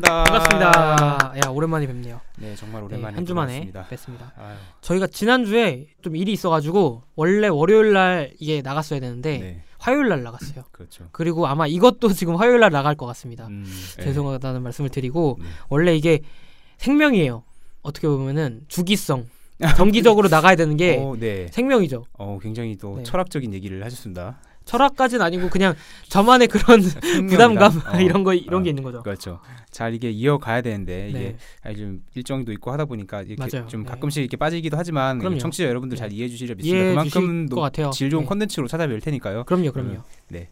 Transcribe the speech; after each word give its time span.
반갑습니다. 0.00 0.72
반갑습니다. 0.72 1.32
야 1.44 1.50
오랜만에 1.50 1.86
뵙네요. 1.86 2.20
네, 2.38 2.54
정말 2.56 2.82
네, 2.82 2.86
오랜만에 2.86 3.16
한주 3.16 3.34
만에 3.34 3.70
뵙습니다. 3.88 4.32
아유, 4.36 4.56
저희가 4.80 5.06
지난 5.06 5.44
주에 5.44 5.86
좀 6.02 6.16
일이 6.16 6.32
있어가지고 6.32 7.02
원래 7.16 7.48
월요일 7.48 7.92
날 7.92 8.32
이게 8.38 8.62
나갔어야 8.62 9.00
되는데 9.00 9.38
네, 9.38 9.62
화요일 9.78 10.08
날 10.08 10.22
나갔어요. 10.22 10.64
그렇죠. 10.72 11.08
그리고 11.12 11.46
아마 11.46 11.66
이것도 11.66 12.12
지금 12.12 12.36
화요일 12.36 12.60
날 12.60 12.70
나갈 12.70 12.94
것 12.94 13.06
같습니다. 13.06 13.46
음, 13.46 13.64
네. 13.96 14.04
죄송하다는 14.04 14.62
말씀을 14.62 14.90
드리고 14.90 15.38
네. 15.40 15.46
원래 15.68 15.94
이게 15.96 16.20
생명이에요. 16.78 17.42
어떻게 17.82 18.06
보면은 18.08 18.62
주기성 18.68 19.26
정기적으로 19.76 20.28
나가야 20.28 20.56
되는 20.56 20.76
게 20.76 20.98
어, 21.00 21.16
네. 21.18 21.48
생명이죠. 21.48 22.04
어, 22.12 22.38
굉장히 22.40 22.76
또 22.76 22.96
네. 22.98 23.02
철학적인 23.02 23.52
얘기를 23.54 23.84
하셨습니다. 23.84 24.38
철학까지는 24.68 25.24
아니고 25.24 25.48
그냥 25.48 25.74
저만의 26.08 26.48
그런 26.48 26.82
부담감 27.28 27.72
어, 27.78 27.96
이런 28.00 28.22
거 28.22 28.34
이런 28.34 28.60
어, 28.60 28.62
게 28.62 28.70
있는 28.70 28.82
거죠. 28.82 29.02
그렇죠. 29.02 29.40
잘 29.70 29.94
이게 29.94 30.10
이어가야 30.10 30.60
되는데 30.60 31.08
이게 31.08 31.36
네. 31.64 31.74
좀 31.74 32.02
일정도 32.14 32.52
있고 32.52 32.70
하다 32.70 32.84
보니까 32.84 33.22
이렇게 33.22 33.36
맞아요. 33.38 33.66
좀 33.66 33.84
네. 33.84 33.88
가끔씩 33.88 34.22
이렇게 34.22 34.36
빠지기도 34.36 34.76
하지만 34.76 35.18
그럼요. 35.18 35.38
청취자 35.38 35.64
여러분들 35.68 35.96
네. 35.96 36.00
잘 36.00 36.12
이해해 36.12 36.28
주시려 36.28 36.54
믿습니다. 36.54 36.76
이해해 36.76 36.90
그만큼 36.90 37.10
주실 37.10 37.46
것 37.48 37.60
같아요. 37.62 37.90
질 37.90 38.10
좋은 38.10 38.22
네. 38.24 38.28
컨텐츠로 38.28 38.66
찾아뵐 38.68 39.02
테니까요. 39.02 39.44
그럼요, 39.44 39.72
그럼요. 39.72 40.02
네. 40.28 40.50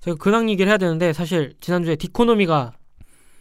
저희가 0.00 0.18
근황 0.22 0.50
얘기를 0.50 0.68
해야 0.68 0.78
되는데 0.78 1.12
사실 1.12 1.54
지난주에 1.60 1.94
디코노미가 1.96 2.72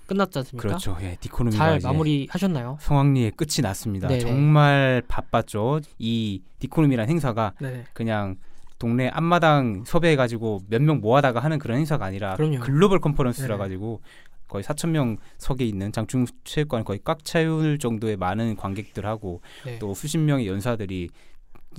끝났지 0.06 0.40
않습니까? 0.40 0.68
그렇죠. 0.68 0.98
예, 1.02 1.18
디코노미가 1.20 1.64
잘 1.66 1.78
이제 1.78 1.88
마무리 1.88 2.28
하셨나요? 2.30 2.78
성황리에 2.82 3.32
끝이 3.32 3.62
났습니다. 3.64 4.08
네네. 4.08 4.20
정말 4.20 5.02
바빴죠. 5.08 5.82
이 6.00 6.42
디코노미라는 6.60 7.10
행사가 7.10 7.54
네. 7.60 7.86
그냥 7.94 8.36
동네 8.80 9.10
앞마당 9.10 9.84
섭외해가지고 9.86 10.62
몇 10.70 10.82
명 10.82 11.00
모아다가 11.02 11.40
하는 11.42 11.60
그런 11.60 11.78
행사가 11.78 12.06
아니라 12.06 12.36
그럼요. 12.36 12.60
글로벌 12.62 13.00
컨퍼런스라. 13.00 13.58
가지고 13.58 14.02
거의 14.48 14.64
4천 14.64 14.90
명 14.90 15.18
석에 15.38 15.64
있는 15.66 15.92
장충 15.92 16.26
체육관 16.44 16.84
거의 16.84 17.00
꽉 17.04 17.24
차올 17.24 17.78
정도의 17.78 18.18
많은 18.18 18.56
관객들하고 18.56 19.42
네. 19.66 19.78
또 19.80 19.94
수십 19.94 20.18
명의 20.18 20.48
연사들이 20.48 21.10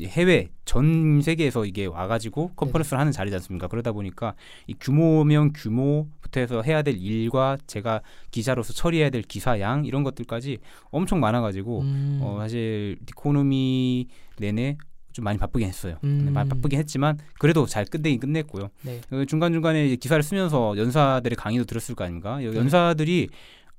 해외 0.03 0.51
전 0.65 1.21
세계에서 1.21 1.65
이게 1.65 1.85
와가지고 1.87 2.53
컨퍼런스를 2.55 3.01
하는 3.01 3.11
자리지 3.11 3.35
않습니까? 3.37 3.67
그러다 3.67 3.91
보니까 3.91 4.35
이 4.69 4.75
규모면 4.79 5.53
규모부터 5.53 6.39
해서 6.39 6.63
해야 6.63 6.83
될 6.83 6.95
일과 6.97 7.57
제가 7.67 8.01
기자로서 8.31 8.73
처리해야 8.73 9.11
될 9.11 9.23
기사 9.23 9.59
양 9.59 9.85
이런 9.85 10.05
것들까지 10.05 10.59
엄청 10.91 11.19
많아가지고 11.19 11.81
음. 11.81 12.21
어, 12.23 12.39
사실 12.41 12.99
디코노미 13.05 14.07
내내 14.39 14.77
좀 15.13 15.25
많이 15.25 15.39
바쁘긴 15.39 15.69
했어요. 15.69 15.97
음. 16.05 16.23
네, 16.27 16.31
많이 16.31 16.49
바쁘긴 16.49 16.79
했지만 16.79 17.19
그래도 17.39 17.67
잘 17.67 17.85
끝내긴 17.85 18.21
끝냈고요. 18.21 18.71
네. 18.83 19.01
중간 19.27 19.53
중간에 19.53 19.97
기사를 19.97 20.23
쓰면서 20.23 20.77
연사들의 20.77 21.37
강의도 21.37 21.65
들었을 21.65 21.95
거 21.95 22.05
아닙니까? 22.05 22.39
네. 22.39 22.47
연사들이 22.47 23.29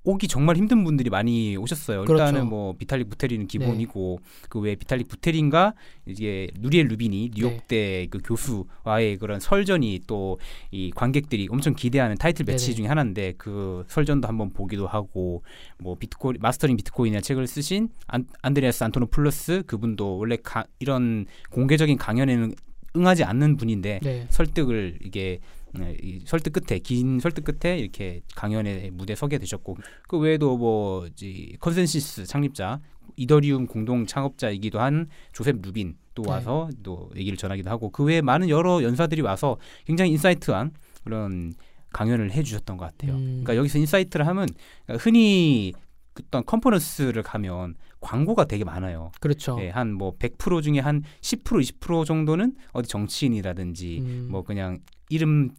오기 0.03 0.27
정말 0.27 0.55
힘든 0.57 0.83
분들이 0.83 1.09
많이 1.09 1.55
오셨어요. 1.57 2.05
그렇죠. 2.05 2.23
일단은 2.25 2.49
뭐 2.49 2.73
비탈릭 2.77 3.09
부테린은 3.09 3.47
기본이고 3.47 4.19
그 4.49 4.59
외에 4.59 4.75
비탈릭 4.75 5.07
부테린과 5.07 5.73
이제 6.07 6.47
누리엘 6.59 6.87
루비니 6.87 7.31
뉴욕대 7.35 8.07
그 8.09 8.19
교수와의 8.23 9.17
그런 9.17 9.39
설전이 9.39 10.01
또 10.07 10.31
이 10.71 10.91
관객들이 10.91 11.47
엄청 11.49 11.73
기대하는 11.73 12.15
타이틀 12.17 12.45
매치 12.45 12.67
네네. 12.67 12.75
중에 12.75 12.87
하나인데 12.87 13.33
그 13.37 13.83
설전도 13.87 14.27
한번 14.27 14.51
보기도 14.51 14.87
하고 14.87 15.43
뭐 15.77 15.95
비트코 15.95 16.33
Mastering 16.39 16.77
Bitcoin이라는 16.77 17.21
책을 17.21 17.47
쓰신 17.47 17.89
안, 18.07 18.25
안드레아스 18.41 18.83
안토노풀로스 18.83 19.63
그분도 19.67 20.17
원래 20.17 20.37
가, 20.41 20.65
이런 20.79 21.25
공개적인 21.49 21.97
강연에는 21.97 22.53
응하지 22.95 23.23
않는 23.23 23.57
분인데 23.57 23.99
네. 24.03 24.25
설득을 24.29 24.99
이게 25.01 25.39
네, 25.73 25.97
이 26.01 26.19
설득 26.25 26.53
끝에 26.53 26.79
긴 26.79 27.19
설득 27.19 27.43
끝에 27.43 27.77
이렇게 27.77 28.21
강연에 28.35 28.89
무대 28.91 29.15
서게 29.15 29.37
되셨고 29.37 29.77
그 30.07 30.17
외에도 30.17 30.57
뭐 30.57 31.07
이제 31.07 31.53
컨센시스 31.59 32.25
창립자 32.25 32.79
이더리움 33.15 33.67
공동 33.67 34.05
창업자이기도 34.05 34.79
한 34.79 35.07
조셉 35.33 35.61
루빈 35.61 35.95
또 36.15 36.23
네. 36.23 36.31
와서 36.31 36.69
또 36.83 37.09
얘기를 37.15 37.37
전하기도 37.37 37.69
하고 37.69 37.89
그 37.89 38.03
외에 38.03 38.21
많은 38.21 38.49
여러 38.49 38.83
연사들이 38.83 39.21
와서 39.21 39.57
굉장히 39.85 40.11
insight한 40.11 40.71
그런 41.03 41.53
강연을 41.93 42.31
해주셨던 42.31 42.77
것 42.77 42.85
같아요. 42.85 43.13
음. 43.13 43.25
그러니까 43.43 43.55
여기서 43.57 43.79
insight를 43.79 44.27
하면 44.27 44.47
그러니까 44.85 45.03
흔히 45.03 45.73
어떤 46.19 46.45
컨퍼런스를 46.45 47.23
가면 47.23 47.75
광고가 47.99 48.45
되게 48.45 48.63
많아요. 48.63 49.11
그렇죠. 49.19 49.57
예, 49.61 49.69
한뭐 49.69 50.17
100% 50.17 50.61
중에 50.61 50.79
한 50.79 51.03
10% 51.21 51.79
20% 51.79 52.05
정도는 52.05 52.55
어디 52.73 52.89
정치인이라든지 52.89 53.99
음. 53.99 54.27
뭐 54.29 54.43
그냥 54.43 54.79
이름 55.11 55.51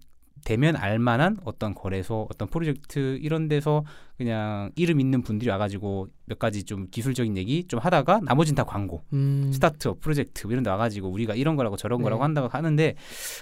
대면 0.45 0.75
알만한 0.77 1.37
어떤 1.45 1.75
거래소, 1.75 2.27
어떤 2.31 2.49
프로젝트 2.49 3.19
이런 3.21 3.49
데서 3.49 3.85
그냥 4.23 4.71
이름 4.77 5.01
있는 5.01 5.23
분들이 5.23 5.51
와가지고 5.51 6.09
몇 6.27 6.39
가지 6.39 6.65
좀 6.65 6.87
기술적인 6.91 7.37
얘기 7.37 7.65
좀 7.65 7.81
하다가 7.81 8.21
나머지는 8.23 8.55
다 8.55 8.65
광고, 8.65 9.03
음. 9.13 9.51
스타트업, 9.53 10.01
프로젝트 10.01 10.47
뭐 10.47 10.53
이런 10.53 10.63
데 10.63 10.71
와가지고 10.71 11.09
우리가 11.09 11.35
이런 11.35 11.57
거라고 11.57 11.77
저런 11.77 11.99
네. 11.99 12.05
거라고 12.05 12.23
한다고 12.23 12.49
하는데 12.49 12.95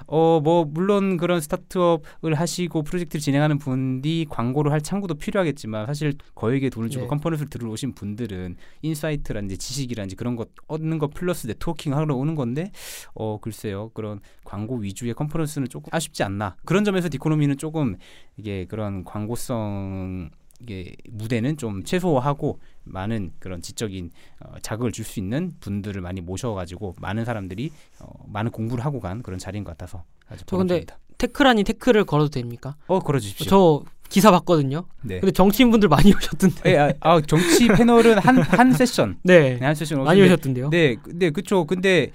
어 0.06 0.40
뭐 0.40 0.64
물론 0.64 1.16
그런 1.16 1.40
스타트업을 1.40 2.34
하시고 2.34 2.82
프로젝트를 2.82 3.20
진행하는 3.20 3.58
분이 3.58 4.26
광고를 4.30 4.72
할 4.72 4.80
창구도 4.80 5.14
필요하겠지만 5.14 5.86
사실 5.86 6.14
거액의 6.34 6.70
돈을 6.70 6.88
주고 6.88 7.04
네. 7.04 7.08
컨퍼런스를 7.08 7.50
들으러 7.50 7.70
오신 7.70 7.94
분들은 7.94 8.56
insight라든지 8.82 9.58
지식이라든지 9.58 10.16
그런 10.16 10.36
것 10.36 10.48
얻는 10.66 10.98
것 10.98 11.12
플러스 11.12 11.46
네트워킹 11.46 11.94
하러 11.94 12.14
오는 12.16 12.34
건데 12.34 12.70
어 13.14 13.38
글쎄요 13.40 13.90
그런 13.92 14.20
광고 14.44 14.76
위주의 14.76 15.12
컨퍼런스는 15.12 15.68
조금 15.68 15.90
아쉽지 15.92 16.22
않나 16.22 16.56
그런 16.64 16.84
점에서 16.84 17.08
디코노미는 17.08 17.58
조금 17.58 17.96
이게 18.36 18.64
그런 18.64 19.04
광고성 19.04 20.30
이게 20.60 20.94
무대는 21.10 21.56
좀 21.56 21.82
최소화하고 21.84 22.58
많은 22.84 23.32
그런 23.38 23.62
지적인 23.62 24.10
어, 24.40 24.54
자극을 24.62 24.92
줄 24.92 25.04
수 25.04 25.18
있는 25.18 25.52
분들을 25.60 26.00
많이 26.02 26.20
모셔가지고 26.20 26.96
많은 26.98 27.24
사람들이 27.24 27.70
어, 28.00 28.06
많은 28.28 28.50
공부를 28.50 28.84
하고 28.84 29.00
간 29.00 29.22
그런 29.22 29.38
자리인 29.38 29.64
것 29.64 29.76
같아서 29.76 30.04
아주 30.28 30.44
저 30.46 30.56
근데 30.56 30.74
보람됩니다. 30.84 30.98
태클 31.18 31.46
아닌 31.46 31.64
태클을 31.64 32.04
걸어도 32.04 32.30
됩니까? 32.30 32.76
어 32.86 32.98
걸어주십시오. 33.00 33.48
저 33.48 33.82
기사 34.08 34.30
봤거든요. 34.32 34.86
네. 35.02 35.20
근데 35.20 35.30
정치인분들 35.32 35.88
많이 35.88 36.12
오셨던데. 36.16 36.72
예, 36.72 36.78
아, 36.78 36.92
아, 37.00 37.20
정치 37.20 37.68
패널은 37.68 38.18
한 38.18 38.38
한 38.38 38.72
세션, 38.72 39.18
네. 39.22 39.56
네, 39.58 39.64
한 39.64 39.74
세션 39.74 40.02
많이 40.02 40.20
오셨던데요. 40.22 40.70
네, 40.70 40.96
네, 41.06 41.30
그쵸. 41.30 41.64
근데 41.64 42.10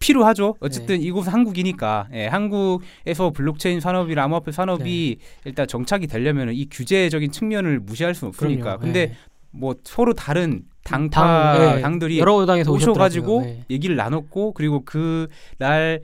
필요하죠. 0.00 0.56
어쨌든 0.60 1.00
이곳은 1.00 1.32
한국이니까 1.32 2.08
예, 2.12 2.26
한국에서 2.26 3.30
블록체인 3.30 3.80
산업이나 3.80 4.24
암호화폐 4.24 4.50
산업이 4.50 5.18
일단 5.44 5.68
정착이 5.68 6.08
되려면 6.08 6.52
이 6.52 6.66
규제적인 6.68 7.30
측면을 7.30 7.78
무시할 7.80 8.14
수는 8.14 8.30
없으니까. 8.30 8.62
그럼요. 8.62 8.80
근데 8.80 9.06
네. 9.06 9.14
뭐 9.52 9.74
서로 9.84 10.14
다른 10.14 10.62
당파 10.82 11.54
당, 11.58 11.76
네. 11.76 11.80
당들이 11.82 12.18
여러 12.18 12.44
당에서 12.46 12.72
오셔가지고 12.72 13.42
네. 13.42 13.64
얘기를 13.70 13.94
나눴고 13.94 14.54
그리고 14.54 14.84
그날 14.84 16.00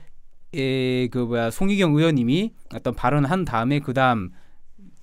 에그 0.52 1.18
뭐야 1.18 1.50
송희경 1.50 1.96
의원님이 1.96 2.52
어떤 2.74 2.94
발언을 2.94 3.30
한 3.30 3.44
다음에 3.44 3.80
그 3.80 3.94
다음 3.94 4.30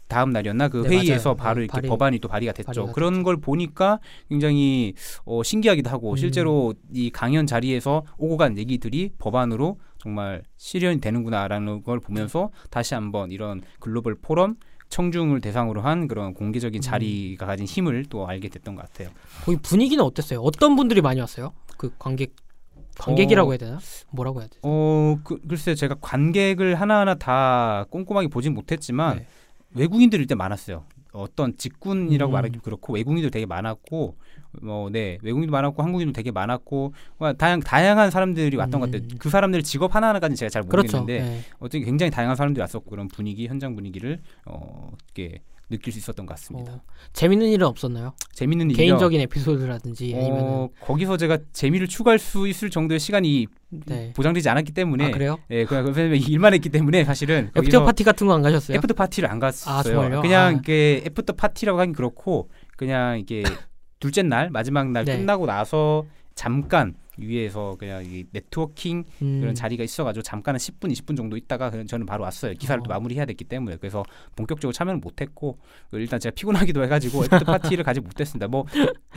다음 0.08 0.30
날이었나 0.31 0.68
그 0.68 0.84
네, 0.84 0.90
회의에서 0.97 1.30
맞아요. 1.30 1.38
바로 1.38 1.59
네, 1.59 1.64
이렇게 1.66 1.81
발의- 1.81 1.90
법안이 1.90 2.19
또 2.19 2.28
발의가 2.28 2.53
됐죠. 2.53 2.66
발의가 2.68 2.91
그런 2.94 3.24
걸 3.24 3.38
보니까 3.38 4.00
굉장히 4.30 4.94
어, 5.25 5.41
신기하기도 5.44 5.90
하고 5.90 6.12
음. 6.12 6.16
실제로 6.18 6.74
이 6.94 7.09
강연 7.09 7.47
자리에서 7.47 8.03
오고 8.18 8.38
간 8.38 8.58
얘기들이 8.58 9.12
법안으로 9.18 9.80
정말 9.97 10.44
실현이 10.58 11.00
되는구나라는 11.02 11.84
걸 11.84 12.00
보면서 12.00 12.50
다시 12.69 12.94
한번 12.94 13.31
이런 13.31 13.62
글로벌 13.80 14.16
포럼 14.22 14.56
청중을 14.90 15.41
대상으로 15.41 15.81
한 15.81 16.08
그런 16.08 16.34
공개적인 16.34 16.80
음. 16.80 16.81
자리가 16.81 17.46
가진 17.47 17.66
힘을 17.66 18.06
또 18.09 18.28
알게 18.28 18.50
됐던 18.50 18.75
것 18.75 18.81
같아요. 18.85 19.09
거기 19.46 19.58
분위기는 19.62 20.03
어땠어요? 20.03 20.40
어떤 20.41 20.75
분들이 20.75 21.02
많이 21.02 21.20
왔어요? 21.20 21.53
그 21.78 21.91
관객 21.97 22.35
관객이라고 23.00 23.50
어, 23.50 23.53
해야 23.53 23.58
되나? 23.58 23.79
뭐라고 24.11 24.41
해야 24.41 24.47
되나? 24.50 24.59
어, 24.61 25.17
그, 25.23 25.40
글쎄요. 25.47 25.73
제가 25.73 25.96
관객을 26.00 26.76
하나하나 26.76 27.16
다 27.16 27.85
꼼꼼하게 27.90 28.28
보진 28.28 28.53
못했지만 28.53 29.17
네. 29.17 29.28
외국인들이 29.75 30.22
일단 30.22 30.37
많았어요. 30.37 30.84
어떤 31.14 31.55
직군이라고 31.55 32.31
음. 32.31 32.34
말하기 32.34 32.59
그렇고 32.59 32.93
외국인도 32.93 33.29
되게 33.29 33.46
많았고 33.46 34.16
뭐네 34.61 35.20
외국인도 35.22 35.52
많았고 35.52 35.84
한국인도 35.84 36.11
되게 36.14 36.31
많았고 36.31 36.93
뭐 37.17 37.34
다양 37.34 37.59
다양한 37.59 38.09
사람들이 38.09 38.58
왔던 38.58 38.79
것 38.79 38.87
같아요. 38.87 39.08
음. 39.11 39.17
그 39.20 39.29
사람들 39.29 39.61
직업 39.64 39.96
하나 39.96 40.09
하나까지 40.09 40.35
제가 40.35 40.49
잘 40.49 40.64
그렇죠. 40.64 40.97
모르겠는데 40.97 41.29
네. 41.29 41.41
어떻게 41.59 41.84
굉장히 41.84 42.09
다양한 42.09 42.35
사람들이 42.35 42.61
왔었고 42.61 42.90
그런 42.90 43.08
분위기 43.08 43.47
현장 43.47 43.75
분위기를 43.75 44.22
어 44.46 44.91
이렇게 45.16 45.41
느낄 45.70 45.92
수 45.94 46.00
있었던 46.00 46.26
것 46.26 46.36
같습니다. 46.36 46.74
어, 46.74 46.82
재밌는 47.14 47.48
일은 47.48 47.66
없었나요? 47.66 48.14
재밌는 48.34 48.72
일이요. 48.72 48.78
개인적인 48.78 49.20
에피소드라든지 49.22 50.14
아니면 50.16 50.40
어, 50.44 50.70
거기서 50.82 51.18
제가 51.18 51.40
재미를 51.52 51.88
추가할 51.88 52.20
수 52.20 52.48
있을 52.48 52.70
정도의 52.70 53.00
시간이 53.00 53.48
네. 53.70 54.14
보장되지 54.16 54.50
않았기 54.50 54.72
때문에 54.74 55.06
아 55.08 55.12
그래요? 55.12 55.38
예, 55.50 55.66
그냥 55.66 55.92
그 55.92 56.00
일만 56.00 56.54
했기 56.54 56.70
때문에 56.70 57.04
사실은 57.06 57.50
after 57.58 57.85
party 57.85 58.03
같은 58.04 58.28
거 58.28 58.34
안 58.34 58.42
가셨어요? 58.42 58.78
after 58.78 58.94
party를 58.94 59.29
안 59.32 59.40
갔어요. 59.40 60.02
아? 60.18 60.22
그냥 60.22 60.48
아. 60.48 60.52
이게 60.52 61.02
after 61.08 61.34
party라고 61.34 61.79
하긴 61.80 61.94
그렇고 61.94 62.50
그냥 62.78 63.20
이게 63.20 63.42
둘째 64.00 64.22
날 64.22 64.50
마지막 64.50 64.92
날 64.92 65.06
네. 65.06 65.18
끝나고 65.18 65.46
나서 65.46 66.06
잠깐 66.35 66.96
위에서 67.18 67.76
그냥 67.78 68.03
이 68.06 68.26
네트워킹 68.32 69.03
음. 69.22 69.40
그런 69.40 69.56
자리가 69.56 69.84
있어가지고 69.84 70.24
잠깐 70.24 70.56
한 70.56 70.59
10분, 70.59 70.91
20분 70.91 71.16
정도 71.16 71.38
있다가 71.38 71.70
그냥 71.70 71.85
저는 71.85 72.06
바로 72.06 72.24
왔어요. 72.24 72.53
기사를 72.53 72.82
또 72.84 72.91
어. 72.91 72.94
마무리해야 72.96 73.26
됐기 73.26 73.44
때문에 73.46 73.78
그래서 73.78 74.03
본격적으로 74.35 74.74
참여는 74.74 75.00
못했고 75.00 75.59
일단 75.91 76.20
제가 76.20 76.34
피곤하기도 76.34 76.84
해가지고 76.84 77.26
after 77.26 77.46
party를 77.46 77.84
가지 77.84 78.00
못했습니다. 78.00 78.47
뭐 78.47 78.66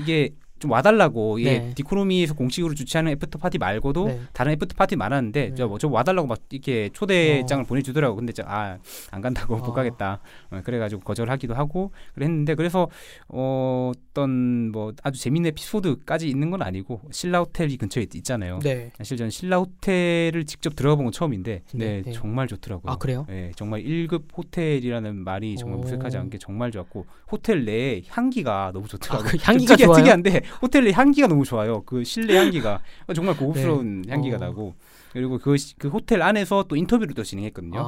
이게 0.01 0.35
좀 0.59 0.71
와달라고 0.71 1.39
이게 1.39 1.59
네. 1.59 1.73
디코노미에서 1.75 2.35
공식으로 2.35 2.75
주최하는 2.75 3.13
after 3.13 3.39
party 3.39 3.59
말고도 3.59 4.07
네. 4.09 4.21
다른 4.33 4.53
after 4.53 4.75
party 4.77 4.97
많았는데 4.97 5.49
네. 5.51 5.55
저, 5.55 5.67
뭐, 5.69 5.79
저 5.79 5.89
와달라고 5.89 6.27
막 6.29 6.39
이렇게 6.51 6.89
초대장을 6.93 7.65
보내주더라고. 7.65 8.17
근데 8.17 8.33
저아안 8.33 8.79
간다고 9.23 9.57
못 9.57 9.65
어. 9.69 9.73
가겠다. 9.73 10.21
어, 10.51 10.61
그래가지고 10.65 11.03
거절하기도 11.03 11.55
하고 11.55 11.93
그랬는데 12.15 12.55
그래서 12.55 12.89
어, 13.29 13.93
어떤 13.95 14.71
뭐 14.73 14.93
아주 15.03 15.21
재밌는 15.21 15.49
에피소드까지 15.51 16.29
있는 16.29 16.51
건 16.51 16.63
아니고 16.63 17.01
신라 17.11 17.41
호텔이 17.41 17.77
근처에 17.77 18.05
있, 18.05 18.15
있잖아요. 18.15 18.59
네. 18.63 18.91
사실 18.97 19.17
저는 19.17 19.31
신라 19.31 19.59
호텔을 19.59 20.45
직접 20.47 20.75
들어가 20.77 20.97
본 20.97 21.07
건 21.07 21.13
처음인데 21.13 21.63
네, 21.75 21.87
네, 21.87 22.03
네. 22.05 22.13
정말 22.13 22.49
좋더라고요. 22.49 22.91
아 22.93 22.97
그래요? 22.97 23.25
네, 23.29 23.53
정말 23.55 23.83
1급 23.85 24.25
호텔이라는 24.37 25.15
말이 25.17 25.57
정말 25.57 25.79
오. 25.79 25.83
무색하지 25.83 26.17
않게 26.17 26.39
정말 26.39 26.73
좋았고 26.73 27.07
호텔 27.31 27.65
내에 27.65 28.03
향기가 28.09 28.71
너무 28.75 28.89
좋더라고요. 28.89 29.29
아, 29.29 29.31
그좀 29.31 29.41
향기가 29.45 29.75
특이하, 29.77 29.87
좋아요? 29.87 29.97
특이한데 29.99 30.43
호텔 30.63 30.85
내 30.85 30.93
향기가 30.93 31.27
너무 31.27 31.45
좋아요. 31.45 31.83
그 31.85 32.05
실내 32.05 32.37
향기가 32.37 32.81
정말 33.15 33.37
고급스러운 33.37 34.05
향기가 34.09 34.37
어. 34.37 34.41
나고 34.41 34.75
그리고 35.13 35.39
그, 35.39 35.57
시- 35.57 35.77
그 35.79 35.89
호텔 35.89 36.23
안에서 36.23 36.65
또 36.69 36.77
인터뷰를 36.77 37.15
또 37.15 37.23
진행했거든요. 37.23 37.79
아. 37.79 37.83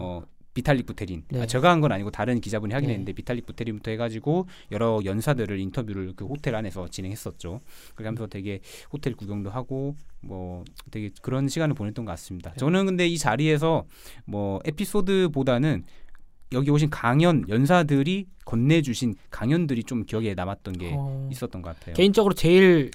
어, 0.00 0.22
비탈릭 0.54 0.86
부테린. 0.86 1.24
네. 1.30 1.42
아, 1.42 1.46
제가 1.46 1.68
한 1.70 1.80
건 1.80 1.90
아니고 1.90 2.12
다른 2.12 2.40
기자분이 2.40 2.72
하긴 2.74 2.86
네. 2.86 2.92
했는데 2.92 3.12
비탈릭 3.12 3.44
부테린부터 3.46 3.90
해가지고 3.90 4.46
여러 4.70 5.00
연사들을 5.04 5.58
인터뷰를 5.58 6.12
그 6.14 6.26
호텔 6.26 6.54
안에서 6.54 6.86
진행했었죠. 6.86 7.60
그렇게 7.96 8.06
하면서 8.06 8.28
되게 8.28 8.60
호텔 8.92 9.14
구경도 9.16 9.50
하고 9.50 9.96
뭐 10.20 10.62
되게 10.92 11.10
그런 11.22 11.48
시간을 11.48 11.74
보냈던 11.74 12.04
것 12.04 12.12
같습니다. 12.12 12.50
네. 12.50 12.56
저는 12.58 12.86
근데 12.86 13.08
이 13.08 13.18
자리에서 13.18 13.84
뭐 14.26 14.60
에피소드보다는 14.64 15.84
여기 16.54 16.70
오신 16.70 16.90
강연 16.90 17.44
연사들이 17.48 18.26
건네주신 18.44 19.14
강연들이 19.30 19.84
좀 19.84 20.04
기억에 20.04 20.34
남았던 20.34 20.74
게 20.78 20.92
어. 20.94 21.28
있었던 21.30 21.60
것 21.62 21.74
같아요. 21.78 21.94
개인적으로 21.94 22.34
제일 22.34 22.90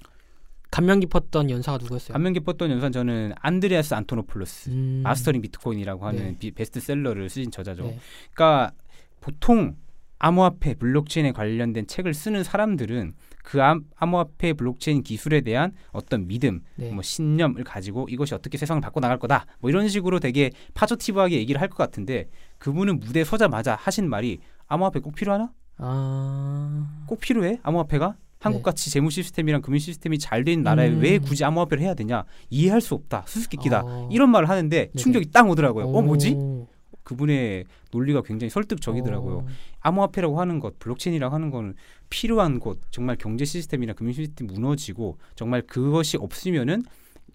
감명 0.72 1.00
깊었던 1.00 1.50
연사가 1.50 1.78
누구였어요? 1.80 2.14
감명 2.14 2.34
깊었던 2.34 2.70
연사 2.72 2.90
저는 2.90 3.34
안드레아스 3.42 3.94
안토노플로스 3.96 4.70
음. 4.70 5.02
Mastering 5.04 5.42
Bitcoin이라고 5.42 6.06
하는 6.06 6.20
네. 6.20 6.36
비- 6.38 6.52
베스트셀러를 6.52 7.30
쓰신 7.30 7.50
저자죠. 7.52 7.84
네. 7.84 8.00
그러니까 8.34 8.72
보통 9.20 9.76
암호화폐 10.20 10.76
블록체인에 10.76 11.32
관련된 11.32 11.88
책을 11.88 12.14
쓰는 12.14 12.44
사람들은 12.44 13.14
그 13.50 13.64
암, 13.64 13.84
암호화폐 13.96 14.54
블록체인 14.54 15.02
기술에 15.02 15.42
대한 15.42 15.72
어떤 15.92 16.28
믿음, 16.28 16.62
네. 16.76 16.92
뭐 16.92 17.02
신념을 17.02 17.64
가지고 17.64 18.08
이것이 18.08 18.36
어떻게 18.36 18.60
세상을 18.60 18.80
바꿔 18.80 19.00
나갈 19.00 19.18
거다, 19.18 19.48
뭐 19.60 19.72
이런 19.72 19.88
식으로 19.90 20.20
되게 20.20 20.52
positive하게 20.76 21.38
얘기를 21.40 21.60
할 21.60 21.68
것 21.70 21.78
같은데 21.78 22.28
그분은 22.60 23.00
무대 23.00 23.22
에 23.22 23.24
서자마자 23.24 23.76
하신 23.76 24.08
말이 24.08 24.38
암호화폐 24.68 25.00
꼭 25.00 25.16
필요하나? 25.16 25.52
아. 25.78 27.04
꼭 27.08 27.20
필요해? 27.22 27.60
암호화폐가? 27.64 28.18
한국같이 28.40 28.92
재무 28.92 29.10
시스템이랑 29.10 29.64
금융 29.64 29.80
시스템이 29.80 30.20
잘돼 30.20 30.52
있는 30.52 30.64
나라에 30.64 30.90
네. 30.90 30.96
음. 30.96 31.02
왜 31.02 31.18
굳이 31.18 31.44
암호화폐를 31.44 31.84
해야 31.84 31.96
되냐? 31.96 32.26
이해할 32.52 32.82
수 32.82 32.94
없다. 32.94 33.24
수수께끼다. 33.26 33.82
어. 33.84 34.10
이런 34.12 34.30
말을 34.30 34.48
하는데 34.48 34.92
충격이 34.96 35.32
딱 35.32 35.50
오더라고요. 35.50 35.86
어 35.86 36.02
뭐지? 36.04 36.34
오. 36.36 36.68
그분의 37.04 37.66
논리가 37.92 38.22
굉장히 38.22 38.52
설득적이더라고요. 38.52 39.38
어. 39.38 39.46
암호화폐라고 39.80 40.40
하는 40.40 40.60
것, 40.60 40.78
블록체인이라고 40.78 41.34
하는 41.34 41.50
거는 41.50 41.74
필요한 42.10 42.60
곳, 42.60 42.82
정말 42.92 43.16
경제 43.18 43.46
시스템이나 43.46 43.94
금융 43.94 44.14
시스템이 44.14 44.52
무너지고 44.54 45.18
정말 45.36 45.62
그것이 45.62 46.18
없으면은 46.18 46.84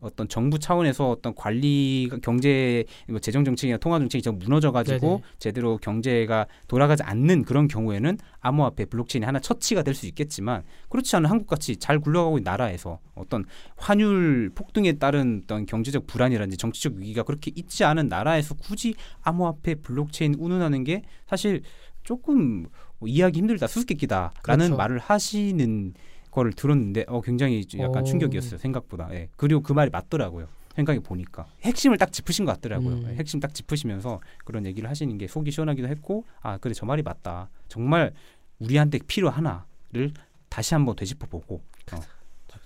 어떤 0.01 0.29
정부 0.29 0.59
차원에서 0.59 1.09
어떤 1.09 1.35
관리 1.35 2.11
경제 2.21 2.85
뭐 3.09 3.19
재정 3.21 3.43
정책이나 3.43 3.79
통화 3.79 3.99
정책이 3.99 4.21
좀 4.21 4.39
무너져 4.39 4.71
가지고. 4.71 5.23
제대로 5.39 5.79
경제가 5.79 6.47
돌아가지 6.69 7.03
않는 7.03 7.45
그런 7.45 7.69
경우에는 7.69 8.19
암호화폐 8.41 8.85
블록체인이 8.87 9.25
하나 9.25 9.39
처치가 9.41 9.83
될 9.83 9.95
수 9.95 10.07
있겠지만 10.07 10.63
그렇지 10.91 11.17
않은 11.17 11.31
한국 11.31 11.47
같이 11.47 11.77
잘 11.77 12.01
굴러가고 12.01 12.37
있는 12.37 12.45
나라에서 12.51 12.99
어떤 13.15 13.45
환율 13.77 14.51
폭등에 14.55 14.95
따른 14.95 15.41
어떤 15.45 15.65
경제적 15.65 16.07
불안이라든지 16.07 16.59
정치적 16.59 16.95
위기가 16.97 17.23
그렇게 17.23 17.51
있지 17.55 17.85
않은 17.85 18.09
나라에서 18.09 18.55
굳이 18.57 18.95
암호화폐 19.23 19.77
블록체인 19.77 20.35
운운하는 20.39 20.85
게 20.85 21.03
사실 21.27 21.63
조금 22.03 22.67
뭐 23.05 23.09
이해하기 23.09 23.39
힘들다 23.39 23.67
수수께끼다라는 23.67 24.33
그렇죠. 24.43 24.77
말을 24.77 24.99
하시는 24.99 25.93
거를 26.31 26.53
들었는데 26.55 27.05
어 27.07 27.21
굉장히 27.21 27.65
좀 27.67 27.81
약간 27.83 28.03
오. 28.03 28.07
충격이었어요 28.07 28.59
생각보다 28.59 29.09
예. 29.13 29.29
그리고 29.37 29.61
그 29.61 29.73
말이 29.75 29.91
맞더라고요 29.91 30.49
생각해 30.75 31.01
보니까 31.01 31.47
핵심을 31.63 31.99
딱 31.99 32.11
짚으신 32.13 32.45
것 32.47 32.53
같더라고요 32.53 32.97
음. 32.97 33.07
예, 33.11 33.15
핵심 33.17 33.39
딱 33.41 33.53
짚으시면서 33.55 34.21
그런 34.45 34.65
얘기를 34.67 34.89
하시는 34.89 35.17
게 35.19 35.29
속이 35.29 35.51
시원하기도 35.51 35.87
했고 35.87 36.25
아 36.41 36.57
그래 36.57 36.73
저 36.75 36.87
말이 36.87 37.03
맞다 37.03 37.51
정말 37.69 38.13
우리한테 38.59 38.99
필요하나를 39.07 40.13
다시 40.49 40.75
한번 40.75 40.97
되짚어 40.97 41.27
보고 41.27 41.61
어, 41.93 42.01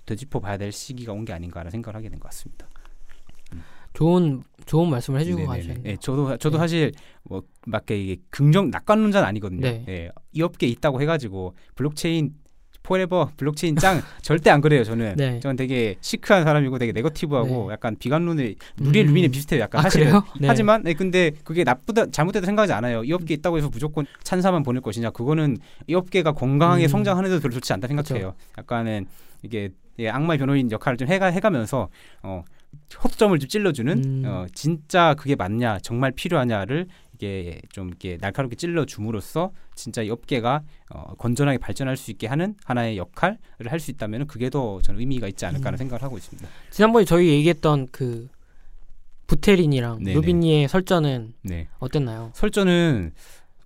되짚어 0.05 0.39
봐야 0.39 0.57
될 0.57 0.71
시기가 0.71 1.11
온 1.13 1.25
게 1.25 1.33
아닌가라는 1.33 1.69
생각을 1.71 1.95
하게 1.97 2.09
된 2.09 2.17
것 2.19 2.29
같습니다. 2.29 2.65
좋은 3.99 4.43
좋은 4.65 4.89
말씀을 4.89 5.19
해주고. 5.19 5.45
가셨네요. 5.45 5.83
예, 5.85 5.97
저도 5.97 6.37
저도 6.37 6.57
네. 6.57 6.61
사실 6.61 6.91
뭐 7.23 7.41
막게 7.67 8.01
이게 8.01 8.15
긍정 8.29 8.69
낙관론자는 8.69 9.27
아니거든요. 9.27 9.59
네. 9.61 9.83
예, 9.89 10.09
이 10.31 10.41
업계에 10.41 10.69
있다고 10.69 11.01
해가지고 11.01 11.53
블록체인 11.75 12.31
forever 12.81 13.29
블록체인 13.35 13.75
짱 13.75 13.99
절대 14.23 14.51
안 14.51 14.61
그래요 14.61 14.85
저는. 14.85 15.15
네. 15.17 15.41
저는 15.41 15.57
되게 15.57 15.97
chic한 15.99 16.45
사람이고 16.45 16.77
되게 16.79 16.93
negative하고 16.93 17.67
네. 17.67 17.73
약간 17.73 17.97
비관론에 17.99 18.55
누리엘 18.79 19.03
음. 19.03 19.07
루비니에 19.09 19.27
비슷해요. 19.27 19.59
약간 19.59 19.79
아, 19.79 19.81
사실은. 19.83 20.13
네. 20.39 20.47
하지만 20.47 20.81
네, 20.83 20.93
근데 20.93 21.31
그게 21.43 21.65
나쁘다 21.65 22.05
잘못되다 22.09 22.45
생각하지 22.45 22.71
않아요. 22.71 23.03
이 23.03 23.11
업계에 23.11 23.35
있다고 23.35 23.57
해서 23.57 23.67
무조건 23.69 24.05
찬사만 24.23 24.63
보낼 24.63 24.81
것이냐 24.81 25.09
그거는 25.09 25.57
이 25.87 25.93
업계가 25.93 26.31
건강하게 26.31 26.85
음. 26.85 26.87
성장하는 26.87 27.29
데도 27.31 27.41
별로 27.41 27.53
좋지 27.55 27.73
않다 27.73 27.87
생각해요. 27.87 28.33
약간은 28.57 29.07
이게 29.43 29.71
예, 29.99 30.07
악마의 30.07 30.37
변호인 30.39 30.71
역할을 30.71 30.97
좀 30.97 31.09
해가 31.09 31.25
해가면서 31.25 31.89
어, 32.23 32.45
허점을 33.03 33.37
좀 33.39 33.47
찔러주는 33.47 34.03
음. 34.03 34.23
어, 34.25 34.45
진짜 34.53 35.13
그게 35.13 35.35
맞냐 35.35 35.79
정말 35.79 36.11
필요하냐를 36.11 36.87
이게 37.13 37.61
좀 37.71 37.89
이렇게 37.89 38.17
날카롭게 38.19 38.55
찔러 38.55 38.85
줌으로써 38.85 39.51
진짜 39.75 40.01
이 40.01 40.09
업계가 40.09 40.63
어, 40.91 41.13
건전하게 41.17 41.57
발전할 41.57 41.97
수 41.97 42.11
있게 42.11 42.27
하는 42.27 42.55
하나의 42.63 42.97
역할을 42.97 43.37
할 43.65 43.79
수 43.79 43.91
있다면 43.91 44.27
그게 44.27 44.49
더 44.49 44.81
저는 44.81 44.99
의미가 44.99 45.27
있지 45.27 45.45
않을까라는 45.45 45.75
음. 45.75 45.77
생각을 45.77 46.01
하고 46.01 46.17
있습니다. 46.17 46.47
지난번에 46.71 47.05
저희 47.05 47.29
얘기했던 47.29 47.89
그 47.91 48.27
부테린이랑 49.27 49.99
네네. 50.03 50.13
루비니의 50.15 50.67
설전은 50.67 51.33
네. 51.43 51.67
어땠나요? 51.77 52.31
설전은 52.33 53.11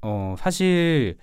어 0.01 0.35
사실 0.37 1.15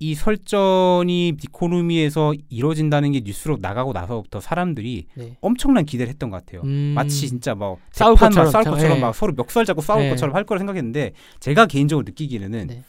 이 0.00 0.14
설전이 0.14 1.32
비코노미에서 1.38 2.34
이루어진다는 2.48 3.12
게 3.12 3.20
뉴스로 3.24 3.58
나가고 3.60 3.92
나서부터 3.92 4.40
사람들이 4.40 5.06
네. 5.14 5.36
엄청난 5.40 5.84
기대를 5.84 6.08
했던 6.08 6.30
것 6.30 6.44
같아요. 6.44 6.62
음, 6.62 6.92
마치 6.94 7.28
진짜 7.28 7.54
뭐 7.54 7.78
싸울 7.90 8.12
막 8.12 8.28
것처럼, 8.28 8.50
싸울 8.50 8.64
참, 8.64 8.74
것처럼 8.74 8.96
예. 8.98 9.00
막 9.00 9.14
서로 9.14 9.32
멱살 9.32 9.64
잡고 9.64 9.82
싸울 9.82 10.04
예. 10.04 10.10
것처럼 10.10 10.36
할 10.36 10.44
거라 10.44 10.58
생각했는데 10.58 11.12
제가 11.40 11.66
개인적으로 11.66 12.04
느끼기에는 12.06 12.66
네. 12.68 12.84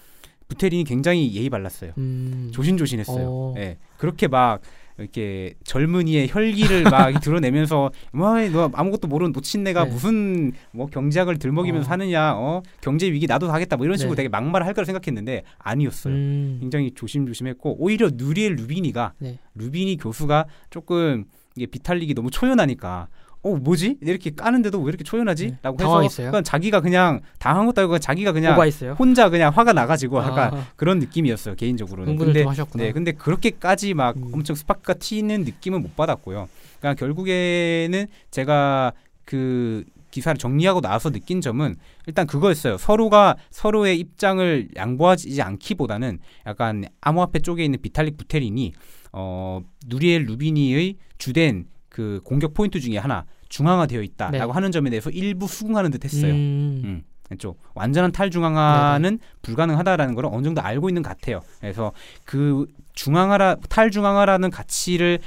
부테린이 0.49 0.83
굉장히 0.83 1.33
예의 1.33 1.49
발랐어요. 1.49 1.93
음, 1.97 2.49
조신조신했어요. 2.53 3.27
어. 3.27 3.53
예. 3.57 3.77
그렇게 3.97 4.27
막 4.27 4.61
이렇게 4.97 5.53
젊은이의 5.63 6.27
혈기를 6.29 6.83
막 6.83 7.21
드러내면서 7.21 7.89
뭐너 8.11 8.71
아무것도 8.73 9.07
모르는 9.07 9.31
노친내가 9.31 9.85
네. 9.85 9.91
무슨 9.91 10.51
뭐 10.71 10.87
경제학을 10.87 11.39
들먹이면서 11.39 11.85
어. 11.85 11.87
사느냐 11.87 12.33
어 12.35 12.61
경제 12.81 13.09
위기 13.09 13.25
나도 13.25 13.49
하겠다 13.49 13.77
뭐 13.77 13.85
이런 13.85 13.97
식으로 13.97 14.15
네. 14.15 14.23
되게 14.23 14.29
막말을 14.29 14.67
할 14.67 14.73
거라 14.73 14.83
생각했는데 14.85 15.43
아니었어요. 15.59 16.13
음, 16.13 16.57
굉장히 16.59 16.91
조심조심했고 16.91 17.77
오히려 17.79 18.09
누리엘 18.13 18.55
루비니가 18.55 19.13
네. 19.19 19.39
루비니 19.55 19.97
교수가 19.97 20.45
조금 20.69 21.25
이게 21.55 21.65
비탈릭이 21.65 22.13
너무 22.13 22.29
초연하니까 22.29 23.07
어 23.41 23.55
뭐지 23.55 23.97
이렇게 24.01 24.31
까는데도 24.31 24.79
왜 24.81 24.89
이렇게 24.89 25.03
초연하지? 25.03 25.47
네. 25.47 25.57
라고 25.61 25.77
해서 25.79 25.87
당황했어요? 25.87 26.31
그냥 26.31 26.43
자기가 26.43 26.81
그냥 26.81 27.21
당한 27.39 27.65
것도 27.65 27.81
아니고 27.81 27.99
자기가 27.99 28.33
그냥 28.33 28.53
오바했어요? 28.53 28.93
혼자 28.93 29.29
그냥 29.29 29.53
화가 29.55 29.71
나가지고 29.71 30.19
약간 30.19 30.53
아, 30.53 30.67
그런 30.75 30.99
느낌이었어요 30.99 31.55
개인적으로는 31.55 32.17
근데 32.17 32.41
좀 32.41 32.49
하셨구나. 32.49 32.83
네 32.83 32.91
근데 32.91 33.13
그렇게까지 33.13 33.93
막 33.93 34.17
음. 34.17 34.31
엄청 34.33 34.55
스파크가 34.55 34.95
튀는 34.95 35.45
느낌은 35.45 35.81
못 35.81 35.95
받았고요 35.95 36.49
그러니까 36.79 36.99
결국에는 36.99 38.07
제가 38.31 38.91
그 39.23 39.85
기사를 40.11 40.37
정리하고 40.37 40.81
나서 40.81 41.11
느낀 41.11 41.39
점은 41.39 41.75
일단 42.07 42.25
그거였어요. 42.25 42.77
서로가 42.77 43.35
서로의 43.51 43.99
입장을 43.99 44.69
양보하지 44.75 45.39
않기보다는 45.41 46.19
약간 46.47 46.85
암호화폐 47.01 47.39
쪽에 47.39 47.63
있는 47.63 47.79
비탈릭 47.81 48.17
부테린이 48.17 48.73
어 49.11 49.61
누리엘 49.87 50.25
루비니의 50.25 50.95
주된 51.19 51.65
그 51.99 52.21
공격 52.23 52.53
포인트 52.53 52.79
중에 52.79 52.97
하나 52.97 53.25
중앙화되어 53.49 54.01
있다라고 54.01 54.45
네. 54.45 54.53
하는 54.53 54.71
점에 54.71 54.89
대해서 54.89 55.09
일부 55.09 55.47
수긍하는 55.47 55.91
듯했어요. 55.91 56.31
음, 56.31 56.81
음, 56.85 57.03
그렇죠. 57.25 57.55
완전한 57.75 58.13
탈중앙화는 58.13 59.19
불가능하다라는 59.41 60.15
걸 60.15 60.25
어느 60.27 60.41
정도 60.43 60.61
알고 60.61 60.89
있는 60.89 61.01
것 61.03 61.09
같아요. 61.09 61.41
그래서 61.59 61.91
그 62.23 62.67
중앙화라 62.93 63.57
탈중앙화라는 63.67 64.49
가치를 64.49 65.19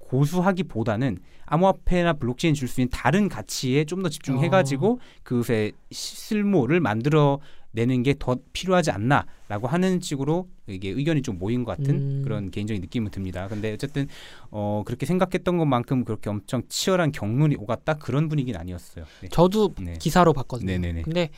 고수하기보다는 0.00 1.18
암호화폐나 1.46 2.14
블록체인 2.14 2.54
줄 2.54 2.66
수 2.66 2.80
있는 2.80 2.90
다른 2.90 3.28
가치에 3.28 3.84
좀 3.84 4.02
더 4.02 4.08
집중해가지고 4.08 4.98
그것의 5.22 5.72
시- 5.92 6.16
쓸모를 6.16 6.80
만들어 6.80 7.38
내는 7.72 8.02
게 8.02 8.14
더 8.18 8.36
필요하지 8.52 8.90
않나라고 8.90 9.66
하는 9.68 10.00
식으로 10.00 10.48
이게 10.66 10.90
의견이 10.90 11.22
좀 11.22 11.38
모인 11.38 11.64
것 11.64 11.76
같은 11.76 11.94
음. 11.94 12.20
그런 12.24 12.50
개인적인 12.50 12.80
느낌은 12.82 13.10
듭니다. 13.10 13.48
근데 13.48 13.72
어쨌든 13.72 14.08
어 14.50 14.82
그렇게 14.84 15.06
생각했던 15.06 15.56
것만큼 15.56 16.04
그렇게 16.04 16.30
엄청 16.30 16.62
치열한 16.68 17.12
경륜이 17.12 17.56
오갔다 17.56 17.94
그런 17.94 18.28
분위기는 18.28 18.58
아니었어요. 18.58 19.04
네. 19.22 19.28
저도 19.30 19.74
네. 19.80 19.94
기사로 19.98 20.32
봤거든요. 20.32 20.66
네네네. 20.66 21.02
근데 21.02 21.30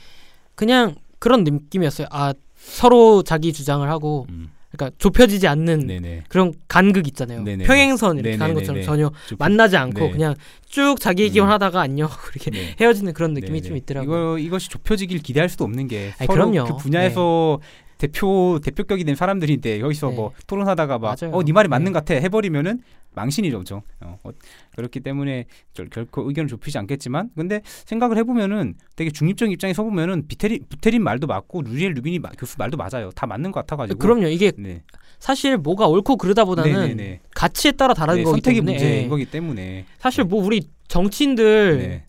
그냥 0.54 0.94
그런 1.18 1.44
느낌이었어요. 1.44 2.08
아 2.10 2.34
서로 2.56 3.22
자기 3.22 3.52
주장을 3.52 3.88
하고 3.88 4.26
음. 4.30 4.50
그러니까 4.72 4.96
좁혀지지 4.98 5.46
않는 5.48 5.86
네네. 5.86 6.24
그런 6.28 6.52
간극 6.66 7.06
있잖아요. 7.08 7.42
네네. 7.44 7.64
평행선 7.64 8.18
이렇게 8.18 8.36
가는 8.38 8.54
네네네네. 8.54 8.60
것처럼 8.60 8.82
전혀 8.82 9.12
좀 9.26 9.36
만나지 9.38 9.76
않고 9.76 10.00
네. 10.00 10.10
그냥 10.10 10.34
쭉 10.66 10.98
자기 10.98 11.24
얘기만 11.24 11.48
음. 11.48 11.52
하다가 11.52 11.80
안녕 11.82 12.08
이렇게 12.34 12.50
네. 12.50 12.74
헤어지는 12.80 13.12
그런 13.12 13.34
느낌이 13.34 13.60
네네. 13.60 13.68
좀 13.68 13.76
있더라고요. 13.76 14.38
이거 14.38 14.46
이것이 14.46 14.70
좁혀지길 14.70 15.18
기대할 15.18 15.50
수도 15.50 15.64
없는 15.64 15.88
게 15.88 16.12
아니, 16.18 16.26
서로 16.26 16.50
그럼요. 16.50 16.64
그 16.64 16.76
분야에서 16.82 17.60
대표 18.06 18.58
대표격이 18.64 19.04
된 19.04 19.14
사람들인데 19.14 19.78
여기서 19.78 20.08
네. 20.10 20.16
뭐 20.16 20.32
토론하다가 20.48 20.98
막 20.98 21.16
맞아요. 21.20 21.32
어네 21.36 21.52
말이 21.52 21.68
맞는 21.68 21.84
네. 21.86 21.92
것 21.92 22.04
같아 22.04 22.14
해버리면은 22.20 22.80
망신이죠. 23.14 23.62
어, 24.00 24.18
어, 24.24 24.30
그렇기 24.74 24.98
때문에 25.00 25.44
절- 25.72 25.88
결코 25.88 26.22
의견을 26.26 26.48
좁히지 26.48 26.78
않겠지만, 26.78 27.28
근데 27.36 27.60
생각을 27.84 28.16
해보면은 28.16 28.74
되게 28.96 29.10
중립적인 29.10 29.52
입장에 29.52 29.72
서 29.74 29.84
보면은 29.84 30.26
비테린 30.26 30.64
부테린 30.68 31.04
말도 31.04 31.26
맞고 31.28 31.62
루리엘 31.62 31.92
루비니 31.92 32.18
마- 32.18 32.30
교수 32.30 32.56
말도 32.58 32.76
맞아요. 32.76 33.10
다 33.14 33.26
맞는 33.26 33.52
것 33.52 33.60
같아가지고. 33.60 33.98
그럼요. 34.00 34.26
이게 34.28 34.50
네. 34.58 34.82
사실 35.20 35.56
뭐가 35.58 35.86
옳고 35.86 36.16
그르다보다는 36.16 36.72
네네네. 36.72 37.20
가치에 37.36 37.72
따라 37.72 37.94
다른 37.94 38.16
네, 38.16 38.22
거기 38.24 38.36
선택의 38.40 38.60
때문에 38.62 38.72
문제인 38.72 39.04
예. 39.04 39.08
거기 39.08 39.26
때문에. 39.26 39.84
사실 40.00 40.24
뭐 40.24 40.42
우리 40.44 40.62
정치인들 40.88 41.78
네. 41.78 42.04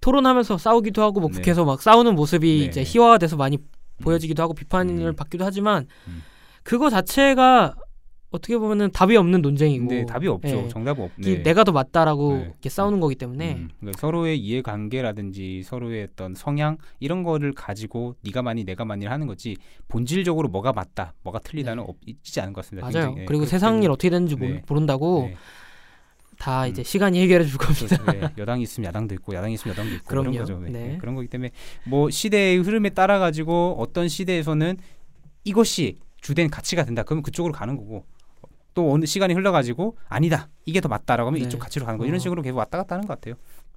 토론하면서 0.00 0.56
싸우기도 0.56 1.02
하고 1.02 1.20
뭐 1.20 1.28
네. 1.28 1.36
국회에서 1.36 1.64
막 1.66 1.82
싸우는 1.82 2.14
모습이 2.14 2.60
네. 2.60 2.64
이제 2.66 2.82
희화화돼서 2.86 3.36
많이 3.36 3.56
음. 3.58 3.79
보여지기도 4.00 4.42
하고 4.42 4.54
비판을 4.54 5.06
음. 5.06 5.16
받기도 5.16 5.44
하지만 5.44 5.86
음. 6.08 6.22
그거 6.62 6.90
자체가 6.90 7.74
어떻게 8.30 8.56
보면은 8.56 8.92
답이 8.92 9.16
없는 9.16 9.42
논쟁이고 9.42 9.88
근데 9.88 10.06
답이 10.06 10.28
없죠. 10.28 10.48
예. 10.48 10.68
정답은 10.68 11.04
없. 11.04 11.10
이 11.18 11.42
내가 11.42 11.64
더 11.64 11.72
맞다라고 11.72 12.34
네. 12.34 12.42
이렇게 12.44 12.68
싸우는 12.68 13.00
거기 13.00 13.16
때문에 13.16 13.54
음, 13.54 13.70
그러니까 13.80 14.00
서로의 14.00 14.38
이해관계라든지 14.38 15.62
서로의 15.64 16.04
어떤 16.12 16.34
성향 16.34 16.78
이런 17.00 17.24
거를 17.24 17.52
가지고 17.52 18.14
네가 18.22 18.42
많이 18.42 18.64
내가 18.64 18.84
많이 18.84 19.04
하는 19.06 19.26
거지 19.26 19.56
본질적으로 19.88 20.48
뭐가 20.48 20.72
맞다 20.72 21.14
뭐가 21.22 21.40
틀리다는 21.40 21.82
네. 21.82 21.88
없, 21.88 21.96
있지 22.06 22.40
않은 22.40 22.52
것 22.52 22.64
같습니다. 22.64 22.86
맞아요. 22.86 23.06
굉장히, 23.08 23.22
예, 23.22 23.24
그리고 23.24 23.46
세상 23.46 23.82
일 23.82 23.90
어떻게 23.90 24.10
되는지 24.10 24.36
네. 24.36 24.62
모른다고 24.68 25.26
네, 25.28 25.36
다 26.40 26.66
이제 26.66 26.80
음. 26.80 26.84
시간이 26.84 27.20
해결해 27.20 27.44
줄 27.44 27.58
겁니다. 27.58 27.98
그렇죠. 27.98 28.12
네, 28.12 28.32
여당이 28.38 28.62
있으면 28.62 28.88
야당도 28.88 29.14
있고 29.16 29.34
야당이 29.34 29.54
있으면 29.54 29.74
여당도 29.76 29.94
있고 29.96 30.06
그런. 30.06 30.32
거죠. 30.32 30.58
네. 30.58 30.70
네. 30.70 30.86
네, 30.88 30.98
그런 30.98 31.14
거기 31.14 31.28
때문에 31.28 31.50
뭐 31.86 32.08
시대의 32.08 32.58
흐름에 32.58 32.88
따라 32.90 33.18
가지고 33.18 33.76
어떤 33.78 34.08
시대에서는 34.08 34.78
이것이 35.44 35.98
주된 36.22 36.48
가치가 36.48 36.84
된다. 36.84 37.02
그러면 37.02 37.22
그쪽으로 37.22 37.52
가는 37.52 37.76
거고 37.76 38.06
또 38.72 38.90
어느 38.90 39.04
시간이 39.04 39.34
흘러가지고 39.34 39.98
아니다 40.08 40.48
이게 40.64 40.80
더 40.80 40.88
맞다라고 40.88 41.28
하면 41.28 41.40
네. 41.40 41.46
이쪽 41.46 41.58
가치로 41.58 41.84
가는 41.84 41.98
거 41.98 42.06
이런 42.06 42.16
어. 42.16 42.18
식으로 42.18 42.40
계속 42.40 42.56
왔다 42.56 42.78
갔다 42.78 42.94
하는 42.94 43.06
것 43.06 43.20
같아요. 43.20 43.34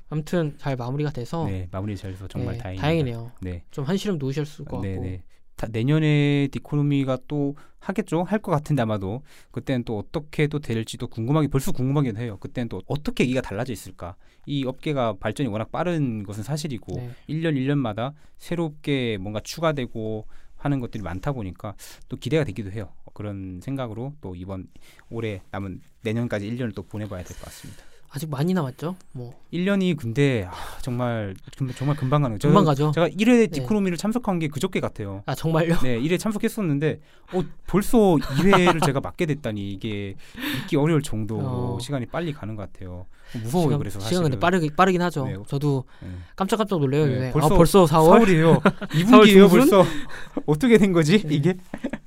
아무튼 0.09 0.55
잘 0.57 0.77
마무리가 0.77 1.11
돼서 1.11 1.45
네 1.45 1.67
마무리 1.69 1.97
잘해서 1.97 2.29
정말 2.29 2.57
네. 2.57 2.75
다행이네요. 2.77 3.31
네. 3.41 3.63
좀 3.71 3.83
한시름 3.83 4.19
놓으실 4.19 4.45
것 4.45 4.57
같고 4.65 4.81
네네. 4.81 5.17
다 5.17 5.23
내년에 5.71 6.47
디코노미가 6.51 7.19
또 7.27 7.55
하겠죠. 7.79 8.23
할 8.23 8.39
것 8.39 8.51
같은데 8.51 8.81
아마도 8.81 9.21
그때는 9.51 9.83
또 9.83 9.97
어떻게 9.97 10.47
또 10.47 10.59
될지도 10.59 11.07
궁금하게 11.07 11.47
벌써 11.47 11.71
궁금하기도 11.71 12.19
해요. 12.19 12.37
그때는 12.39 12.69
또 12.69 12.81
어떻게 12.87 13.23
얘기가 13.25 13.41
달라져 13.41 13.73
있을까. 13.73 14.15
이 14.45 14.65
업계가 14.65 15.13
발전이 15.19 15.49
워낙 15.49 15.71
빠른 15.71 16.23
것은 16.23 16.43
사실이고 16.43 16.95
네. 16.95 17.11
1년 17.29 17.55
1년마다 17.55 18.13
새롭게 18.37 19.17
뭔가 19.19 19.39
추가되고 19.41 20.27
하는 20.55 20.79
것들이 20.79 21.03
많다 21.03 21.33
보니까 21.33 21.75
또 22.09 22.15
기대가 22.17 22.43
되기도 22.43 22.71
해요. 22.71 22.89
그런 23.13 23.59
생각으로 23.61 24.13
또 24.21 24.33
이번 24.35 24.67
올해 25.09 25.41
남은 25.51 25.81
내년까지 26.01 26.49
1년을 26.49 26.73
또 26.73 26.83
보내봐야 26.83 27.23
될 27.23 27.37
것 27.37 27.45
같습니다. 27.45 27.83
아직 28.15 28.29
많이 28.29 28.53
남았죠. 28.53 28.95
뭐 29.13 29.33
1년이 29.51 29.97
근데 29.97 30.47
아, 30.47 30.53
정말 30.83 31.33
금- 31.57 31.71
정말 31.73 31.97
금방 31.97 32.21
가는 32.21 32.35
거죠. 32.35 32.47
금방 32.47 32.63
가죠. 32.63 32.91
제가 32.93 33.09
1회 33.09 33.51
디코노미를 33.51 33.97
참석한 33.97 34.37
게 34.37 34.49
그저께 34.49 34.79
같아요. 34.79 35.23
아 35.25 35.33
정말요? 35.33 35.79
네, 35.81 35.99
1회 35.99 36.19
참석했었는데 36.19 36.99
어, 37.33 37.41
벌써 37.65 37.97
2회를 37.97 38.85
제가 38.85 38.99
맡게 38.99 39.25
됐다니 39.25 39.71
이게 39.71 40.13
믿기 40.59 40.75
어려울 40.77 41.01
정도로 41.01 41.41
어. 41.43 41.77
시간이 41.81 42.05
빨리 42.05 42.33
가는 42.33 42.55
것 42.55 42.71
같아요. 42.71 43.07
무서워요. 43.33 43.67
시간, 43.69 43.79
그래서 43.79 43.99
시간 44.01 44.21
근데 44.23 44.35
사실은. 44.35 44.39
빠르긴 44.39 44.75
빠르긴 44.75 45.01
하죠. 45.01 45.25
네. 45.25 45.35
저도 45.47 45.85
네. 46.01 46.09
깜짝깜짝 46.35 46.79
놀래요. 46.81 47.05
네. 47.07 47.31
벌써 47.31 47.47
아 47.47 47.57
벌써 47.57 47.85
4월? 47.85 47.87
서울이에요. 47.89 48.61
서울 49.09 49.25
2분기예요 49.25 49.49
중순? 49.49 49.59
벌써. 49.71 49.85
어떻게 50.45 50.77
된 50.77 50.93
거지 50.93 51.17
네. 51.23 51.33
이게? 51.33 51.57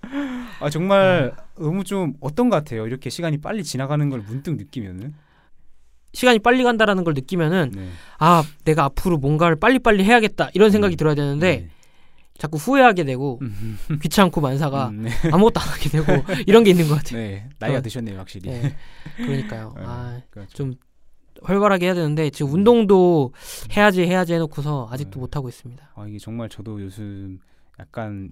아 0.61 0.71
정말 0.71 1.35
너무 1.59 1.83
좀 1.83 2.15
어떤 2.21 2.49
것 2.49 2.55
같아요. 2.57 2.87
이렇게 2.87 3.11
시간이 3.11 3.39
빨리 3.41 3.65
지나가는 3.65 4.09
걸 4.09 4.21
문득 4.21 4.55
느끼면은. 4.55 5.15
시간이 6.17 6.39
빨리 6.39 6.65
간다라는 6.65 7.05
걸 7.05 7.13
느끼면은 7.13 7.73
네. 7.75 7.91
아 8.19 8.43
내가 8.65 8.85
앞으로 8.85 9.19
뭔가를 9.19 9.57
빨리빨리 9.57 10.03
해야겠다 10.03 10.49
이런 10.55 10.71
생각이 10.71 10.95
음. 10.95 10.97
들어야 10.97 11.15
되는데 11.15 11.57
네. 11.59 11.69
자꾸 12.39 12.57
후회하게 12.57 13.05
되고 13.05 13.39
음, 13.43 13.79
귀찮고 14.01 14.41
만사가 14.41 14.89
음, 14.89 15.03
네. 15.03 15.11
아무것도 15.31 15.61
안 15.61 15.69
하게 15.69 15.91
되고 15.91 16.25
이런 16.47 16.65
게 16.65 16.71
있는 16.71 16.89
것 16.89 16.95
같아요. 16.95 17.21
네, 17.21 17.51
나이가 17.59 17.79
어. 17.79 17.83
드셨네요, 17.83 18.19
확실히. 18.19 18.51
네. 18.51 18.75
그러니까요. 19.17 19.75
네, 19.77 19.83
아, 19.85 20.21
그렇죠. 20.31 20.55
좀 20.55 20.75
활발하게 21.43 21.85
해야 21.85 21.95
되는데 21.95 22.31
지금 22.31 22.51
운동도 22.55 23.35
해야지 23.77 24.03
해야지 24.03 24.33
해놓고서 24.33 24.89
아직도 24.91 25.17
네. 25.17 25.21
못 25.21 25.37
하고 25.37 25.51
있습니다. 25.51 25.91
아 25.95 26.07
이게 26.09 26.19
정말 26.19 26.49
저도 26.49 26.81
요즘 26.81 27.41
약간 27.79 28.31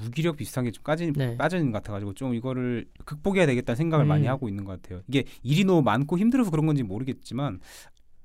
무기력 0.00 0.36
비슷한 0.36 0.64
게좀 0.64 0.82
빠진 0.82 1.12
네. 1.12 1.36
빠져 1.36 1.56
있는 1.58 1.72
것 1.72 1.78
같아가지고 1.78 2.14
좀 2.14 2.34
이거를 2.34 2.86
극복해야 3.04 3.46
되겠다는 3.46 3.76
생각을 3.76 4.06
음. 4.06 4.08
많이 4.08 4.26
하고 4.26 4.48
있는 4.48 4.64
것 4.64 4.80
같아요. 4.80 5.02
이게 5.08 5.24
일이 5.42 5.64
너무 5.64 5.82
많고 5.82 6.18
힘들어서 6.18 6.50
그런 6.50 6.66
건지 6.66 6.82
모르겠지만, 6.82 7.60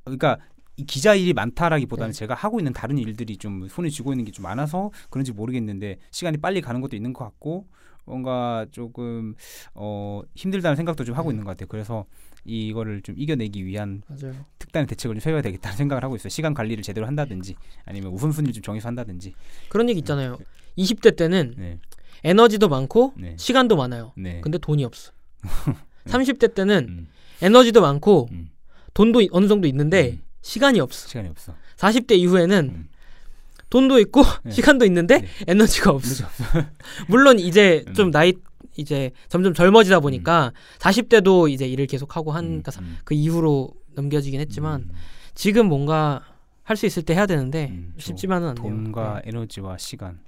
그러니까 0.03 0.37
이 0.77 0.85
기자 0.85 1.15
일이 1.15 1.33
많다라기보다는 1.33 2.11
네. 2.11 2.17
제가 2.17 2.33
하고 2.33 2.59
있는 2.59 2.73
다른 2.73 2.97
일들이 2.97 3.37
좀 3.37 3.67
손에 3.69 3.89
쥐고 3.89 4.11
있는 4.13 4.25
게 4.25 4.31
좀 4.31 4.43
많아서 4.43 4.91
그런지 5.09 5.31
모르겠는데 5.31 5.97
시간이 6.11 6.37
빨리 6.37 6.59
가는 6.61 6.81
것도 6.81 6.95
있는 6.97 7.13
것 7.13 7.23
같고 7.23 7.67
뭔가 8.05 8.65
조금 8.71 9.33
어 9.73 10.21
힘들다는 10.35 10.75
생각도 10.75 11.03
좀 11.05 11.15
하고 11.15 11.29
네. 11.29 11.35
있는 11.35 11.45
것 11.45 11.51
같아요. 11.51 11.67
그래서 11.67 12.05
이거를 12.43 13.01
좀 13.01 13.15
이겨내기 13.17 13.65
위한 13.65 14.03
맞아요. 14.07 14.35
특단의 14.59 14.85
대책을 14.87 15.15
좀 15.15 15.19
세워야 15.21 15.41
되겠다는 15.41 15.77
생각을 15.77 16.03
하고 16.03 16.15
있어요. 16.17 16.29
시간 16.29 16.53
관리를 16.53 16.83
제대로 16.83 17.07
한다든지 17.07 17.55
아니면 17.85 18.11
우선순위를 18.11 18.53
좀 18.53 18.61
정해서 18.61 18.87
한다든지. 18.87 19.33
그런 19.69 19.89
얘기 19.89 19.99
있잖아요. 19.99 20.37
20대 20.77 21.15
때는 21.15 21.53
네, 21.57 21.79
에너지도 22.23 22.69
많고 22.69 23.13
네, 23.15 23.35
시간도 23.37 23.75
많아요. 23.75 24.13
네. 24.17 24.41
근데 24.41 24.57
돈이 24.57 24.83
없어. 24.83 25.11
30대 26.07 26.53
때는 26.53 26.85
음, 26.89 27.07
에너지도 27.41 27.81
많고 27.81 28.27
음, 28.31 28.49
돈도 28.93 29.21
이- 29.21 29.29
어느 29.31 29.47
정도 29.47 29.67
있는데 29.67 30.11
음. 30.11 30.21
시간이 30.41 30.79
없어. 30.79 31.07
시간이 31.07 31.29
없어. 31.29 31.53
40대 31.77 32.17
이후에는 32.17 32.71
음. 32.73 32.89
돈도 33.69 33.99
있고 33.99 34.23
네. 34.43 34.51
시간도 34.51 34.85
있는데 34.85 35.21
네. 35.21 35.27
에너지가 35.47 35.91
없어. 35.91 36.25
물론 37.09 37.39
이제 37.39 37.83
음. 37.87 37.93
좀 37.93 38.11
나이 38.11 38.33
이제 38.77 39.11
점점 39.29 39.53
젊어지다 39.53 39.99
보니까 40.01 40.51
40대도 40.79 41.49
이제 41.49 41.65
일을 41.67 41.87
계속 41.87 42.15
하고 42.15 42.31
한 42.31 42.45
음, 42.45 42.63
음, 42.79 42.97
그 43.03 43.13
이후로 43.13 43.71
넘겨지긴 43.93 44.39
했지만 44.41 44.81
음, 44.81 44.91
지금 45.33 45.67
뭔가 45.67 46.21
할 46.63 46.75
수 46.77 46.85
있을 46.87 47.03
때 47.03 47.13
해야 47.13 47.25
되는데 47.27 47.67
음, 47.71 47.93
저 47.97 48.05
쉽지만은 48.07 48.49
않네요. 48.49 48.63
돈과 48.63 49.21
네. 49.23 49.29
에너지와 49.29 49.77
시간, 49.77 50.19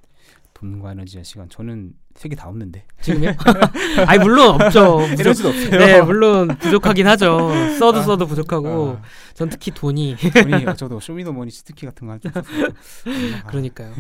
돈과 0.58 0.92
에너지와 0.94 1.24
시간. 1.24 1.48
저는 1.50 1.94
세 2.16 2.30
개 2.30 2.36
다 2.36 2.48
없는데. 2.50 2.84
지금요? 3.02 3.32
아니 4.08 4.20
물론 4.24 4.60
없죠. 4.60 4.98
부족, 5.10 5.20
에너지도 5.22 5.50
없어요. 5.50 5.70
네, 5.78 6.02
물론 6.02 6.48
부족하긴 6.58 7.06
하죠. 7.08 7.52
써도 7.78 8.00
아, 8.00 8.04
써도 8.04 8.26
부족하고 8.26 8.98
아, 9.00 9.02
전 9.36 9.50
특히 9.50 9.72
돈이 9.72 10.16
돈이 10.18 10.66
저도 10.78 11.00
쇼미더머니 11.00 11.52
스티키 11.52 11.86
같은 11.86 12.08
거좀 12.08 12.32
그러니까요. 13.48 13.94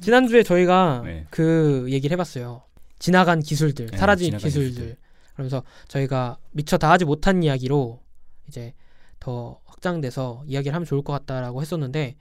지난주에 0.00 0.42
저희가 0.42 1.02
네. 1.04 1.26
그 1.30 1.86
얘기를 1.88 2.14
해봤어요. 2.14 2.62
지나간 2.98 3.40
기술들, 3.40 3.86
네, 3.86 3.96
사라진 3.96 4.26
지나간 4.26 4.44
기술들. 4.44 4.70
기술들. 4.70 4.96
그러면서 5.34 5.62
저희가 5.88 6.38
미처 6.52 6.78
다 6.78 6.90
하지 6.90 7.04
못한 7.04 7.42
이야기로 7.42 8.00
이제 8.48 8.72
더 9.18 9.58
확장돼서 9.64 10.44
이야기를 10.46 10.74
하면 10.74 10.86
좋을 10.86 11.02
것 11.02 11.12
같다라고 11.12 11.60
했었는데 11.60 12.14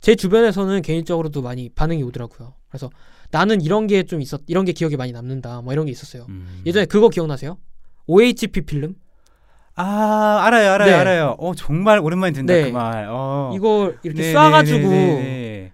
제 0.00 0.14
주변에서는 0.14 0.82
개인적으로도 0.82 1.42
많이 1.42 1.68
반응이 1.68 2.02
오더라고요. 2.02 2.54
그래서 2.68 2.90
나는 3.30 3.60
이런 3.60 3.86
게 3.86 4.02
좀 4.02 4.20
있었, 4.20 4.40
이런 4.46 4.64
게 4.64 4.72
기억에 4.72 4.96
많이 4.96 5.12
남는다. 5.12 5.60
뭐 5.62 5.72
이런 5.72 5.86
게 5.86 5.92
있었어요. 5.92 6.26
음. 6.28 6.62
예전에 6.66 6.86
그거 6.86 7.08
기억나세요? 7.08 7.58
OHP 8.06 8.62
필름? 8.62 8.94
아 9.76 10.42
알아요 10.44 10.72
알아요 10.72 10.90
네. 10.90 10.94
알아요. 10.96 11.36
어 11.38 11.54
정말 11.54 12.00
오랜만에 12.00 12.32
듣는다 12.32 12.52
네. 12.52 12.64
그 12.64 12.68
말. 12.76 13.06
어. 13.08 13.52
이거 13.54 13.94
이렇게 14.02 14.22
네, 14.22 14.34
쏴가지고 14.34 14.82
네, 14.82 14.88
네, 14.88 15.14
네, 15.22 15.72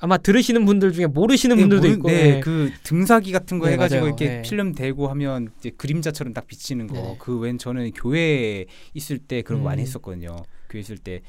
아마 0.00 0.16
들으시는 0.18 0.64
분들 0.64 0.92
중에 0.92 1.06
모르시는 1.06 1.56
네, 1.56 1.62
분들도 1.62 1.82
모르- 1.82 1.94
있고 1.96 2.08
네, 2.08 2.36
예. 2.36 2.40
그 2.40 2.70
등사기 2.84 3.32
같은 3.32 3.58
거 3.58 3.66
네, 3.66 3.72
해가지고 3.72 4.00
맞아요. 4.00 4.08
이렇게 4.08 4.26
네. 4.28 4.42
필름 4.42 4.74
대고 4.74 5.08
하면 5.08 5.48
이제 5.58 5.70
그림자처럼 5.70 6.34
딱 6.34 6.46
비치는 6.46 6.86
거. 6.88 6.94
네. 6.94 7.16
그웬 7.18 7.58
저는 7.58 7.90
교회에 7.92 8.66
있을 8.94 9.18
때 9.18 9.42
그런 9.42 9.62
거 9.62 9.68
많이 9.70 9.80
음. 9.80 9.86
했었거든요. 9.86 10.36
교회 10.68 10.80
있을 10.80 10.98
때 10.98 11.22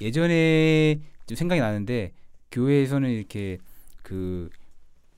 예전에 0.00 1.00
좀 1.26 1.36
생각이 1.36 1.60
나는데 1.60 2.12
교회에서는 2.50 3.10
이렇게 3.10 3.58
그 4.02 4.48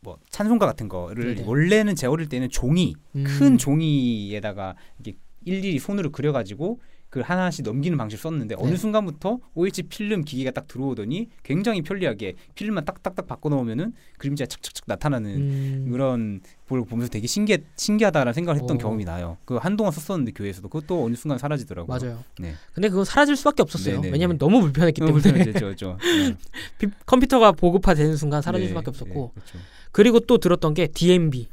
뭐 0.05 0.19
찬송가 0.29 0.67
같은 0.67 0.89
거를 0.89 1.35
네네. 1.35 1.49
원래는 1.49 1.97
제 1.97 2.07
어릴 2.07 2.29
때는 2.29 2.51
종이 2.51 2.95
음. 3.17 3.25
큰 3.27 3.59
종이에다가 3.59 4.77
이게 5.01 5.17
일일이 5.45 5.79
손으로 5.79 6.13
그려가지고 6.13 6.79
그 7.15 7.21
하나씩 7.21 7.65
넘기는 7.65 7.97
방식을 7.97 8.21
썼는데 8.21 8.57
어느 8.59 8.71
네. 8.71 8.77
순간부터 8.77 9.39
OH 9.55 9.85
필름 9.85 10.25
기계가 10.25 10.51
딱 10.51 10.67
들어오더니 10.67 11.29
굉장히 11.45 11.81
편리하게 11.81 12.35
필름만 12.57 12.85
딱딱딱 12.85 13.29
바꿔 13.29 13.51
놓으면은 13.51 13.93
그림자 14.19 14.47
착착착 14.47 14.83
나타나는 14.89 15.31
음. 15.31 15.89
그런 15.93 16.41
걸 16.69 16.85
보면서 16.85 17.09
되게 17.13 17.29
신기해 17.29 17.59
신기하다라는 17.77 18.33
생각을 18.33 18.61
했던 18.61 18.79
어. 18.79 18.81
경험이 18.81 19.05
나요. 19.05 19.37
그 19.45 19.59
한동안 19.59 19.93
썼었는데 19.93 20.33
교회에서도 20.33 20.69
그것도 20.69 21.05
어느 21.05 21.15
순간 21.15 21.39
사라지더라고요. 21.39 21.97
맞아요. 21.97 22.25
네. 22.41 22.55
근데 22.73 22.89
그건 22.89 23.05
사라질 23.05 23.37
수밖에 23.37 23.63
없었어요. 23.63 23.95
네네네. 23.95 24.13
왜냐하면 24.13 24.37
너무 24.39 24.61
불편했기 24.63 25.01
너무 25.01 25.23
때문에 25.23 25.45
불편해졌죠. 25.45 25.99
네. 26.03 26.37
비- 26.79 26.89
컴퓨터가 27.07 27.53
보급화되는 27.53 28.17
순간 28.17 28.43
사라질 28.43 28.65
네, 28.65 28.69
수밖에 28.71 28.91
없었고 28.91 29.33
네, 29.37 29.41
그렇죠. 29.41 29.59
그리고 29.93 30.19
또 30.19 30.39
들었던 30.39 30.75
게 30.75 30.89
DMB. 30.89 31.47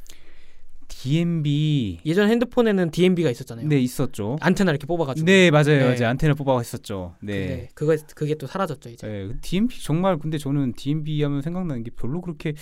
DMB 1.02 2.00
예전 2.06 2.30
핸드폰에는 2.30 2.92
DMB가 2.92 3.30
있었잖아요. 3.32 3.68
네 3.68 3.80
있었죠. 3.80 4.38
안테나 4.40 4.72
이렇게 4.72 4.86
뽑아가지고. 4.86 5.26
네 5.26 5.50
맞아요, 5.50 5.66
네. 5.66 5.84
맞아요. 5.96 6.10
안테나 6.10 6.36
뽑아 6.36 6.58
했었죠. 6.60 7.16
네. 7.22 7.70
그거 7.74 7.96
그게 8.16 8.36
또 8.36 8.46
사라졌죠 8.46 8.90
이제. 8.90 9.08
네, 9.08 9.30
DMB 9.42 9.82
정말 9.84 10.18
근데 10.20 10.38
저는 10.38 10.74
DMB 10.74 11.22
하면 11.24 11.42
생각나는 11.42 11.84
게 11.84 11.90
별로 11.92 12.22
그렇게 12.22 12.54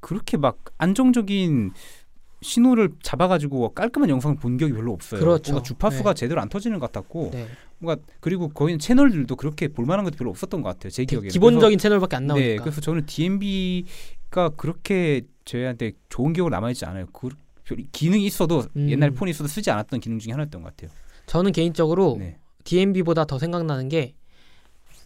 그렇게 0.00 0.36
막 0.38 0.58
안정적인 0.78 1.72
신호를 2.40 2.90
잡아가지고 3.02 3.74
깔끔한 3.74 4.08
영상을 4.08 4.36
본 4.36 4.58
적이 4.58 4.72
별로 4.74 4.92
없어요. 4.92 5.20
그렇죠. 5.20 5.52
뭔가 5.52 5.66
주파수가 5.66 6.14
네. 6.14 6.18
제대로 6.20 6.40
안 6.40 6.48
터지는 6.48 6.78
것 6.78 6.86
같았고, 6.92 7.30
네. 7.32 7.48
뭔가 7.78 8.00
그리고 8.20 8.48
거의 8.48 8.78
채널들도 8.78 9.34
그렇게 9.34 9.66
볼만한 9.66 10.04
것도 10.04 10.16
별로 10.16 10.30
없었던 10.30 10.62
것 10.62 10.68
같아요. 10.68 10.90
제 10.90 11.04
기억에. 11.04 11.26
기본적인 11.28 11.78
채널밖에 11.80 12.14
안 12.14 12.28
그래서, 12.28 12.34
나오니까. 12.38 12.54
네, 12.54 12.56
그래서 12.62 12.80
저는 12.80 13.06
DMB가 13.06 14.50
그렇게 14.56 15.22
저희한테 15.44 15.92
좋은 16.10 16.32
기억으로 16.32 16.54
남아있지 16.54 16.84
않아요. 16.84 17.06
그 17.12 17.28
별- 17.28 17.36
기능이 17.92 18.26
있어도 18.26 18.64
음. 18.76 18.88
옛날 18.90 19.10
폰에 19.10 19.30
있어도 19.30 19.48
쓰지 19.48 19.70
않았던 19.70 20.00
기능 20.00 20.18
중에 20.18 20.32
하나였던 20.32 20.62
것 20.62 20.76
같아요. 20.76 20.90
저는 21.26 21.52
개인적으로 21.52 22.16
네. 22.18 22.38
DMB보다 22.64 23.24
더 23.24 23.38
생각나는 23.38 23.88
게 23.88 24.14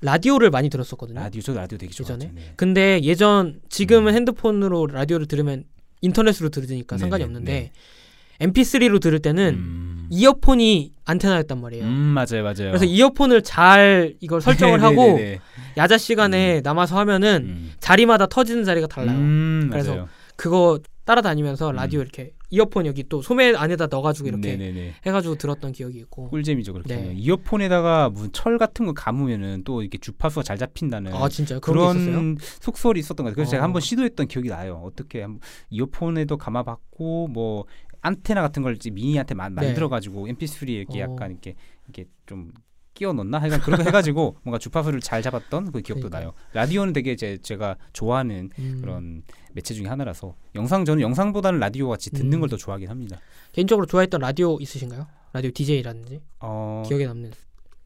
라디오를 0.00 0.50
많이 0.50 0.68
들었었거든요. 0.68 1.20
라디오 1.20 1.40
저도 1.42 1.58
라디오 1.58 1.78
되게 1.78 1.92
좋아했죠. 1.92 2.14
예전에? 2.26 2.32
네. 2.34 2.52
근데 2.56 3.00
예전 3.02 3.60
지금은 3.68 4.12
음. 4.12 4.16
핸드폰으로 4.16 4.86
라디오를 4.86 5.26
들으면 5.26 5.64
인터넷으로 6.00 6.48
들으니까 6.48 6.98
상관이 6.98 7.22
네네, 7.22 7.24
없는데 7.24 7.52
네. 7.52 8.46
MP3로 8.48 9.00
들을 9.00 9.20
때는 9.20 9.54
음. 9.54 10.08
이어폰이 10.10 10.92
안테나였단 11.04 11.60
말이에요. 11.60 11.84
음, 11.84 11.90
맞아요, 11.90 12.42
맞아요. 12.42 12.54
그래서 12.70 12.84
이어폰을 12.84 13.42
잘 13.42 14.14
이걸 14.20 14.40
설정을 14.42 14.82
하고. 14.82 15.18
야자 15.76 15.96
시간에 15.98 16.60
남아서 16.62 16.98
하면은 16.98 17.44
음. 17.44 17.72
자리마다 17.78 18.26
터지는 18.26 18.64
자리가 18.64 18.88
달라요. 18.88 19.16
음, 19.16 19.68
그래서 19.70 19.92
맞아요. 19.92 20.08
그거 20.36 20.80
따라다니면서 21.04 21.70
음. 21.70 21.76
라디오 21.76 22.00
이렇게 22.02 22.32
이어폰 22.52 22.84
여기 22.84 23.02
또 23.08 23.22
소매 23.22 23.54
안에다 23.54 23.86
넣어가지고 23.86 24.28
이렇게 24.28 24.56
네네네. 24.56 24.96
해가지고 25.06 25.36
들었던 25.36 25.72
기억이 25.72 25.98
있고. 26.00 26.28
꿀잼이죠 26.28 26.74
그렇게. 26.74 26.94
네. 26.96 27.14
이어폰에다가 27.16 28.10
무슨 28.10 28.30
철 28.32 28.58
같은 28.58 28.84
거 28.84 28.92
감으면은 28.92 29.64
또 29.64 29.80
이렇게 29.80 29.96
주파수가 29.96 30.42
잘 30.42 30.58
잡힌다는 30.58 31.14
아 31.14 31.30
진짜요? 31.30 31.60
그런? 31.60 32.04
그런 32.04 32.36
속설이 32.60 33.00
있었던 33.00 33.24
것 33.24 33.30
같아요. 33.30 33.34
그래서 33.36 33.52
제가 33.52 33.62
어. 33.62 33.64
한번 33.64 33.80
시도했던 33.80 34.28
기억이 34.28 34.50
나요. 34.50 34.82
어떻게 34.84 35.22
한번 35.22 35.40
이어폰에도 35.70 36.36
감아봤고 36.36 37.28
뭐 37.28 37.64
안테나 38.02 38.42
같은 38.42 38.62
걸 38.62 38.76
미니한테 38.92 39.34
만, 39.34 39.54
네. 39.54 39.62
만들어가지고 39.68 40.26
MP3에 40.26 40.68
이렇게 40.68 40.98
어. 41.00 41.10
약간 41.10 41.30
이렇게 41.30 41.54
이렇게 41.86 42.04
좀 42.26 42.52
끼워 43.02 43.12
넣나? 43.12 43.38
하여간 43.40 43.60
거 43.60 43.82
해가지고 43.82 44.36
뭔가 44.44 44.58
주파수를 44.58 45.00
잘 45.00 45.22
잡았던 45.22 45.72
그 45.72 45.80
기억도 45.80 46.08
그러니까요. 46.08 46.22
나요. 46.22 46.32
라디오는 46.52 46.92
되게 46.92 47.16
제, 47.16 47.36
제가 47.36 47.76
좋아하는 47.92 48.50
음. 48.60 48.78
그런 48.80 49.22
매체 49.54 49.74
중에 49.74 49.88
하나라서 49.88 50.36
영상 50.54 50.84
저는 50.84 51.02
영상보다는 51.02 51.58
라디오 51.58 51.88
같이 51.88 52.10
듣는 52.10 52.34
음. 52.34 52.40
걸더 52.40 52.56
좋아하긴 52.56 52.88
합니다. 52.88 53.18
개인적으로 53.50 53.86
좋아했던 53.86 54.20
라디오 54.20 54.56
있으신가요? 54.60 55.08
라디오 55.32 55.50
DJ라든지 55.50 56.20
어, 56.38 56.84
기억에 56.86 57.06
남는. 57.06 57.32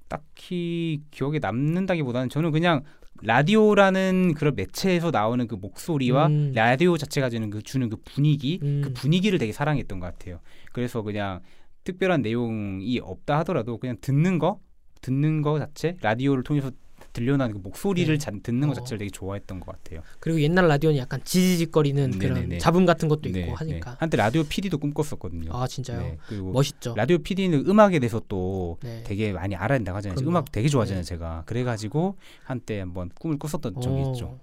딱히 0.08 1.00
기억에 1.10 1.38
남는다기보다는 1.38 2.28
저는 2.28 2.50
그냥 2.50 2.82
라디오라는 3.22 4.34
그런 4.34 4.54
매체에서 4.54 5.10
나오는 5.10 5.46
그 5.46 5.54
목소리와 5.54 6.26
음. 6.26 6.52
라디오 6.54 6.98
자체가 6.98 7.30
주는 7.30 7.48
그 7.48 7.62
주는 7.62 7.88
그 7.88 7.96
분위기 8.04 8.60
음. 8.62 8.82
그 8.84 8.92
분위기를 8.92 9.38
되게 9.38 9.52
사랑했던 9.52 9.98
것 9.98 10.06
같아요. 10.06 10.40
그래서 10.72 11.00
그냥 11.00 11.40
특별한 11.84 12.20
내용이 12.20 13.00
없다 13.02 13.38
하더라도 13.38 13.78
그냥 13.78 13.96
듣는 14.02 14.38
거 14.38 14.60
듣는 15.06 15.40
거 15.42 15.58
자체 15.60 15.96
라디오를 16.00 16.42
통해서 16.42 16.72
들려나는 17.12 17.54
그 17.54 17.60
목소리를 17.62 18.12
네. 18.12 18.18
자, 18.18 18.32
듣는 18.42 18.68
것 18.68 18.72
어. 18.72 18.80
자체를 18.80 18.98
되게 18.98 19.10
좋아했던 19.10 19.60
것 19.60 19.66
같아요. 19.72 20.02
그리고 20.18 20.40
옛날 20.42 20.66
라디오는 20.68 20.98
약간 20.98 21.20
지지직거리는 21.24 22.18
그런 22.18 22.34
네네네. 22.34 22.58
잡음 22.58 22.84
같은 22.84 23.08
것도 23.08 23.28
있고 23.28 23.38
네, 23.38 23.50
하니까. 23.52 23.90
네. 23.92 23.96
한때 24.00 24.16
라디오 24.16 24.42
PD도 24.44 24.78
꿈꿨었거든요. 24.78 25.50
아 25.54 25.66
진짜요? 25.66 26.00
네, 26.00 26.18
그리고 26.28 26.50
멋있죠. 26.52 26.94
라디오 26.96 27.18
PD는 27.18 27.66
음악에 27.66 28.00
대해서 28.00 28.20
또 28.28 28.78
네. 28.82 29.02
되게 29.06 29.32
많이 29.32 29.54
알아야. 29.54 29.78
그럼요. 29.78 30.28
음악 30.28 30.52
되게 30.52 30.68
좋아하잖아요, 30.68 31.02
네. 31.04 31.08
제가. 31.08 31.44
그래가지고 31.46 32.16
한때 32.42 32.80
한번 32.80 33.10
꿈을 33.18 33.38
꿨었던 33.38 33.80
적이 33.80 34.02
어, 34.02 34.12
있죠. 34.12 34.38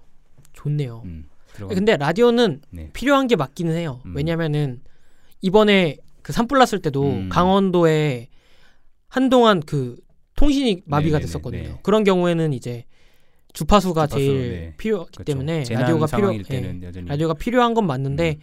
좋네요. 0.54 1.02
음. 1.04 1.28
근데 1.68 1.96
라디오는 1.96 2.62
네. 2.70 2.90
필요한 2.92 3.26
게 3.28 3.36
맞기는 3.36 3.72
해요. 3.76 4.00
음. 4.06 4.16
왜냐면은 4.16 4.80
이번에 5.42 5.98
그 6.22 6.32
산불 6.32 6.58
났을 6.58 6.80
때도 6.80 7.02
음. 7.04 7.28
강원도에 7.28 8.28
한동안 9.08 9.60
그 9.60 9.96
통신이 10.36 10.82
마비가 10.86 11.18
네네네, 11.18 11.26
됐었거든요. 11.26 11.62
네. 11.62 11.78
그런 11.82 12.04
경우에는 12.04 12.52
이제 12.52 12.84
주파수가 13.52 14.06
주파수, 14.08 14.18
제일 14.24 14.50
네. 14.50 14.74
필요하기 14.76 15.10
그렇죠. 15.12 15.24
때문에 15.24 15.64
라디오가 15.70 16.06
필요 16.06 16.34
예, 16.34 16.72
라디오가 17.06 17.34
필요한 17.34 17.74
건 17.74 17.86
맞는데 17.86 18.36
음. 18.38 18.42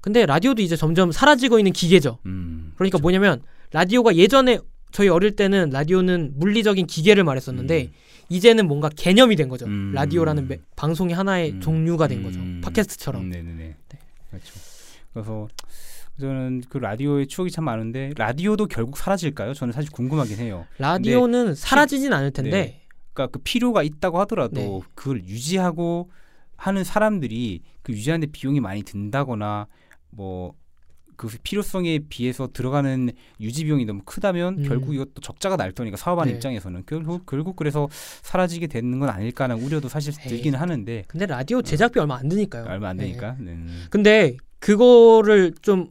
근데 0.00 0.26
라디오도 0.26 0.62
이제 0.62 0.76
점점 0.76 1.12
사라지고 1.12 1.58
있는 1.58 1.72
기계죠. 1.72 2.18
음, 2.26 2.72
그러니까 2.76 2.98
그렇죠. 2.98 3.02
뭐냐면 3.02 3.42
라디오가 3.72 4.14
예전에 4.16 4.58
저희 4.92 5.08
어릴 5.08 5.36
때는 5.36 5.70
라디오는 5.70 6.32
물리적인 6.36 6.86
기계를 6.86 7.24
말했었는데 7.24 7.82
음. 7.82 7.92
이제는 8.28 8.66
뭔가 8.66 8.88
개념이 8.88 9.36
된 9.36 9.48
거죠. 9.48 9.66
음. 9.66 9.92
라디오라는 9.94 10.48
매- 10.48 10.58
방송의 10.74 11.14
하나의 11.14 11.52
음. 11.52 11.60
종류가 11.60 12.08
된 12.08 12.22
거죠. 12.22 12.38
음. 12.40 12.60
팟캐스트처럼. 12.64 13.22
음, 13.22 13.30
네네네. 13.30 13.56
네. 13.88 13.98
그렇죠. 14.30 14.52
그래서 15.16 15.48
저는 16.20 16.62
그 16.68 16.78
라디오의 16.78 17.26
추억이 17.26 17.50
참 17.50 17.64
많은데 17.64 18.12
라디오도 18.16 18.66
결국 18.66 18.98
사라질까요? 18.98 19.54
저는 19.54 19.72
사실 19.72 19.90
궁금하긴 19.90 20.38
해요. 20.38 20.66
라디오는 20.78 21.54
사라지진 21.54 22.12
않을 22.12 22.30
텐데 22.32 22.50
네. 22.50 22.82
그러니까 23.14 23.32
그 23.32 23.42
필요가 23.42 23.82
있다고 23.82 24.20
하더라도 24.20 24.54
네. 24.54 24.80
그걸 24.94 25.24
유지하고 25.24 26.10
하는 26.56 26.84
사람들이 26.84 27.62
그 27.82 27.92
유지하는데 27.92 28.30
비용이 28.30 28.60
많이 28.60 28.82
든다거나 28.82 29.66
뭐 30.10 30.54
그 31.16 31.28
필요성에 31.42 32.00
비해서 32.08 32.48
들어가는 32.52 33.10
유지 33.40 33.64
비용이 33.64 33.84
너무 33.84 34.02
크다면 34.04 34.58
음. 34.58 34.68
결국 34.68 34.94
이것도 34.94 35.20
적자가 35.22 35.56
날 35.56 35.72
테니까 35.72 35.96
사업하는 35.96 36.32
네. 36.32 36.36
입장에서는 36.36 36.84
결국 36.86 37.26
결국 37.26 37.56
그래서 37.56 37.88
사라지게 38.22 38.66
되는 38.68 38.98
건 38.98 39.08
아닐까라는 39.08 39.62
우려도 39.62 39.88
사실 39.88 40.12
에이. 40.20 40.28
들기는 40.28 40.58
하는데 40.58 41.04
근데 41.08 41.26
라디오 41.26 41.62
제작비 41.62 41.98
얼마 41.98 42.16
안 42.16 42.28
드니까요. 42.28 42.66
얼마 42.66 42.90
안 42.90 42.98
네. 42.98 43.06
되니까. 43.06 43.36
네. 43.40 43.56
근데 43.90 44.36
그거를 44.58 45.52
좀 45.62 45.88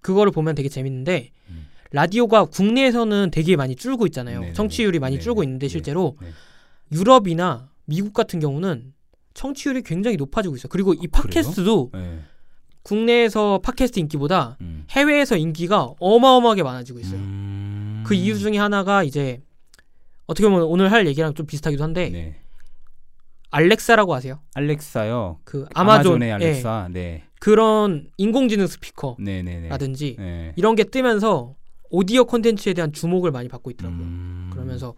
그거를 0.00 0.32
보면 0.32 0.54
되게 0.54 0.68
재밌는데 0.68 1.30
음. 1.50 1.66
라디오가 1.92 2.44
국내에서는 2.46 3.30
되게 3.30 3.56
많이 3.56 3.76
줄고 3.76 4.06
있잖아요. 4.06 4.40
네네네. 4.40 4.54
청취율이 4.54 4.98
많이 4.98 5.16
네네. 5.16 5.22
줄고 5.22 5.42
있는데 5.42 5.66
네. 5.66 5.70
실제로 5.70 6.16
네. 6.20 6.28
유럽이나 6.90 7.70
미국 7.84 8.12
같은 8.12 8.40
경우는 8.40 8.94
청취율이 9.34 9.82
굉장히 9.82 10.16
높아지고 10.16 10.56
있어요. 10.56 10.68
그리고 10.68 10.94
이 10.94 10.98
그래요? 10.98 11.10
팟캐스트도 11.12 11.90
네. 11.94 12.20
국내에서 12.82 13.60
팟캐스트 13.62 14.00
인기보다 14.00 14.56
음. 14.60 14.84
해외에서 14.90 15.36
인기가 15.36 15.94
어마어마하게 16.00 16.62
많아지고 16.62 16.98
있어요. 17.00 17.20
음. 17.20 18.02
그 18.06 18.14
이유 18.14 18.36
중에 18.38 18.58
하나가 18.58 19.04
이제 19.04 19.40
어떻게 20.26 20.48
보면 20.48 20.64
오늘 20.64 20.90
할 20.90 21.06
얘기랑 21.06 21.34
좀 21.34 21.46
비슷하기도 21.46 21.82
한데 21.82 22.10
네. 22.10 22.40
알렉사라고 23.50 24.14
아세요? 24.14 24.40
알렉사요. 24.54 25.40
그 25.44 25.66
아마존 25.74 26.22
예, 26.22 26.32
알렉사. 26.32 26.88
네. 26.90 27.24
그런 27.42 28.08
인공지능 28.18 28.68
스피커라든지 28.68 30.14
네네네. 30.16 30.16
네. 30.16 30.52
이런 30.54 30.76
게 30.76 30.84
뜨면서 30.84 31.56
오디오 31.90 32.24
콘텐츠에 32.24 32.72
대한 32.72 32.92
주목을 32.92 33.32
많이 33.32 33.48
받고 33.48 33.72
있더라고요. 33.72 34.00
음. 34.00 34.50
그러면서 34.52 34.94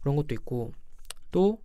그런 0.00 0.14
것도 0.14 0.32
있고 0.32 0.70
또 1.32 1.58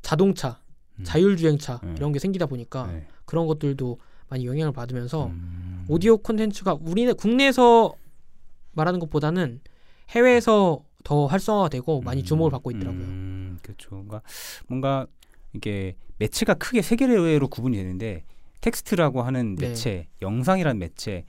자동차, 0.00 0.62
음. 0.98 1.04
자율주행차 1.04 1.78
네. 1.84 1.92
이런 1.94 2.12
게 2.12 2.20
생기다 2.20 2.46
보니까 2.46 2.86
네. 2.86 3.06
그런 3.26 3.46
것들도 3.46 3.98
많이 4.30 4.46
영향을 4.46 4.72
받으면서 4.72 5.26
음. 5.26 5.84
오디오 5.88 6.16
콘텐츠가 6.16 6.78
우리네 6.80 7.12
국내에서 7.12 7.92
말하는 8.72 8.98
것보다는 8.98 9.60
해외에서 10.08 10.82
더 11.02 11.26
활성화되고 11.26 12.00
많이 12.00 12.22
음. 12.22 12.24
주목을 12.24 12.50
받고 12.50 12.70
있더라고요. 12.70 13.02
음, 13.02 13.58
그렇죠. 13.60 13.90
뭔가 13.90 14.22
뭔가 14.68 15.06
이게 15.52 15.96
매체가 16.16 16.54
크게 16.54 16.80
세 16.80 16.96
개로 16.96 17.46
구분이 17.46 17.76
되는데 17.76 18.24
텍스트라고 18.64 19.22
하는 19.22 19.56
네. 19.56 19.68
매체, 19.68 20.06
영상이라는 20.22 20.78
매체, 20.78 21.24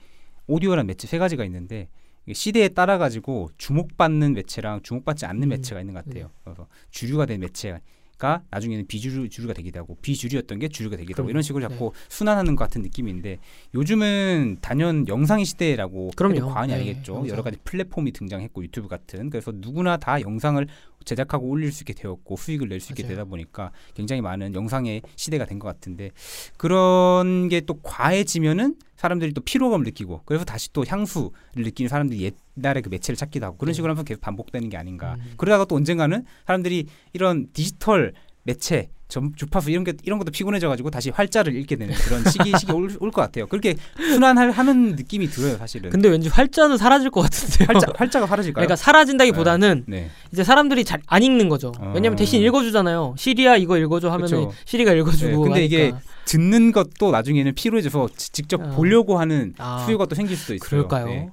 오디오라는 0.46 0.86
매체 0.86 1.06
세 1.06 1.18
가지가 1.18 1.44
있는데 1.44 1.88
시대에 2.32 2.68
따라 2.68 2.96
가지고 2.96 3.50
주목받는 3.58 4.32
매체랑 4.32 4.80
주목받지 4.82 5.26
않는 5.26 5.44
음. 5.44 5.48
매체가 5.50 5.80
있는 5.80 5.92
것 5.94 6.04
같아요. 6.04 6.24
네. 6.24 6.30
그래서 6.44 6.66
주류가 6.90 7.26
된 7.26 7.40
매체가 7.40 8.42
나중에는 8.50 8.86
비주류 8.86 9.28
주류가 9.28 9.52
되기도 9.52 9.80
하고 9.80 9.98
비주류였던 10.00 10.58
게 10.58 10.68
주류가 10.68 10.96
되기도 10.96 11.22
하고. 11.22 11.30
이런 11.30 11.42
식으로 11.42 11.68
네. 11.68 11.74
자꾸 11.74 11.92
순환하는 12.08 12.56
것 12.56 12.64
같은 12.64 12.80
느낌인데 12.80 13.38
요즘은 13.74 14.58
단연 14.62 15.06
영상의 15.06 15.44
시대라고 15.44 16.06
해도 16.06 16.16
그럼요. 16.16 16.52
과언이 16.54 16.72
네, 16.72 16.78
아니겠죠. 16.78 17.16
영상. 17.16 17.28
여러 17.28 17.42
가지 17.42 17.58
플랫폼이 17.64 18.12
등장했고 18.12 18.62
유튜브 18.64 18.88
같은 18.88 19.28
그래서 19.28 19.52
누구나 19.54 19.98
다 19.98 20.20
영상을 20.20 20.66
제작하고 21.06 21.46
올릴 21.48 21.72
수 21.72 21.82
있게 21.82 21.94
되었고 21.94 22.36
수익을 22.36 22.68
낼 22.68 22.80
수 22.80 22.92
있게. 22.92 23.06
되다 23.06 23.24
보니까 23.24 23.70
굉장히 23.94 24.20
많은 24.20 24.54
영상의 24.54 25.00
시대가 25.16 25.46
된 25.46 25.58
것 25.58 25.68
같은데 25.68 26.10
그런 26.58 27.48
게 27.48 27.60
또 27.66 27.74
과해지면은 27.80 28.76
사람들이 28.96 29.32
또 29.32 29.40
피로감을 29.40 29.84
느끼고 29.84 30.22
그래서 30.24 30.44
다시 30.44 30.72
또 30.72 30.84
향수를 30.86 31.30
느끼는 31.56 31.88
사람들이 31.88 32.30
옛날에 32.56 32.80
그 32.80 32.88
매체를 32.88 33.16
찾기도 33.16 33.46
하고 33.46 33.56
그런 33.56 33.72
네. 33.72 33.74
식으로 33.74 33.90
하면서 33.92 34.04
계속 34.04 34.20
반복되는 34.20 34.68
게 34.68 34.76
아닌가 34.76 35.14
음. 35.18 35.32
그러다가 35.36 35.64
또 35.64 35.74
언젠가는 35.76 36.24
사람들이 36.46 36.86
이런 37.12 37.46
디지털 37.52 38.12
매체 38.44 38.88
점, 39.08 39.32
주파수 39.36 39.70
이런 39.70 39.84
게 39.84 39.92
이런 40.02 40.18
것도 40.18 40.32
피곤해져 40.32 40.68
가지고 40.68 40.90
다시 40.90 41.10
활자를 41.10 41.54
읽게 41.54 41.76
되는 41.76 41.94
그런 41.94 42.24
시기 42.24 42.52
시기 42.58 42.72
올것 42.72 43.12
같아요. 43.14 43.46
그렇게 43.46 43.76
순환할 43.96 44.50
하는 44.50 44.96
느낌이 44.96 45.28
들어요, 45.28 45.56
사실은. 45.58 45.90
근데 45.90 46.08
왠지 46.08 46.28
활자는 46.28 46.76
사라질 46.76 47.10
것 47.10 47.20
같은데요. 47.22 47.66
활자 47.68 47.86
활자가 47.94 48.26
사라질까요? 48.26 48.54
그러니까 48.66 48.74
사라진다기보다는 48.76 49.84
네. 49.86 50.10
이제 50.32 50.42
사람들이 50.44 50.84
잘 50.84 51.00
안 51.06 51.22
읽는 51.22 51.48
거죠. 51.48 51.72
어. 51.78 51.92
왜냐면 51.94 52.16
대신 52.16 52.42
읽어주잖아요. 52.42 53.14
시리아 53.16 53.56
이거 53.56 53.78
읽어줘 53.78 54.10
그쵸. 54.18 54.52
시리가 54.64 54.92
읽어주고. 54.92 55.30
네, 55.30 55.36
근데 55.36 55.64
이게 55.64 55.80
하니까. 55.82 56.00
듣는 56.24 56.72
것도 56.72 57.12
나중에는 57.12 57.54
피로해져서 57.54 58.08
지- 58.16 58.32
직접 58.32 58.60
어. 58.60 58.70
보려고 58.70 59.20
하는 59.20 59.54
아, 59.58 59.84
수요가 59.86 60.06
또 60.06 60.16
생길 60.16 60.36
수도 60.36 60.54
있어요. 60.54 60.68
그럴까요? 60.68 61.30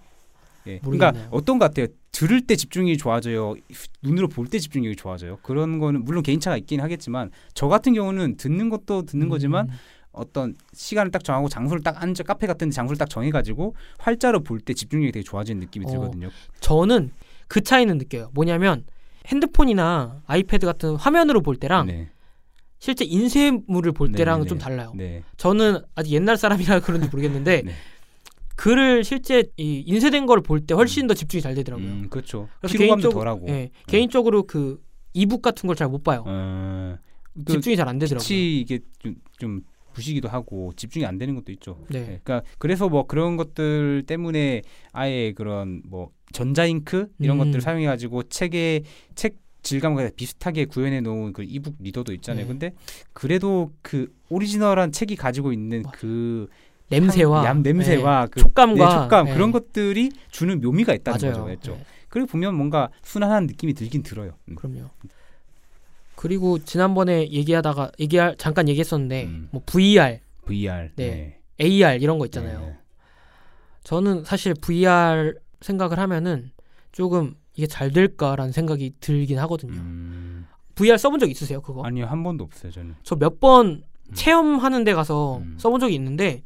네. 0.66 0.74
예. 0.74 0.80
모르겠네요. 0.84 1.12
그러니까 1.14 1.30
어떤 1.36 1.60
것 1.60 1.66
같아요. 1.66 1.88
들을 2.12 2.42
때 2.42 2.56
집중이 2.56 2.98
좋아져요. 2.98 3.56
눈으로 4.02 4.28
볼 4.28 4.48
때 4.48 4.60
집중력이 4.60 4.96
좋아져요. 4.96 5.40
그런 5.42 5.80
거는 5.80 6.04
물론 6.06 6.22
개인차가 6.24 6.58
있긴 6.58 6.80
하겠지만 6.82 7.32
저 7.54 7.68
같은 7.68 7.94
경우는 7.94 8.38
듣는 8.38 8.70
것도 8.70 9.04
듣는 9.06 9.30
거지만 9.30 9.70
음, 9.70 9.74
어떤 10.12 10.54
시간을 10.74 11.12
딱 11.12 11.24
정하고 11.24 11.50
장소를 11.50 11.82
딱 11.82 12.02
앉아 12.04 12.24
카페 12.24 12.46
같은 12.46 12.70
데 12.70 12.74
장소를 12.74 12.98
딱 12.98 13.10
정해가지고 13.10 13.76
활자로 13.98 14.42
볼 14.44 14.60
때 14.60 14.74
집중력이 14.74 15.12
되게 15.12 15.24
좋아지는 15.24 15.60
느낌이 15.62 15.86
어. 15.88 15.90
들거든요. 15.90 16.30
저는 16.60 17.12
그 17.48 17.62
차이는 17.62 17.98
느껴요. 17.98 18.30
뭐냐면 18.34 18.86
핸드폰이나 19.28 20.22
아이패드 20.28 20.66
같은 20.66 20.96
화면으로 20.96 21.42
볼 21.42 21.56
때랑 21.56 21.88
네, 21.88 22.10
실제 22.78 23.06
인쇄물을 23.06 23.92
볼 23.94 24.12
네, 24.12 24.18
때랑은 24.18 24.44
네, 24.44 24.50
좀 24.50 24.58
네. 24.60 24.64
달라요. 24.64 24.92
네, 24.96 25.24
저는 25.38 25.80
아직 25.96 26.12
옛날 26.14 26.38
사람이라 26.38 26.82
그런지 26.82 27.08
모르겠는데 27.10 27.62
네. 27.66 27.74
글을 28.56 29.04
실제 29.04 29.44
이 29.58 29.84
인쇄된 29.86 30.26
거를 30.26 30.44
볼 30.44 30.60
때 30.66 30.74
훨씬 30.74 31.08
더 31.08 31.14
집중이 31.14 31.42
잘 31.42 31.56
되더라고요. 31.56 31.88
음, 31.88 32.08
그렇죠. 32.10 32.48
그래서 32.62 32.78
피로감도 32.78 33.10
개인적- 33.10 33.14
덜하고. 33.14 33.48
예, 33.50 33.70
개인적으로 33.88 34.44
그 34.44 34.82
이북 35.14 35.42
같은 35.42 35.68
걸 35.68 35.76
잘 35.76 35.90
못 35.90 36.04
봐요. 36.04 36.24
어, 36.26 36.98
그 37.46 37.54
집중이 37.54 37.76
잘 37.76 37.88
안 37.88 37.98
되더라고요. 38.00 38.28
빛이 38.28 38.60
이게 38.62 38.80
좀, 39.00 39.16
좀 39.40 39.62
부시기도 39.94 40.28
하고 40.28 40.72
집중이 40.76 41.06
안 41.06 41.18
되는 41.18 41.36
것도 41.36 41.52
있죠. 41.54 41.78
네. 41.90 42.00
예, 42.00 42.06
그러니까 42.24 42.42
그래서 42.58 42.90
뭐 42.90 43.06
그런 43.06 43.38
것들 43.38 44.04
때문에 44.08 44.62
아예 44.92 45.34
그런 45.34 45.82
뭐 45.86 46.10
전자잉크 46.32 47.10
이런 47.20 47.38
음. 47.38 47.46
것들을 47.46 47.62
사용해 47.62 47.86
가지고 47.86 48.24
책의 48.24 48.84
책 49.16 49.38
질감과 49.62 50.10
비슷하게 50.18 50.66
구현해 50.66 51.00
놓은 51.02 51.32
그 51.32 51.44
이북 51.44 51.76
리더도 51.80 52.12
있잖아요. 52.16 52.44
네. 52.44 52.48
근데 52.48 52.74
그래도 53.14 53.72
그 53.82 54.14
오리지널한 54.30 54.92
책이 54.92 55.16
가지고 55.16 55.54
있는 55.54 55.84
맞아요. 55.84 55.94
그 55.98 56.48
냄새와 57.00 57.40
향, 57.40 57.46
얌 57.46 57.64
냄새와 57.64 58.24
예, 58.24 58.28
그 58.32 58.40
촉감과 58.42 58.86
네, 58.86 58.92
촉감 58.96 59.28
예, 59.30 59.34
그런 59.34 59.52
것들이 59.52 60.12
주는 60.32 60.60
묘미가 60.62 60.94
있다는 60.94 61.20
맞아요. 61.20 61.34
거죠. 61.34 61.46
그렇죠. 61.46 61.72
예, 61.80 61.86
그리고 62.10 62.28
보면 62.28 62.56
뭔가 62.56 62.90
순한한 63.02 63.48
느낌이 63.48 63.74
들긴 63.74 64.04
들어요. 64.04 64.34
음. 64.50 64.56
그럼요. 64.56 64.90
그리고 66.16 66.60
지난번에 66.60 67.30
얘기하다가 67.32 67.92
얘기할 68.00 68.36
잠깐 68.38 68.70
얘기했었는데 68.70 69.26
음. 69.26 69.50
뭐 69.52 69.62
VR, 69.66 70.20
VR. 70.46 70.90
네. 70.96 71.40
AR 71.60 71.98
이런 72.00 72.20
거 72.20 72.26
있잖아요. 72.26 72.60
네. 72.60 72.78
저는 73.84 74.24
사실 74.24 74.54
VR 74.54 75.34
생각을 75.62 76.00
하면은 76.00 76.52
조금 76.92 77.36
이게 77.56 77.68
잘 77.68 77.92
될까라는 77.92 78.52
생각이 78.52 78.94
들긴 79.00 79.40
하거든요. 79.40 79.74
음. 79.74 80.48
VR 80.76 80.98
써본 80.98 81.20
적 81.20 81.30
있으세요? 81.30 81.62
그거? 81.62 81.84
아니요 81.84 82.06
한 82.06 82.24
번도 82.24 82.44
없어요 82.44 82.72
저는. 82.72 82.96
저 83.04 83.16
몇번 83.16 83.84
음. 84.10 84.14
체험하는 84.14 84.84
데 84.84 84.94
가서 84.94 85.38
음. 85.38 85.56
써본 85.60 85.80
적이 85.80 85.96
있는데 85.96 86.44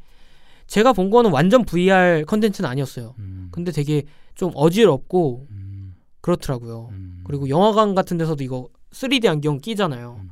제가 0.68 0.92
본 0.92 1.10
거는 1.10 1.32
완전 1.32 1.64
VR 1.64 2.24
컨텐츠는 2.26 2.68
아니었어요. 2.70 3.14
음. 3.18 3.48
근데 3.50 3.72
되게 3.72 4.04
좀 4.34 4.52
어지럽고 4.54 5.46
음. 5.50 5.96
그렇더라고요. 6.20 6.90
음. 6.92 7.22
그리고 7.24 7.48
영화관 7.48 7.94
같은 7.94 8.16
데서도 8.18 8.44
이거 8.44 8.68
3D 8.92 9.26
안경 9.28 9.58
끼잖아요. 9.60 10.20
음. 10.22 10.30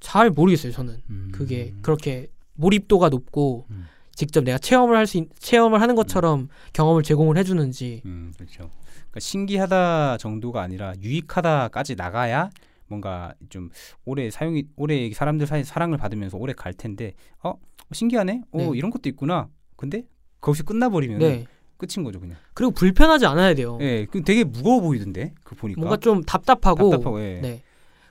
잘 0.00 0.30
모르겠어요, 0.30 0.72
저는. 0.72 1.00
음. 1.10 1.28
그게 1.32 1.74
그렇게 1.82 2.28
몰입도가 2.54 3.08
높고 3.10 3.66
음. 3.70 3.86
직접 4.14 4.42
내가 4.42 4.58
체험을 4.58 4.96
할 4.96 5.06
수 5.06 5.24
체험을 5.38 5.80
하는 5.80 5.94
것처럼 5.94 6.48
경험을 6.72 7.02
제공을 7.04 7.36
해 7.38 7.44
주는지 7.44 8.02
음, 8.04 8.32
그렇죠. 8.36 8.68
그러니까 8.92 9.20
신기하다 9.20 10.16
정도가 10.16 10.60
아니라 10.60 10.92
유익하다까지 11.00 11.94
나가야 11.94 12.50
뭔가 12.88 13.32
좀 13.48 13.70
오래 14.04 14.28
사용이 14.30 14.64
오래 14.76 15.08
사람들 15.12 15.46
사이 15.46 15.62
사랑을 15.62 15.98
받으면서 15.98 16.36
오래 16.36 16.52
갈 16.52 16.72
텐데 16.72 17.14
어 17.44 17.54
신기하네. 17.92 18.42
어 18.50 18.58
네. 18.58 18.70
이런 18.74 18.90
것도 18.90 19.08
있구나. 19.08 19.48
근데 19.78 20.02
거기서 20.40 20.64
끝나버리면 20.64 21.18
네 21.20 21.46
끝인 21.78 22.04
거죠 22.04 22.20
그냥. 22.20 22.36
그리고 22.52 22.72
불편하지 22.72 23.24
않아야 23.24 23.54
돼요. 23.54 23.78
예, 23.80 24.04
그 24.10 24.22
되게 24.22 24.44
무거워 24.44 24.80
보이던데 24.80 25.32
그 25.44 25.54
보니까. 25.54 25.80
뭔가 25.80 25.96
좀 25.96 26.22
답답하고, 26.24 26.90
답답하고. 26.90 27.22
예. 27.22 27.40
네 27.40 27.62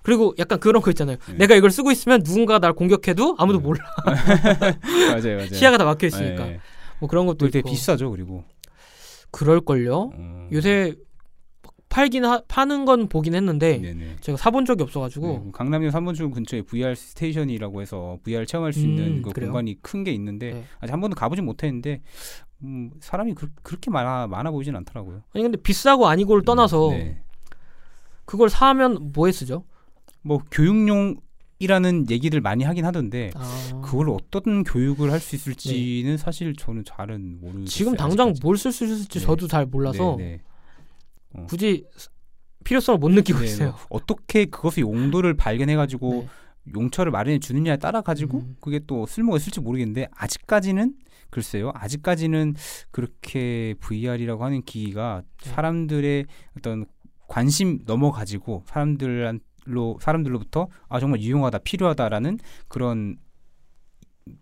그리고 0.01 0.33
약간 0.39 0.57
그런 0.61 0.81
거 0.81 0.89
있잖아요. 0.91 1.17
네. 1.27 1.33
내가 1.35 1.55
이걸 1.55 1.69
쓰고 1.69 1.91
있으면 1.91 2.23
누군가 2.23 2.59
날 2.59 2.71
공격해도 2.71 3.35
아무도 3.37 3.59
음. 3.59 3.63
몰라. 3.63 3.83
맞아요, 5.11 5.35
맞아요. 5.35 5.47
시야가 5.47 5.77
다 5.77 5.83
막혀 5.83 6.07
있으니까. 6.07 6.47
예. 6.47 6.59
뭐 6.99 7.09
그런 7.09 7.25
것도 7.25 7.37
또 7.39 7.49
되게. 7.49 7.69
비싸죠 7.69 8.09
그리고. 8.09 8.45
그럴 9.31 9.59
걸요. 9.59 10.11
어. 10.15 10.47
요새 10.53 10.95
팔긴 11.89 12.25
하, 12.25 12.41
파는 12.47 12.85
건 12.85 13.07
보긴 13.09 13.33
했는데 13.33 13.77
네네. 13.79 14.17
제가 14.21 14.37
사본 14.37 14.65
적이 14.65 14.79
네, 14.79 14.83
없어가지고 14.83 15.43
그 15.45 15.51
강남역 15.51 15.91
3번출 15.93 16.33
근처에 16.33 16.61
VR 16.63 16.95
스테이션이라고 16.95 17.81
해서 17.81 18.17
VR 18.23 18.45
체험할 18.45 18.73
수 18.73 18.81
음, 18.81 18.85
있는 18.85 19.21
그 19.21 19.31
그래요? 19.31 19.49
공간이 19.51 19.81
큰 19.81 20.03
게 20.03 20.11
있는데 20.13 20.51
네. 20.53 20.63
아직 20.79 20.91
한 20.93 21.01
번도 21.01 21.15
가보진 21.15 21.45
못했는데 21.45 22.01
음, 22.63 22.91
사람이 22.99 23.33
그, 23.35 23.49
렇게 23.71 23.89
많아 23.89 24.27
많아 24.27 24.51
보이진 24.51 24.75
않더라고요. 24.75 25.21
아니 25.33 25.43
근데 25.43 25.57
비싸고 25.61 26.07
아니고를 26.07 26.43
떠나서 26.43 26.89
음, 26.89 26.97
네. 26.97 27.21
그걸 28.25 28.49
사면 28.49 29.11
뭐에 29.13 29.31
쓰죠? 29.31 29.63
뭐 30.21 30.39
교육용이라는 30.51 32.09
얘기를 32.09 32.41
많이 32.41 32.63
하긴 32.63 32.85
하던데 32.85 33.31
아, 33.35 33.81
그걸 33.83 34.09
어떤 34.09 34.63
교육을 34.63 35.11
할 35.11 35.19
수 35.19 35.35
있을지는 35.35 36.17
사실 36.17 36.53
저는 36.55 36.83
잘은 36.83 37.39
모르겠어요. 37.41 37.65
지금 37.65 37.95
당장. 37.95 38.33
뭘 38.41 38.55
쓸 38.57 38.71
수 38.71 38.85
있을지 38.85 39.19
네. 39.19 39.25
저도 39.25 39.47
잘 39.47 39.65
몰라서 39.65 40.15
네, 40.17 40.23
네. 40.25 40.41
굳이 41.45 41.85
스- 41.95 42.09
필요성을 42.63 42.99
못 42.99 43.09
느끼고 43.09 43.39
네, 43.39 43.45
있어요. 43.45 43.69
뭐 43.71 43.79
어떻게 43.89 44.45
그것의 44.45 44.81
용도를 44.81 45.35
발견해가지고 45.35 46.11
네. 46.23 46.73
용처를 46.75 47.11
마련해 47.11 47.39
주느냐에 47.39 47.77
따라 47.77 48.01
가지고 48.01 48.39
음. 48.39 48.57
그게 48.59 48.79
또 48.87 49.05
쓸모가 49.05 49.37
있을지 49.37 49.61
모르겠는데 49.61 50.09
아직까지는 50.13 50.95
글쎄요 51.29 51.71
아직까지는 51.75 52.55
그렇게 52.91 53.73
VR이라고 53.79 54.43
하는 54.43 54.61
기기가 54.63 55.23
네. 55.43 55.49
사람들의 55.49 56.25
어떤 56.57 56.85
관심 57.27 57.79
넘어 57.85 58.11
가지고 58.11 58.63
사람들로 58.67 59.97
사람들로부터 60.01 60.67
아 60.89 60.99
정말 60.99 61.21
유용하다 61.21 61.59
필요하다라는 61.59 62.39
그런 62.67 63.17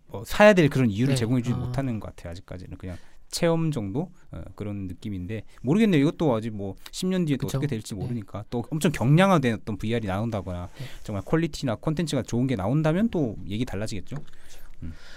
뭐 0.08 0.24
사야 0.26 0.54
될 0.54 0.70
그런 0.70 0.90
이유를 0.90 1.14
네. 1.14 1.20
제공해주지 1.20 1.54
아. 1.54 1.58
못하는 1.58 2.00
것 2.00 2.16
같아요 2.16 2.32
아직까지는 2.32 2.78
그냥 2.78 2.98
체험 3.30 3.72
정도 3.72 4.12
어, 4.32 4.42
그런 4.56 4.88
느낌인데 4.88 5.44
모르겠네요 5.62 6.02
이것도 6.02 6.34
아직 6.36 6.52
뭐 6.52 6.76
10년 6.92 7.28
뒤에 7.28 7.38
또. 7.38 7.48
어떻게 7.48 7.68
될지 7.68 7.96
네. 7.96 8.02
모르니까 8.02 8.46
또 8.50 8.64
엄청 8.70 8.92
경량화된 8.92 9.54
어떤 9.62 9.78
VR이 9.78 10.08
나온다거나 10.08 10.70
네. 10.78 10.86
정말 11.04 11.24
퀄리티나 11.24 11.76
콘텐츠가 11.76 12.22
좋은 12.24 12.48
게 12.48 12.56
나온다면 12.56 13.10
또 13.10 13.36
얘기 13.48 13.66
달라지겠죠 13.66 14.18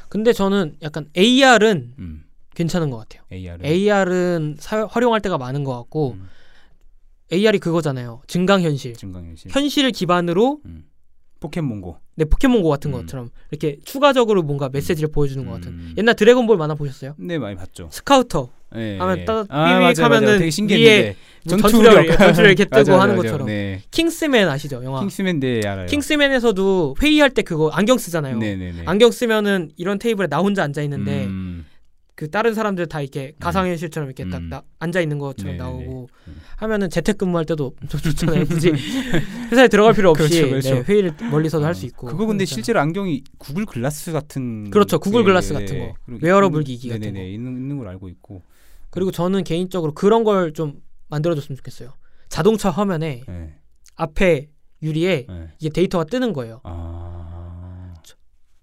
근데 0.09 0.33
저는 0.33 0.77
약간 0.83 1.09
AR은 1.16 1.94
음, 1.99 2.25
괜찮은 2.55 2.90
것 2.90 2.97
같아요. 2.99 3.23
AR은 3.31 3.64
AR은 3.64 4.57
사, 4.59 4.87
활용할 4.87 5.21
때가 5.21 5.38
많은 5.38 5.64
것 5.64 5.77
같고 5.77 6.12
음, 6.12 6.29
AR이 7.33 7.59
그거잖아요. 7.59 8.23
증강현실. 8.27 8.94
증강현실 8.94 9.51
현실 9.51 9.90
기반으로 9.90 10.61
음. 10.64 10.85
포켓몬고. 11.40 11.98
네 12.16 12.24
포켓몬고 12.24 12.68
같은 12.68 12.92
음. 12.92 13.01
것처럼 13.01 13.31
이렇게 13.51 13.79
추가적으로 13.85 14.42
뭔가 14.42 14.68
메시지를 14.68 15.11
보여주는 15.11 15.44
것 15.46 15.53
같은 15.53 15.68
음. 15.72 15.94
옛날 15.96 16.14
드래곤볼 16.16 16.57
만화 16.57 16.74
보셨어요? 16.74 17.14
네 17.18 17.38
많이 17.38 17.55
봤죠. 17.57 17.88
스카우터 17.92 18.51
예, 18.77 18.98
하면 18.98 19.20
예. 19.20 19.24
따- 19.24 19.44
아, 19.48 19.88
삐빅 19.88 20.05
하면은 20.05 20.27
맞아요. 20.40 20.66
되게 20.68 21.16
뭐 21.46 21.57
전투력. 21.57 21.92
전투력 21.94 22.18
전투력 22.18 22.46
이렇게 22.51 22.64
뜨고 22.66 22.96
하는. 23.01 23.16
것처럼 23.16 23.46
네. 23.46 23.81
킹스맨 23.90 24.48
아시죠 24.48 24.83
영화 24.85 25.01
킹스맨 25.01 25.40
네 25.40 25.61
알아요. 25.66 25.87
킹스맨에서도 25.87 26.96
회의할 27.01 27.31
때 27.31 27.42
그거 27.42 27.70
안경 27.70 27.96
쓰잖아요. 27.98 28.37
네 28.38 28.57
네 28.57 28.72
네. 28.72 28.83
안경 28.85 29.11
쓰면은 29.11 29.70
이런 29.77 29.98
테이블에 29.98 30.27
나 30.27 30.38
혼자 30.38 30.64
앉아 30.64 30.83
있는데 30.83 31.24
음, 31.27 31.64
그 32.19 32.29
다른 32.29 32.53
사람들 32.53 32.87
다 32.87 33.01
이렇게 33.01 33.33
가상현실처럼 33.39 34.09
이렇게 34.09 34.29
딱 34.29 34.39
음. 34.39 34.49
나- 34.49 34.65
앉아 34.81 35.01
있는 35.01 35.21
것처럼 35.21 35.57
네네네. 35.57 35.85
나오고 35.87 36.09
음. 36.27 36.41
하면은 36.57 36.91
재택근무할 36.91 37.47
때도 37.47 37.77
좋잖아요. 37.89 38.45
굳이 38.47 38.73
회사에 39.53 39.69
들어갈 39.69 39.95
필요 39.95 40.11
없이 40.11 40.29
그렇죠, 40.29 40.49
그렇죠. 40.51 40.75
네, 40.75 40.81
회의를 40.81 41.13
멀리서도 41.31 41.65
할수 41.65 41.87
있고. 41.87 42.09
그거 42.09 42.27
근데 42.27 42.39
그러니까. 42.45 42.55
실제로 42.57 42.81
안경이 42.81 43.23
구글 43.39 43.67
글라스 43.67 44.11
같은 44.11 44.69
그렇죠, 44.71 44.99
구글 44.99 45.23
게, 45.23 45.27
글라스 45.27 45.53
같은 45.55 45.79
거. 45.79 45.95
그리고 46.07 46.27
웨어러블 46.27 46.65
기기 46.65 46.89
같은 46.89 47.03
네네네 47.03 47.21
거. 47.21 47.29
있는, 47.33 47.53
있는 47.53 47.79
걸 47.79 47.87
알고 47.87 48.09
있고. 48.09 48.43
그리고 48.91 49.13
저는 49.13 49.45
개인적으로 49.45 49.95
그런 49.95 50.25
걸 50.25 50.53
좀 50.53 50.81
만들어줬으면 51.11 51.57
좋겠어요. 51.57 51.93
자동차 52.29 52.71
화면에 52.71 53.23
네. 53.29 53.55
앞에 53.95 54.49
유리에 54.83 55.27
네. 55.29 55.49
이게 55.61 55.69
데이터가 55.71 56.03
뜨는 56.03 56.33
거예요. 56.33 56.63
아 56.65 57.95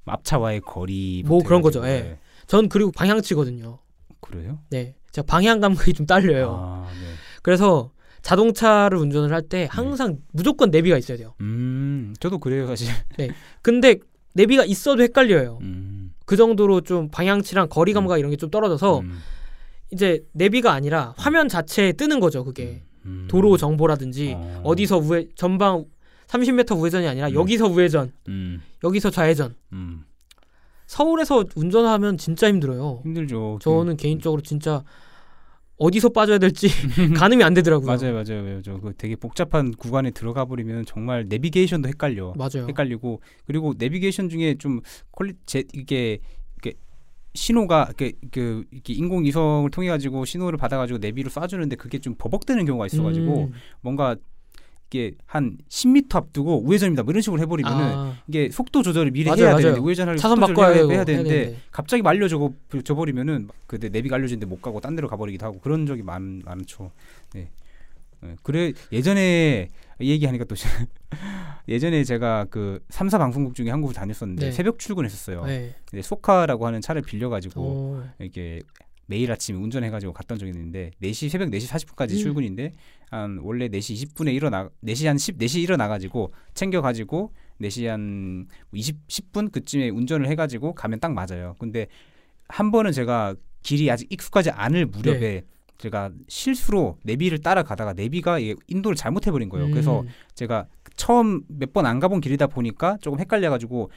앞차와의 0.07 0.59
거리 0.59 1.23
뭐 1.25 1.41
그런 1.41 1.61
거죠, 1.61 1.81
예. 1.87 2.19
전 2.47 2.69
그리고 2.69 2.91
방향치거든요. 2.91 3.79
그래요? 4.21 4.59
네, 4.69 4.95
제가 5.11 5.25
방향 5.25 5.59
감각이 5.59 5.93
좀 5.93 6.05
딸려요. 6.05 6.55
아, 6.59 6.87
네. 6.89 7.07
그래서 7.41 7.91
자동차를 8.21 8.97
운전을 8.97 9.31
할 9.33 9.43
때 9.43 9.67
항상 9.69 10.17
무조건 10.31 10.71
내비가 10.71 10.97
있어야 10.97 11.17
돼요. 11.17 11.35
음, 11.41 12.15
저도 12.19 12.39
그래요 12.39 12.65
사실. 12.67 12.87
근데 13.61 13.97
내비가 14.33 14.65
있어도 14.65 15.03
헷갈려요. 15.03 15.59
음, 15.61 16.13
그 16.25 16.35
정도로 16.35 16.81
좀 16.81 17.09
방향치랑 17.09 17.69
거리 17.69 17.93
감각 17.93 18.17
이런 18.17 18.31
게 18.31 18.37
좀 18.37 18.49
떨어져서 18.49 18.99
음, 19.01 19.19
이제 19.91 20.23
내비가 20.33 20.71
아니라 20.73 21.13
화면 21.17 21.47
자체에 21.47 21.91
뜨는 21.93 22.19
거죠. 22.19 22.43
그게 22.43 22.81
음. 23.05 23.27
도로 23.29 23.55
정보라든지 23.57 24.33
어. 24.35 24.61
어디서 24.63 24.97
우회 24.97 25.27
전방 25.35 25.85
30m 26.27 26.79
우회전이 26.79 27.07
아니라 27.07 27.27
음. 27.27 27.35
여기서 27.35 27.67
우회전, 27.67 28.11
음, 28.27 28.59
여기서 28.83 29.11
좌회전. 29.11 29.53
음. 30.85 30.87
서울에서 30.87 31.45
운전하면 31.55 32.17
진짜 32.17 32.47
힘들어요. 32.47 33.01
힘들죠. 33.03 33.59
저는 33.61 33.97
개인적으로 33.97 34.41
진짜 34.41 34.83
어디서 35.77 36.09
빠져야 36.09 36.37
될지 36.37 36.67
가늠이 37.17 37.43
안 37.43 37.53
되더라고요. 37.53 37.87
맞아요, 37.87 38.13
맞아요, 38.13 38.43
맞아요. 38.43 38.79
그 38.81 38.93
되게 38.97 39.15
복잡한 39.15 39.71
구간에 39.71 40.11
들어가 40.11 40.45
버리면 40.45 40.85
정말 40.85 41.25
내비게이션도 41.27 41.89
헷갈려. 41.89 42.33
맞아요. 42.37 42.67
헷갈리고 42.67 43.21
그리고 43.45 43.73
내비게이션 43.77 44.29
중에 44.29 44.55
좀 44.55 44.79
퀄리 45.11 45.33
제 45.45 45.63
이게 45.73 46.19
이게 46.57 46.73
신호가 47.33 47.87
이렇게 47.89 48.13
그 48.31 48.63
이렇게 48.71 48.93
인공 48.93 49.25
위성을 49.25 49.69
통해 49.71 49.89
가지고 49.89 50.23
신호를 50.23 50.57
받아 50.57 50.77
가지고 50.77 50.99
내비를 50.99 51.29
쏴주는데 51.29 51.77
그게 51.77 51.99
좀 51.99 52.15
버벅대는 52.17 52.65
경우가 52.65 52.85
있어 52.85 53.03
가지고 53.03 53.45
음. 53.45 53.53
뭔가 53.81 54.15
이게 54.95 55.11
한 55.25 55.57
10m 55.67 56.15
앞두고 56.15 56.63
우회전입니다. 56.65 57.03
뭐 57.03 57.11
이런 57.11 57.21
식으로 57.21 57.41
해버리면은 57.41 57.83
아, 57.83 58.13
이게 58.29 58.49
속도 58.49 58.81
조절을 58.81 59.11
미리 59.11 59.29
맞아요, 59.29 59.41
해야 59.41 59.49
맞아요. 59.49 59.61
되는데 59.61 59.81
우회전할 59.81 60.15
차선 60.15 60.39
바꿔야 60.39 60.69
해야 60.69 60.87
해야 60.87 61.03
되는데 61.03 61.29
되는데. 61.33 61.57
갑자기 61.71 62.01
말려줘 62.01 62.49
줘버리면은 62.83 63.49
그 63.67 63.75
내비가 63.75 64.15
알려주는데 64.15 64.45
못 64.45 64.61
가고 64.61 64.79
딴 64.79 64.95
데로 64.95 65.09
가버리기도 65.09 65.45
하고 65.45 65.59
그런 65.59 65.85
적이 65.85 66.03
많, 66.03 66.41
많죠. 66.45 66.91
네. 67.33 67.49
네. 68.21 68.35
그래 68.41 68.71
예전에 68.93 69.67
이 69.99 70.11
얘기하니까 70.11 70.45
또 70.45 70.55
예전에 71.67 72.05
제가 72.05 72.45
그 72.49 72.79
3사 72.89 73.17
방송국 73.17 73.53
중에 73.53 73.69
한 73.69 73.81
곳을 73.81 73.95
다녔었는데 73.95 74.45
네. 74.45 74.51
새벽 74.53 74.79
출근했었어요. 74.79 75.43
네. 75.45 75.75
근데 75.89 76.01
소카라고 76.01 76.65
하는 76.65 76.79
차를 76.79 77.01
빌려가지고 77.01 77.61
오. 77.61 78.03
이렇게 78.19 78.61
매일 79.07 79.31
아침 79.31 79.61
운전해가지고 79.63 80.13
갔던 80.13 80.37
적이 80.37 80.51
있는데 80.51 80.91
4시 81.01 81.29
새벽 81.29 81.49
4시 81.49 81.67
40분까지 81.69 82.11
음. 82.13 82.17
출근인데 82.17 82.73
한 83.11 83.39
원래 83.43 83.67
4시 83.67 84.13
20분에 84.13 84.33
일어나 84.33 84.69
4시 84.83 85.05
한 85.05 85.17
10, 85.17 85.37
4시 85.37 85.61
일어나가지고 85.61 86.33
챙겨가지고 86.53 87.31
4시 87.61 87.85
한 87.85 88.47
20, 88.73 89.07
10분 89.07 89.51
그쯤에 89.51 89.89
운전을 89.89 90.27
해가지고 90.29 90.73
가면 90.73 90.99
딱 90.99 91.13
맞아요. 91.13 91.55
근데 91.59 91.87
한 92.47 92.71
번은 92.71 92.91
제가 92.91 93.35
길이 93.63 93.89
아직 93.89 94.11
익숙하지 94.11 94.51
않을 94.51 94.85
무렵에 94.87 95.19
네. 95.19 95.43
제가 95.77 96.11
실수로 96.27 96.97
내비를 97.03 97.39
따라가다가 97.39 97.93
내비가 97.93 98.37
인도를 98.67 98.95
잘못해버린 98.95 99.49
거예요. 99.49 99.69
그래서 99.71 100.01
음. 100.01 100.07
제가 100.33 100.67
처음 100.95 101.43
몇 101.47 101.73
번 101.73 101.85
안 101.85 101.99
가본 101.99 102.21
길이다 102.21 102.47
보니까 102.47 102.97
조금 103.01 103.19
헷갈려가지고 103.19 103.89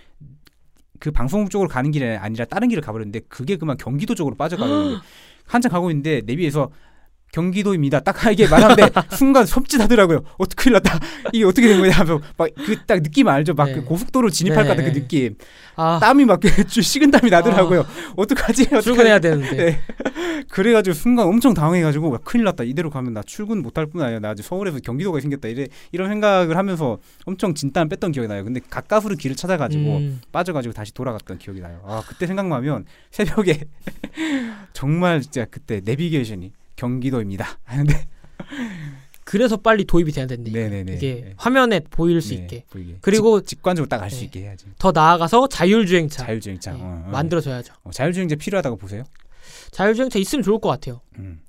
그 0.98 1.11
방송국 1.11 1.50
쪽으로 1.50 1.68
가는 1.68 1.90
길이 1.90 2.04
아니라 2.04 2.44
다른 2.44 2.68
길을 2.68 2.82
가버렸는데 2.82 3.20
그게 3.28 3.56
그만 3.56 3.76
경기도 3.76 4.14
쪽으로 4.14 4.37
빠져가고 4.37 4.96
한참 5.46 5.70
가고 5.72 5.90
있는데 5.90 6.22
내비에서 6.24 6.70
경기도입니다. 7.32 8.00
딱 8.00 8.16
이게 8.32 8.48
말하는데 8.48 8.90
순간 9.16 9.44
섬찟하더라고요. 9.44 10.24
어떻게 10.38 10.62
큰일 10.62 10.74
났다. 10.74 10.98
이게 11.32 11.44
어떻게 11.44 11.68
된 11.68 11.78
거냐 11.78 11.92
하면서 11.92 12.20
막그 12.36 12.76
딱 12.86 13.02
느낌 13.02 13.28
알죠? 13.28 13.54
막그 13.54 13.72
네. 13.72 13.80
고속도로 13.80 14.30
진입할 14.30 14.64
것 14.64 14.70
같은 14.70 14.84
그 14.84 14.92
네. 14.92 15.00
느낌. 15.00 15.36
아, 15.76 15.98
땀이 16.00 16.24
막 16.24 16.40
식은 16.68 17.10
땀이 17.10 17.30
나더라고요. 17.30 17.86
어떡하지? 18.16 18.62
어떡하지? 18.64 18.84
출근해야 18.84 19.18
되는데. 19.18 19.56
네. 19.56 19.80
그래가지고 20.50 20.94
순간 20.94 21.26
엄청 21.26 21.54
당황해가지고 21.54 22.14
야, 22.14 22.18
큰일 22.24 22.44
났다 22.44 22.64
이대로 22.64 22.90
가면 22.90 23.12
나 23.12 23.22
출근 23.22 23.62
못할 23.62 23.86
뿐 23.86 24.02
아니라 24.02 24.20
나 24.20 24.30
아주 24.30 24.42
서울에서 24.42 24.78
경기도가 24.80 25.20
생겼다 25.20 25.48
이래 25.48 25.66
이런 25.92 26.08
생각을 26.08 26.56
하면서 26.56 26.98
엄청 27.24 27.54
진땀 27.54 27.88
뺐던 27.88 28.12
기억이 28.12 28.28
나요 28.28 28.44
근데 28.44 28.60
가까스로 28.68 29.16
길을 29.16 29.36
찾아가지고 29.36 29.96
음. 29.96 30.20
빠져가지고 30.32 30.72
다시 30.72 30.92
돌아갔던 30.94 31.38
기억이 31.38 31.60
나요 31.60 31.80
아 31.84 32.02
그때 32.06 32.26
생각나면 32.26 32.86
새벽에 33.10 33.60
정말 34.72 35.20
진짜 35.20 35.44
그때 35.44 35.80
내비게이션이 35.84 36.52
경기도입니다 36.78 37.58
하는데 37.64 38.06
그래서 39.24 39.58
빨리 39.58 39.84
도입이 39.84 40.12
돼야 40.12 40.26
된다. 40.26 40.50
네네네 40.50 40.94
이게 40.94 41.14
네. 41.22 41.34
화면에 41.36 41.80
보일 41.80 42.22
수 42.22 42.30
네, 42.30 42.36
있게. 42.36 42.64
보이게. 42.70 42.96
그리고 43.02 43.42
직, 43.42 43.56
직관적으로 43.56 43.86
딱 43.88 44.02
알수 44.02 44.20
네. 44.20 44.24
있게 44.24 44.40
해야지 44.40 44.64
더 44.78 44.90
나아가서 44.90 45.48
자율주행차 45.48 46.24
자율주행차 46.24 46.72
네, 46.72 46.78
어, 46.80 47.04
어. 47.06 47.10
만들어줘야죠. 47.10 47.74
어, 47.84 47.90
자율주행차 47.90 48.36
필요하다고 48.36 48.76
보세요 48.76 49.04
자율주행차 49.72 50.18
있으면 50.18 50.42
좋을 50.42 50.60
것 50.60 50.70
같아요. 50.70 51.02
음. 51.18 51.40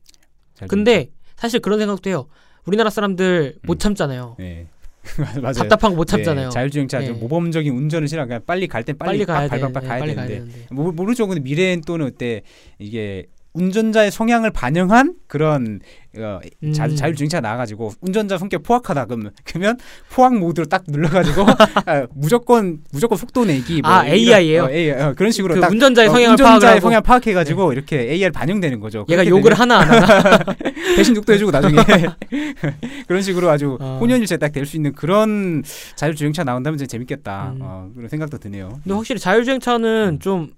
자율주행차. 0.56 0.68
근데 0.68 1.10
사실 1.38 1.62
그런 1.62 1.80
생각도 1.80 2.10
해요. 2.10 2.28
우리나라 2.66 2.90
사람들 2.90 3.60
못 3.64 3.76
음. 3.76 3.80
참잖아요. 3.80 4.36
네 4.40 4.68
맞아요 5.42 5.54
답답한 5.54 5.92
거 5.92 5.96
못 5.98 6.06
참잖아요. 6.06 6.50
네, 6.50 6.54
자율주행차 6.54 7.06
좀 7.06 7.14
네. 7.16 7.20
모범적인 7.22 7.74
운전을 7.74 8.10
싫어 8.10 8.26
그냥 8.26 8.42
빨리 8.46 8.68
갈 8.68 8.84
땐 8.84 8.98
빨리, 8.98 9.20
빨리 9.20 9.26
가야 9.26 9.48
돼. 9.48 9.60
빡 9.62 9.72
밟아 9.72 9.88
가야 9.88 10.00
빨리 10.00 10.16
가야 10.16 10.28
되는데 10.28 10.68
모르죠 10.72 11.28
근데 11.28 11.40
미래엔 11.40 11.80
또는 11.82 12.08
그때 12.08 12.42
이게 12.78 13.26
운전자의 13.54 14.12
성향을 14.12 14.52
반영한 14.52 15.16
그런 15.28 15.80
어, 16.18 16.40
자, 16.74 16.86
음. 16.86 16.96
자율주행차 16.96 17.40
나와가지고 17.40 17.94
운전자 18.02 18.38
성격 18.38 18.64
포악하다 18.64 19.06
그러면 19.06 19.32
그러면 19.44 19.78
포악 20.12 20.36
모드로 20.38 20.66
딱 20.68 20.84
눌러가지고 20.88 21.46
아, 21.86 22.08
무조건 22.14 22.80
무조건 22.92 23.18
속도 23.18 23.46
내기 23.46 23.82
아, 23.84 24.06
이런- 24.06 24.16
AI 24.16 24.48
예요? 24.50 24.64
어, 24.66 24.70
AI, 24.72 25.02
어, 25.02 25.14
그런 25.16 25.32
식으로 25.32 25.56
그 25.56 25.62
딱 25.62 25.72
운전자의 25.72 26.10
어, 26.10 26.12
성향을 26.12 26.32
운전자의 26.34 26.82
성향 26.82 27.02
파악해가지고 27.04 27.74
이렇게 27.74 28.00
AR 28.12 28.32
반영되는 28.32 28.80
거죠. 28.80 29.06
얘가 29.10 29.26
욕을 29.26 29.44
되면 29.56 29.58
하나 29.60 29.80
안 29.80 29.90
하나. 30.04 30.44
대신 30.96 31.16
욕도 31.16 31.34
해주고 31.34 31.52
나중에 31.52 31.78
그런 33.08 33.22
식으로 33.22 33.50
아주 33.50 33.78
어. 33.80 33.98
혼연일체 34.02 34.38
딱 34.38 34.52
될 34.52 34.66
수 34.66 34.76
있는 34.78 34.94
그런 34.94 35.64
자율주행차 35.96 36.44
나온다면 36.44 36.78
진짜 36.78 36.90
재밌겠다 36.92 37.54
음. 37.56 37.60
어, 37.62 37.90
그런 37.96 38.10
생각도 38.10 38.38
드네요. 38.40 38.80
근데 38.84 38.94
확실히 38.96 39.20
자율주행차는 39.20 40.10
음. 40.16 40.20
좀 40.20 40.50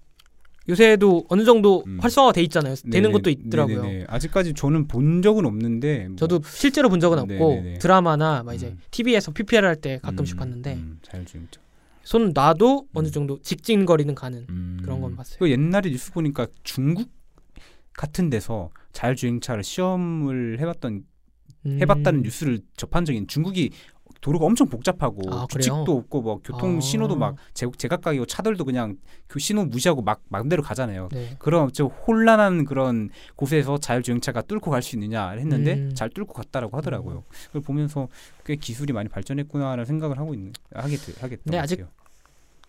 요새도 0.70 1.26
어느 1.30 1.44
정도 1.44 1.84
음. 1.88 1.98
활성화가 2.00 2.34
돼 2.34 2.44
있잖아요. 2.44 2.76
되는 2.76 3.10
네네, 3.10 3.12
것도 3.12 3.30
있더라고요. 3.30 3.82
네네네. 3.84 4.06
아직까지 4.08 4.54
저는 4.54 4.88
본 4.88 5.22
적은 5.22 5.46
없는데 5.46 6.08
뭐, 6.10 6.16
저도 6.18 6.42
실제로 6.46 6.90
본 6.90 7.00
적은 7.00 7.18
없고 7.20 7.28
네네네. 7.34 7.80
드라마나 7.80 8.44
막 8.44 8.54
이제 8.54 8.68
음. 8.68 8.80
TV에서 8.92 9.32
PPL 9.32 9.66
할 9.66 9.76
때 9.82 10.00
가끔씩 10.04 10.36
음, 10.36 10.40
봤는데 10.40 10.74
음, 10.76 11.00
자율주행차 11.02 11.60
손 12.04 12.32
놔도 12.34 12.88
어느 12.94 13.08
음. 13.08 13.12
정도 13.12 13.42
직진거리는 13.42 14.14
가는 14.14 14.46
음. 14.50 14.80
그런 14.84 15.02
건 15.02 15.16
봤어요. 15.16 15.38
그 15.40 15.50
옛날에 15.50 15.90
뉴스 15.90 16.12
보니까 16.12 16.46
중국 16.64 17.10
같은 17.94 18.30
데서 18.30 18.70
자율주행차를 18.94 19.64
시험을 19.64 20.60
해봤던 20.60 21.06
음. 21.66 21.78
해봤다는 21.82 22.22
뉴스를 22.24 22.60
접한 22.78 23.06
있는 23.10 23.28
중국이 23.28 23.72
도로가 24.22 24.46
엄청 24.46 24.68
복잡하고 24.68 25.22
아? 25.34 25.48
규칙도 25.48 25.98
없고 25.98 26.22
뭐 26.22 26.40
교통 26.44 26.78
아. 26.78 26.80
신호도 26.80 27.16
막 27.16 27.36
제, 27.56 27.66
제각각이고 27.76 28.26
차들도 28.28 28.64
그냥 28.66 28.98
그 29.28 29.40
신호 29.40 29.66
무시하고 29.66 30.04
막 30.04 30.22
맘대로 30.30 30.62
가잖아요. 30.62 31.10
네. 31.12 31.36
그런 31.40 31.72
좀 31.74 31.88
혼란한 31.88 32.66
그런 32.66 33.10
곳에서 33.36 33.80
자율주행차가 33.80 34.44
뚫고 34.44 34.70
갈 34.72 34.82
수 34.84 34.96
있느냐 34.96 35.30
했는데 35.32 35.74
음. 35.74 35.92
잘 35.96 36.10
뚫고 36.12 36.34
갔다라고 36.34 36.78
하더라고요. 36.78 37.24
그걸 37.48 37.62
보면서 37.64 38.08
꽤 38.46 38.56
기술이 38.56 38.94
많이 38.94 39.10
발전했구나라는 39.10 39.86
생각을 39.86 40.18
하고 40.20 40.34
있는 40.36 40.54
하게 40.74 40.98
되- 40.98 41.14
하겠다. 41.20 41.42
네, 41.46 41.58
아직 41.58 41.86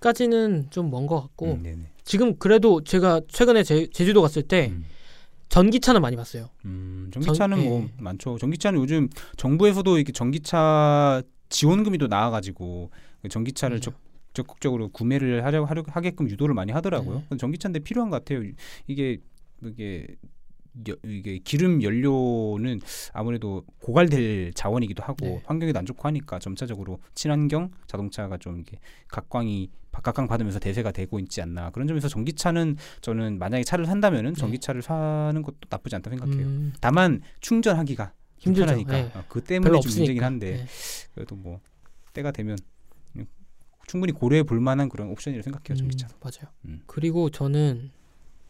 까지는 0.00 0.66
좀 0.70 0.90
먼 0.90 1.06
것 1.06 1.20
같고 1.20 1.52
음. 1.52 1.86
지금 2.04 2.36
그래도 2.36 2.82
제가 2.82 3.20
최근에 3.28 3.62
제, 3.62 3.86
제주도 3.92 4.20
갔을 4.22 4.42
때 4.42 4.68
음. 4.72 4.84
전기차는 5.48 6.00
많이 6.00 6.16
봤어요. 6.16 6.48
음, 6.64 7.10
전기차는 7.12 7.56
전- 7.58 7.66
뭐 7.68 7.82
예. 7.82 7.88
많죠. 8.02 8.38
전기차는 8.38 8.80
요즘 8.80 9.08
정부에서도 9.36 9.96
이렇게 9.98 10.10
전기차 10.12 11.22
지원금이 11.52 11.98
또 11.98 12.08
나와가지고 12.08 12.90
전기차를 13.28 13.76
맞아요. 13.76 13.80
적, 13.80 13.94
적극적으로 14.32 14.88
구매를 14.88 15.44
하려고 15.44 15.66
하려, 15.66 15.84
하게끔 15.86 16.28
유도를 16.28 16.54
많이 16.54 16.72
하더라고요. 16.72 17.22
네. 17.30 17.36
전기차인데 17.36 17.80
필요한 17.80 18.10
것 18.10 18.24
같아요. 18.24 18.42
이게 18.86 19.18
이게 19.62 20.06
여, 20.88 20.96
이게 21.04 21.38
기름 21.38 21.82
연료는 21.82 22.80
아무래도 23.12 23.64
고갈될 23.82 24.54
자원이기도 24.54 25.02
하고 25.02 25.26
네. 25.26 25.42
환경에도 25.44 25.78
안 25.78 25.84
좋고 25.84 26.08
하니까 26.08 26.38
점차적으로 26.38 26.98
친환경 27.14 27.70
자동차가 27.86 28.38
좀 28.38 28.60
이게 28.60 28.78
각광이 29.08 29.70
각광 29.92 30.26
받으면서 30.26 30.58
대세가 30.58 30.90
되고 30.90 31.18
있지 31.20 31.42
않나 31.42 31.68
그런 31.70 31.86
점에서 31.86 32.08
전기차는 32.08 32.76
저는 33.02 33.38
만약에 33.38 33.62
차를 33.62 33.84
산다면은 33.84 34.32
네. 34.32 34.40
전기차를 34.40 34.80
사는 34.80 35.42
것도 35.42 35.58
나쁘지 35.68 35.96
않다 35.96 36.08
생각해요. 36.08 36.46
음, 36.46 36.72
다만 36.80 37.20
충전하기가 37.40 38.14
힘들죠. 38.42 38.66
불편하니까 38.74 38.92
네. 38.92 39.18
어, 39.18 39.24
그 39.28 39.42
때문에 39.42 39.80
좀. 39.80 39.92
문제긴 39.94 40.22
한데 40.24 40.56
네. 40.56 40.66
그래도 41.14 41.36
뭐 41.36 41.60
때가 42.12 42.32
되면 42.32 42.58
충분히 43.86 44.12
고려해 44.12 44.42
볼 44.44 44.60
만한 44.60 44.88
그런 44.88 45.08
옵션이라고 45.10 45.42
생각해요 45.44 45.74
음, 45.74 45.76
전기차. 45.76 46.08
맞아요. 46.20 46.52
음. 46.64 46.82
그리고 46.86 47.30
저는 47.30 47.90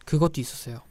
그것도 0.05 0.39
있었어요. 0.41 0.81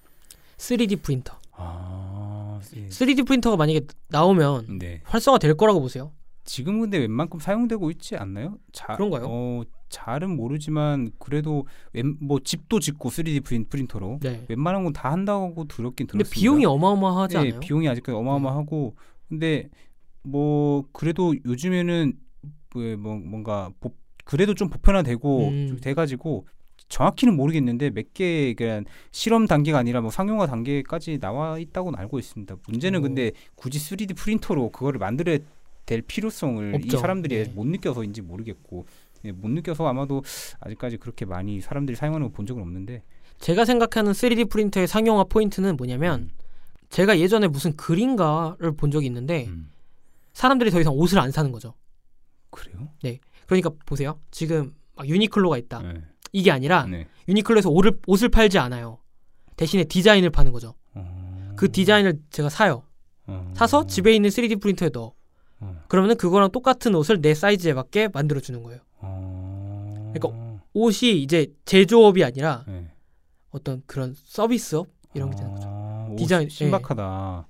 3D 0.59 1.03
프린터. 1.03 1.39
아, 1.53 2.61
예. 2.77 2.89
3D 2.89 3.27
프린터가 3.27 3.57
만약에 3.57 3.83
나오면 4.09 4.79
네. 4.79 5.01
활성화 5.05 5.39
될 5.39 5.57
거라고 5.57 5.81
보세요. 5.81 6.13
지금 6.45 6.81
근데 6.81 6.99
웬만큼 6.99 7.39
사용되고 7.41 7.91
있지 7.93 8.17
않나요? 8.17 8.59
자, 8.73 8.95
그런가요? 8.97 9.27
어, 9.29 9.63
잘은 9.89 10.35
모르지만 10.37 11.11
그래도 11.19 11.67
웬, 11.93 12.17
뭐 12.21 12.41
집도 12.43 12.81
짓고 12.81 13.11
3D 13.11 13.45
프린, 13.45 13.67
프린터로 13.69 14.19
네. 14.23 14.45
웬만한 14.49 14.85
건 14.85 14.93
다 14.93 15.13
한다고 15.13 15.67
들었긴 15.69 16.07
근데 16.07 16.25
들었습니다. 16.25 16.41
비용이 16.41 16.65
어마어마하지 16.65 17.35
네, 17.35 17.41
않아요? 17.41 17.53
네. 17.55 17.61
비용이 17.61 17.89
아직까지 17.89 18.17
어마어마하고 18.17 18.97
근데 19.29 19.69
뭐 20.23 20.85
그래도 20.93 21.35
요즘에는 21.45 22.13
뭐, 22.75 22.97
뭐 22.97 23.17
뭔가 23.17 23.71
보, 23.81 23.95
그래도 24.25 24.55
좀 24.55 24.69
보편화되고 24.69 25.49
음. 25.49 25.69
좀 25.69 25.81
돼가지고 25.81 26.47
정확히는 26.89 27.37
모르겠는데 27.37 27.91
몇 27.91 28.13
개 28.15 28.55
그냥 28.55 28.85
실험 29.13 29.47
단계가 29.47 29.79
아니라 29.79 30.01
뭐 30.01 30.11
상용화 30.11 30.47
단계까지 30.47 31.19
나와 31.21 31.59
있다고는 31.59 31.99
알고 31.99 32.19
있습니다. 32.19 32.57
문제는 32.69 32.99
오. 33.01 33.03
근데 33.03 33.33
굳이 33.55 33.79
3D 33.79 34.17
프린터로 34.17 34.71
그거를 34.71 34.99
만들어야 34.99 35.39
될 35.87 36.03
필요성을 36.03 36.73
이 36.73 36.77
없죠. 36.77 36.99
사람들이 36.99 37.45
네. 37.45 37.53
못 37.53 37.67
느껴서인지 37.67 38.23
모르겠고 38.23 38.87
예, 39.25 39.33
못 39.33 39.51
느껴서 39.51 39.87
아마도 39.87 40.23
아직까지 40.61 40.97
그렇게 40.97 41.25
많이 41.25 41.61
사람들이 41.61 41.97
사용하는 41.97 42.29
거본 42.29 42.47
적은 42.47 42.63
없는데 42.63 43.03
제가 43.39 43.65
생각하는 43.65 44.13
3D 44.13 44.51
프린터의 44.51 44.87
상용화 44.87 45.25
포인트는 45.25 45.77
뭐냐면 45.77 46.31
제가 46.91 47.19
예전에 47.19 47.49
무슨 47.49 47.75
글인가를 47.77 48.77
본 48.77 48.91
적이 48.91 49.07
있는데 49.07 49.47
음. 49.47 49.71
사람들이 50.33 50.71
더 50.71 50.81
이상 50.81 50.93
옷을 50.95 51.19
안 51.19 51.31
사는 51.31 51.51
거죠. 51.51 51.75
그래요? 52.51 52.91
그러니까 53.47 53.71
보세요. 53.87 54.19
지금 54.31 54.73
막 54.95 55.09
유니클로가 55.09 55.59
있다. 55.59 55.83
네. 55.83 56.03
이게 56.33 56.51
아니라 56.51 56.87
네. 56.87 57.07
유니클로에서 57.29 57.71
옷을, 57.71 57.99
옷을 58.07 58.29
팔지 58.29 58.59
않아요. 58.59 58.99
대신에 59.57 59.85
디자인을 59.85 60.31
파는 60.31 60.53
거죠. 60.53 60.75
어... 60.95 61.55
그 61.57 61.71
디자인을 61.71 62.21
제가 62.31 62.49
사요. 62.49 62.85
어... 63.27 63.53
사서 63.55 63.87
집에 63.87 64.15
있는 64.15 64.31
3D 64.31 64.61
프린터에 64.61 64.91
넣어. 64.93 65.13
어. 65.63 65.77
그러면은 65.89 66.17
그거랑 66.17 66.51
똑같은 66.51 66.95
옷을 66.95 67.21
내 67.21 67.35
사이즈에 67.35 67.73
맞게 67.73 68.09
만들어 68.13 68.41
주는 68.41 68.63
거예요. 68.63 68.81
어... 69.01 70.13
그러니까 70.15 70.61
옷이 70.75 71.23
이제 71.23 71.49
제조업이 71.65 72.25
아니라 72.25 72.65
네. 72.67 72.91
어떤 73.51 73.83
그런 73.87 74.15
서비스업 74.25 74.89
이런 75.15 75.31
게 75.31 75.37
되는 75.37 75.55
거죠. 75.55 75.69
아, 75.69 76.09
오, 76.11 76.17
디자인, 76.17 76.49
신박하다. 76.49 77.47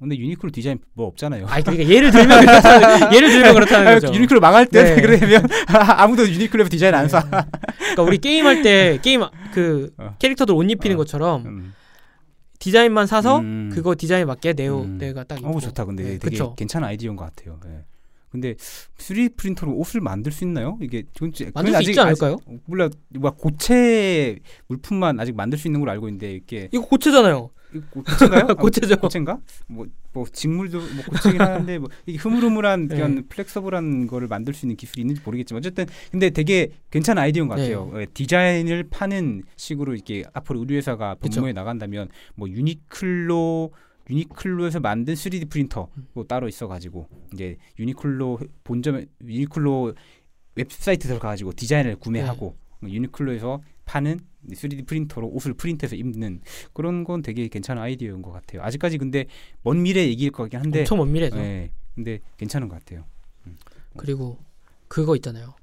근데 0.00 0.16
유니클로 0.18 0.50
디자인 0.50 0.78
뭐 0.92 1.06
없잖아요. 1.06 1.46
아 1.48 1.60
그러니까 1.62 1.88
예를 1.88 2.10
들면 2.10 2.40
그렇다는 2.44 3.12
예를 3.14 3.30
들면 3.30 3.54
그렇다는 3.54 3.86
아, 3.88 3.94
거죠. 3.94 4.12
유니클로 4.12 4.40
망할 4.40 4.66
때 4.66 4.82
네. 4.96 5.00
그러면 5.00 5.46
아무도 5.70 6.28
유니클로 6.28 6.68
디자인 6.68 6.94
안 6.94 7.08
사. 7.08 7.22
그러니까 7.22 8.02
우리 8.02 8.18
게임 8.18 8.44
할 8.44 8.62
때 8.62 8.98
게임 9.02 9.22
그 9.52 9.92
어. 9.96 10.16
캐릭터들 10.18 10.52
옷 10.54 10.68
입히는 10.68 10.96
어. 10.96 10.98
것처럼 10.98 11.46
음. 11.46 11.74
디자인만 12.64 13.06
사서 13.06 13.40
음. 13.40 13.70
그거 13.74 13.94
디자인 13.94 14.26
맞게 14.26 14.54
내옷 14.54 14.86
음. 14.86 14.96
내가 14.96 15.22
딱. 15.24 15.38
어우 15.44 15.60
좋다. 15.60 15.84
근데 15.84 16.02
네, 16.02 16.08
되게 16.12 16.30
그쵸. 16.30 16.54
괜찮은 16.54 16.88
아이디어인 16.88 17.14
것 17.14 17.26
같아요. 17.26 17.60
예. 17.66 17.84
근데 18.34 18.54
3D 18.98 19.36
프린터로 19.36 19.72
옷을 19.76 20.00
만들 20.00 20.32
수 20.32 20.42
있나요? 20.42 20.76
이게 20.82 21.04
지- 21.32 21.52
만들 21.54 21.72
수 21.84 21.90
있지 21.90 22.00
않을까요? 22.00 22.32
아직, 22.48 22.60
몰라. 22.66 22.88
뭐 23.10 23.30
고체 23.30 24.40
물품만 24.66 25.20
아직 25.20 25.36
만들 25.36 25.56
수 25.56 25.68
있는 25.68 25.78
걸로 25.78 25.92
알고 25.92 26.08
있는데 26.08 26.34
이게 26.34 26.68
이거 26.72 26.84
고체잖아요. 26.84 27.50
이거 27.76 27.84
고- 27.90 28.02
고체인가요? 28.02 28.46
아, 28.48 28.54
고체죠. 28.54 28.96
고체인가? 28.96 29.38
뭐, 29.68 29.86
뭐 30.12 30.24
직물도 30.32 30.78
뭐 30.78 31.04
고체긴 31.10 31.40
하는데 31.40 31.78
뭐 31.78 31.88
이게 32.06 32.18
흐물흐물한 32.18 32.88
네. 32.88 32.96
그런 32.96 33.24
flexible한 33.28 34.08
거를 34.08 34.26
만들 34.26 34.52
수 34.52 34.66
있는 34.66 34.74
기술이 34.74 35.02
있는지 35.02 35.20
모르겠지만 35.24 35.58
어쨌든 35.60 35.86
근데 36.10 36.30
되게 36.30 36.70
괜찮은 36.90 37.22
아이디어인 37.22 37.48
것 37.48 37.54
같아요. 37.54 37.88
네. 37.94 38.00
예, 38.00 38.06
디자인을 38.06 38.88
파는 38.90 39.44
식으로 39.54 39.94
이렇게 39.94 40.24
앞으로 40.32 40.58
우리 40.58 40.74
회사가. 40.74 41.14
분모에 41.20 41.52
나간다면 41.52 42.08
뭐 42.34 42.48
유니클로 42.48 43.70
유니클로에서 44.10 44.80
만든 44.80 45.14
3D 45.14 45.48
프린터 45.48 45.88
음. 45.96 46.06
뭐 46.12 46.24
따로 46.24 46.48
있어가지고 46.48 47.08
이제 47.32 47.56
유니클로 47.78 48.38
본점 48.64 49.06
유니클로 49.22 49.94
웹사이트 50.56 51.08
들어가가지고 51.08 51.52
디자인을 51.54 51.96
구매하고 51.96 52.56
네. 52.80 52.92
유니클로에서 52.92 53.62
파는 53.86 54.20
3D 54.50 54.86
프린터로 54.86 55.28
옷을 55.28 55.54
프린트해서 55.54 55.96
입는 55.96 56.40
그런 56.72 57.04
건 57.04 57.22
되게 57.22 57.48
괜찮은 57.48 57.80
아이디어인 57.82 58.22
것 58.22 58.30
같아요. 58.30 58.62
아직까지 58.62 58.98
근데 58.98 59.26
먼 59.62 59.82
미래 59.82 60.06
얘기일 60.06 60.30
것 60.30 60.44
같긴 60.44 60.60
한데, 60.60 60.80
엄청 60.80 60.98
먼 60.98 61.12
미래죠. 61.12 61.36
예, 61.38 61.70
근데 61.94 62.20
괜찮은 62.36 62.68
것 62.68 62.78
같아요. 62.78 63.04
그리고 63.96 64.38
그거 64.88 65.16
있잖아요. 65.16 65.54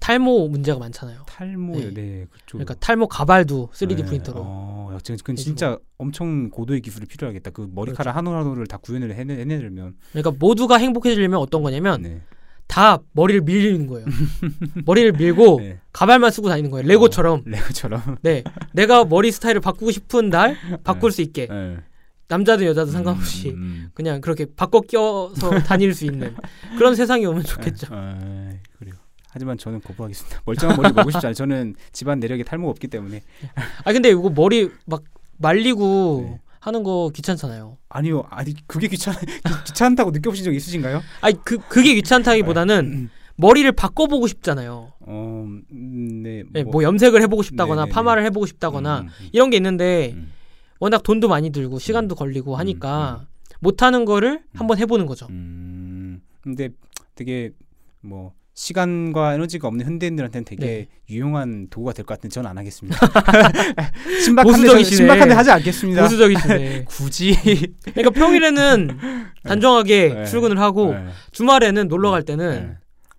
탈모 0.00 0.48
문제가 0.48 0.78
많잖아요. 0.78 1.24
탈모, 1.26 1.78
네. 1.78 1.94
네, 1.94 2.26
그렇죠. 2.30 2.52
그러니까 2.52 2.74
탈모 2.74 3.06
가발도 3.08 3.70
3D 3.74 3.96
네, 3.96 4.04
프린터로. 4.04 4.40
어, 4.42 4.90
야, 4.94 4.98
지금 5.02 5.14
해주고. 5.14 5.34
진짜 5.36 5.78
엄청 5.98 6.48
고도의 6.50 6.80
기술이 6.80 7.06
필요하겠다. 7.06 7.50
그 7.50 7.68
머리카락 7.72 8.16
한올 8.16 8.36
한 8.36 8.46
올을 8.46 8.66
다 8.66 8.78
구현을 8.78 9.14
해내, 9.14 9.38
해내려면, 9.40 9.94
그러니까 10.12 10.32
모두가 10.38 10.78
행복해지려면 10.78 11.38
어떤 11.38 11.62
거냐면 11.62 12.02
네, 12.02 12.22
다 12.66 12.98
머리를 13.12 13.42
밀리는 13.42 13.86
거예요. 13.86 14.06
머리를 14.86 15.12
밀고 15.12 15.60
네. 15.60 15.80
가발만 15.92 16.30
쓰고 16.30 16.48
다니는 16.48 16.70
거예요. 16.70 16.86
레고처럼. 16.86 17.42
레고처럼. 17.44 18.16
네. 18.22 18.42
내가 18.72 19.04
머리 19.04 19.30
스타일을 19.32 19.60
바꾸고 19.60 19.90
싶은 19.90 20.30
날 20.30 20.56
바꿀 20.84 21.12
수 21.12 21.20
있게. 21.20 21.46
네. 21.46 21.76
남자든 22.28 22.64
여자든 22.64 22.92
상관없이 22.92 23.50
음, 23.50 23.54
음. 23.56 23.90
그냥 23.92 24.20
그렇게 24.20 24.46
바꿔 24.54 24.82
껴서 24.82 25.50
다닐 25.66 25.92
수 25.92 26.04
있는 26.04 26.32
그런 26.78 26.94
세상이 26.94 27.26
오면 27.26 27.42
좋겠죠. 27.42 27.88
아, 27.90 28.16
그래요. 28.20 28.59
하지만 29.30 29.58
저는 29.58 29.80
거부하겠습니다. 29.80 30.42
멀쩡한 30.46 30.76
머리 30.76 30.92
먹고 30.92 31.10
싶지 31.10 31.26
않아요. 31.26 31.34
저는 31.34 31.74
집안 31.92 32.20
내력에 32.20 32.42
탈모가 32.42 32.70
없기 32.70 32.88
때문에. 32.88 33.22
아 33.84 33.92
근데 33.92 34.10
이거 34.10 34.30
머리 34.30 34.70
막 34.86 35.02
말리고 35.38 36.28
네. 36.30 36.40
하는 36.60 36.82
거 36.82 37.10
귀찮잖아요. 37.14 37.78
아니요, 37.88 38.24
아니 38.28 38.54
그게 38.66 38.88
귀찮 38.88 39.14
귀찮다고 39.66 40.10
느껴보신 40.10 40.44
적 40.44 40.54
있으신가요? 40.54 41.02
아니 41.22 41.42
그 41.42 41.58
그게 41.58 41.94
귀찮다기보다는 41.94 43.08
머리를 43.36 43.72
바꿔보고 43.72 44.26
싶잖아요. 44.26 44.92
어, 45.00 45.46
음, 45.72 46.22
네, 46.22 46.44
네, 46.52 46.62
뭐, 46.62 46.82
염색을 46.82 47.22
해보고 47.22 47.42
싶다거나 47.42 47.82
네네네. 47.82 47.94
파마를 47.94 48.24
해보고 48.26 48.44
싶다거나 48.44 49.00
음, 49.00 49.06
음, 49.06 49.28
이런 49.32 49.48
게 49.48 49.56
있는데 49.56 50.12
음, 50.14 50.30
워낙 50.78 51.02
돈도 51.02 51.28
많이 51.28 51.50
들고 51.50 51.78
시간도 51.78 52.16
걸리고 52.16 52.54
음, 52.54 52.58
하니까 52.58 53.26
못하는 53.60 54.04
거를 54.04 54.42
한번 54.54 54.76
해보는 54.76 55.06
거죠. 55.06 55.26
음, 55.30 56.20
근데 56.42 56.68
되게 57.14 57.52
뭐 58.02 58.34
시간과 58.64 59.32
에너지가 59.34 59.68
없는 59.68 59.86
현대인들한테는 59.86 60.44
되게 60.44 60.66
네. 60.66 60.86
유용한 61.08 61.68
도구가 61.70 61.94
될 61.94 62.04
것 62.04 62.12
같은데 62.14 62.34
저는 62.34 62.50
안 62.50 62.58
하겠습니다. 62.58 62.98
신박한데. 64.22 64.84
신박한데 64.84 65.34
하지 65.34 65.50
않겠습니다. 65.50 66.02
보수적이시네. 66.02 66.84
굳이 66.88 67.34
그러니까 67.94 68.10
평일에는 68.10 68.98
단정하게 69.44 70.08
네. 70.14 70.24
출근을 70.26 70.60
하고 70.60 70.92
네, 70.92 71.06
주말에는 71.32 71.88
놀러 71.88 72.10
갈 72.10 72.22
때는 72.22 72.50
네. 72.50 72.76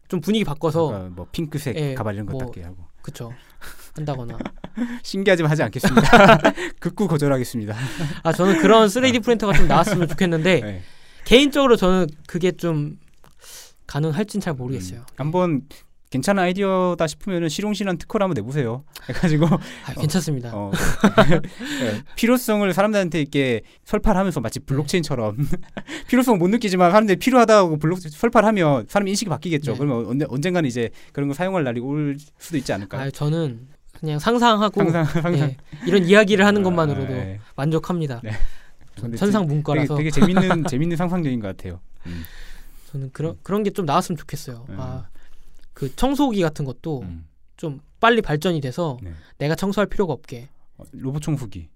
좀 0.10 0.22
분위기 0.22 0.46
바꿔서 0.46 0.88
그러니까 0.88 1.10
뭐 1.16 1.28
핑크색 1.32 1.76
예, 1.76 1.94
가발 1.96 2.14
이런 2.14 2.28
거 2.28 2.34
뭐- 2.34 2.42
닦게 2.46 2.62
하고 2.62 2.78
그쵸 3.02 3.34
한다거나 3.96 4.38
신기하지만 5.02 5.50
하지 5.50 5.64
않겠습니다. 5.64 6.38
극구 6.80 7.08
거절하겠습니다. 7.08 7.76
아 8.22 8.32
저는 8.32 8.60
그런 8.60 8.88
3D 8.88 9.24
프린터가 9.24 9.54
좀 9.54 9.68
나왔으면 9.68 10.08
좋겠는데 10.08 10.62
네. 10.62 10.82
개인적으로 11.26 11.76
저는 11.78 12.06
그게 12.28 12.52
좀 12.52 12.98
가능할진 13.92 14.40
잘 14.40 14.54
모르겠어요. 14.54 15.00
음, 15.00 15.06
한번 15.18 15.62
괜찮은 16.12 16.42
아이디어다 16.44 17.08
싶으면은 17.08 17.50
실용실한 17.50 17.98
특허를 17.98 18.24
한번 18.24 18.36
내보세요. 18.36 18.86
해가지고 19.10 19.48
아, 19.48 19.94
괜찮습니다. 20.00 20.52
어, 20.54 20.72
네, 21.82 22.02
필요성을 22.16 22.72
사람들한테 22.74 23.20
이렇게 23.20 23.62
설파하면서 23.84 24.40
마치 24.40 24.60
블록체인처럼 24.62 25.36
필요성 26.08 26.38
못 26.38 26.50
느끼지만 26.50 26.92
사람들이 26.92 27.20
필요하다고 27.20 27.80
블록 27.80 28.00
설파하면 28.00 28.86
사람 28.88 29.10
인식이 29.10 29.30
바뀌겠죠. 29.30 29.74
네. 29.74 29.78
그러면 29.78 30.06
언제, 30.06 30.26
언젠가는 30.30 30.66
이제 30.68 30.90
그런 31.12 31.28
거 31.28 31.34
사용할 31.34 31.66
날이 31.66 31.82
올 31.82 32.18
수도 32.40 32.58
있지 32.58 32.72
않을까요? 32.72 33.02
아 33.02 33.12
저는 33.12 33.68
그냥 34.00 34.20
상상하고 34.20 34.80
항상 34.80 35.04
항상 35.04 35.50
예, 35.50 35.58
이런 35.86 36.06
이야기를 36.06 36.46
하는 36.46 36.64
것만으로도 36.64 37.14
네. 37.14 37.40
만족합니다. 37.58 38.22
네. 38.24 38.32
근데 38.96 39.18
천상 39.18 39.44
되게, 39.44 39.54
문과라서 39.54 39.96
되게 39.96 40.12
재밌는 40.12 40.66
재밌는 40.66 40.96
상상력인 40.96 41.42
것 41.42 41.48
같아요. 41.48 41.82
음. 42.06 42.24
저는 42.92 43.12
그런 43.12 43.38
그런 43.44 43.64
게 43.64 43.72
좀 43.72 43.86
나왔으면 43.86 44.18
좋겠어요. 44.18 44.66
음. 44.70 44.78
아그 44.80 45.96
청소기 45.96 46.42
같은 46.42 46.66
것도 46.66 47.02
음. 47.02 47.28
좀 47.58 47.80
빨리 48.00 48.22
발전이 48.22 48.60
돼서 48.62 48.98
네. 49.02 49.14
내가 49.38 49.56
청소할 49.56 49.88
필요가 49.88 50.14
없게 50.14 50.50
어, 50.78 50.84
로봇 50.92 51.22
청소기. 51.22 51.70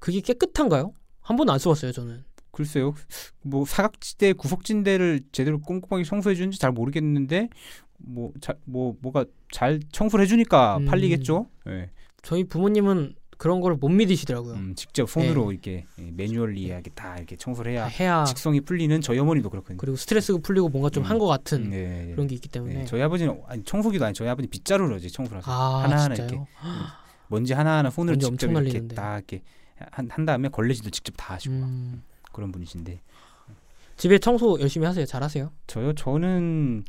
그게 0.00 0.20
깨끗한가요? 0.20 0.92
한 1.20 1.36
번도 1.36 1.52
안 1.52 1.58
써봤어요 1.58 1.92
저는. 1.92 2.24
글쎄요. 2.50 2.94
뭐 3.42 3.64
사각지대, 3.64 4.34
구석진대를 4.34 5.22
제대로 5.32 5.58
꼼꼼하게 5.60 6.04
청소해 6.04 6.34
주는지 6.34 6.58
잘 6.58 6.70
모르겠는데 6.72 7.48
뭐, 7.98 8.32
자, 8.40 8.54
뭐 8.64 8.94
뭐가 9.00 9.24
잘 9.50 9.80
청소를 9.90 10.24
해주니까 10.24 10.78
음. 10.78 10.84
팔리겠죠. 10.86 11.46
예. 11.68 11.90
저희 12.22 12.44
부모님은 12.44 13.14
그런 13.42 13.60
걸 13.60 13.74
못 13.74 13.88
믿으시더라고요. 13.88 14.54
음, 14.54 14.74
직접 14.76 15.10
손으로 15.10 15.50
이렇게 15.50 15.84
예, 15.98 16.10
매뉴얼리하게 16.12 16.90
다 16.94 17.16
이렇게 17.16 17.34
청소를 17.34 17.72
해야 17.72 17.82
다 17.82 17.88
해야 17.88 18.24
직성이 18.24 18.60
풀리는 18.60 19.00
저희 19.00 19.18
어머니도 19.18 19.50
그렇거든요. 19.50 19.78
그리고 19.78 19.96
스트레스가 19.96 20.38
풀리고 20.40 20.68
뭔가 20.68 20.90
좀 20.90 21.02
음. 21.02 21.10
한것 21.10 21.26
같은 21.26 21.70
네, 21.70 22.10
그런 22.12 22.28
게 22.28 22.36
있기 22.36 22.48
때문에 22.48 22.74
네, 22.74 22.84
저희 22.84 23.02
아버지는 23.02 23.42
아니, 23.48 23.64
청소기도 23.64 24.04
아니 24.04 24.14
저희 24.14 24.28
아버지 24.28 24.46
빗자루로 24.46 24.96
이제 24.98 25.08
청소를 25.08 25.38
하세요. 25.42 25.52
아 25.52 25.82
하나하나 25.82 26.14
진짜요? 26.14 26.46
먼지 27.26 27.52
하나하나 27.52 27.90
손으로 27.90 28.12
먼지 28.14 28.26
직접 28.26 28.46
이렇게 28.46 28.60
날리는데. 28.62 28.94
다 28.94 29.16
이렇게 29.16 29.42
한, 29.90 30.08
한 30.08 30.24
다음에 30.24 30.48
걸레질도 30.48 30.90
직접 30.90 31.12
다 31.16 31.34
하시고 31.34 31.52
막 31.56 31.64
음, 31.68 32.02
그런 32.30 32.52
분이신데 32.52 33.00
집에 33.96 34.18
청소 34.20 34.60
열심히 34.60 34.86
하세요. 34.86 35.04
잘하세요. 35.04 35.50
저요 35.66 35.94
저는 35.94 36.84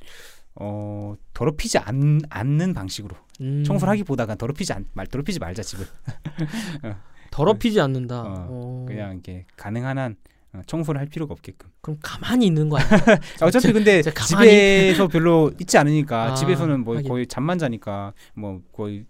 어 0.55 1.15
더럽히지 1.33 1.79
않, 1.79 2.21
않는 2.29 2.75
방식으로 2.75 3.15
음, 3.41 3.63
청소를 3.65 3.91
하기보다가 3.91 4.35
더럽히지 4.35 4.73
않, 4.73 4.85
말 4.93 5.07
더럽히지 5.07 5.39
말자 5.39 5.63
집을 5.63 5.85
더럽히지 7.31 7.79
않는다. 7.81 8.21
어, 8.21 8.47
어, 8.49 8.85
그냥 8.87 9.13
이렇게 9.13 9.45
가능한 9.57 9.97
한 9.97 10.15
어, 10.53 10.61
청소를 10.67 10.99
할 11.01 11.07
필요가 11.07 11.33
없게끔 11.33 11.69
그럼 11.81 11.97
가만히 12.01 12.45
있는 12.45 12.69
거 12.69 12.77
아니에요? 12.77 12.93
아, 13.41 13.45
어차피 13.47 13.73
근데 13.73 14.01
진짜 14.03 14.13
가만히- 14.23 14.49
집에서 14.49 15.07
별로 15.07 15.51
있지 15.59 15.77
않으니까 15.77 16.31
아, 16.31 16.35
집에서는 16.35 16.83
뭐 16.83 16.95
하긴. 16.97 17.09
거의 17.09 17.25
잠만 17.27 17.57
자니까 17.57 18.13
뭐 18.35 18.61
거의 18.71 19.05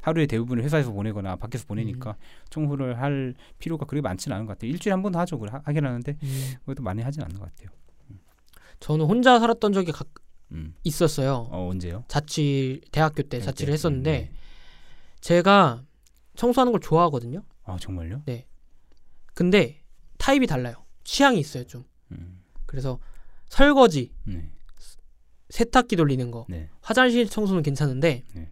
하루의 0.00 0.26
대부분을 0.28 0.62
회사에서 0.64 0.92
보내거나 0.92 1.36
밖에서 1.36 1.64
음. 1.64 1.68
보내니까 1.68 2.16
청소를 2.48 2.98
할 3.00 3.34
필요가 3.58 3.84
그렇게 3.84 4.00
많지는 4.02 4.34
않은 4.36 4.46
것 4.46 4.54
같아요. 4.54 4.70
일주일에 4.70 4.92
한 4.94 5.02
번도 5.02 5.18
하죠. 5.18 5.38
하- 5.50 5.60
하긴 5.64 5.84
하는데 5.84 6.16
음, 6.22 6.52
그것도 6.60 6.82
많이 6.82 7.02
하진 7.02 7.22
않는 7.22 7.38
것 7.38 7.50
같아요. 7.54 7.68
저는 8.80 9.04
혼자 9.06 9.38
살았던 9.38 9.72
적이 9.72 9.92
가, 9.92 10.04
음. 10.52 10.74
있었어요. 10.84 11.48
어 11.50 11.68
언제요? 11.68 12.04
자취 12.08 12.80
대학교 12.92 13.22
때 13.22 13.40
자취를 13.40 13.70
네, 13.70 13.74
했었는데 13.74 14.10
네. 14.10 14.32
제가 15.20 15.82
청소하는 16.36 16.72
걸 16.72 16.80
좋아하거든요. 16.80 17.42
아 17.64 17.76
정말요? 17.80 18.22
근데 19.34 19.82
타입이 20.18 20.46
달라요. 20.46 20.84
취향이 21.04 21.38
있어요 21.38 21.64
좀. 21.64 21.84
음. 22.12 22.42
그래서 22.66 22.98
설거지, 23.48 24.12
네. 24.24 24.50
세탁기 25.50 25.96
돌리는 25.96 26.30
거, 26.30 26.46
네. 26.48 26.68
화장실 26.80 27.28
청소는 27.28 27.62
괜찮은데 27.62 28.24
네. 28.34 28.50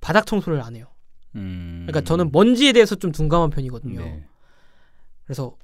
바닥 0.00 0.26
청소를 0.26 0.60
안 0.60 0.76
해요. 0.76 0.86
음. 1.34 1.86
그러니까 1.86 2.02
저는 2.02 2.30
먼지에 2.32 2.72
대해서 2.72 2.94
좀 2.94 3.12
둔감한 3.12 3.50
편이거든요. 3.50 4.00
네. 4.00 4.26
그래서 5.24 5.56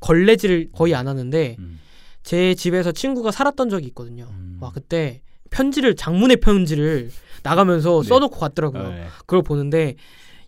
걸레질을 0.00 0.70
거의 0.72 0.94
안 0.94 1.08
하는데 1.08 1.56
음. 1.58 1.80
제 2.26 2.56
집에서 2.56 2.90
친구가 2.90 3.30
살았던 3.30 3.68
적이 3.70 3.86
있거든요. 3.86 4.26
음. 4.32 4.58
와 4.60 4.72
그때 4.72 5.22
편지를 5.50 5.94
장문의 5.94 6.38
편지를 6.38 7.12
나가면서 7.44 8.02
네. 8.02 8.08
써놓고 8.08 8.36
갔더라고요. 8.40 8.82
어, 8.82 8.88
네. 8.88 9.06
그걸 9.20 9.42
보는데 9.42 9.94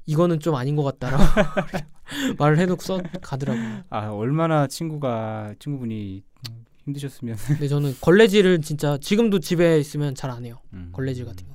이거는 0.05 0.41
좀 0.41 0.57
아닌 0.57 0.75
것 0.75 0.83
같다라고 0.83 1.23
말을 2.37 2.59
해놓고 2.59 2.83
써 2.83 3.01
가더라고요. 3.23 3.85
아 3.91 4.09
얼마나 4.09 4.67
친구가 4.67 5.55
친구분이 5.61 6.25
음, 6.51 6.65
힘드셨으면 6.87 7.37
근데 7.47 7.69
저는 7.69 7.95
걸레질을 8.01 8.61
진짜 8.61 8.99
지금도 9.01 9.39
집에 9.39 9.79
있으면 9.79 10.17
잘 10.17 10.33
안 10.33 10.45
해요. 10.45 10.59
음. 10.73 10.91
걸레질 10.93 11.27
같은 11.27 11.47
거. 11.47 11.55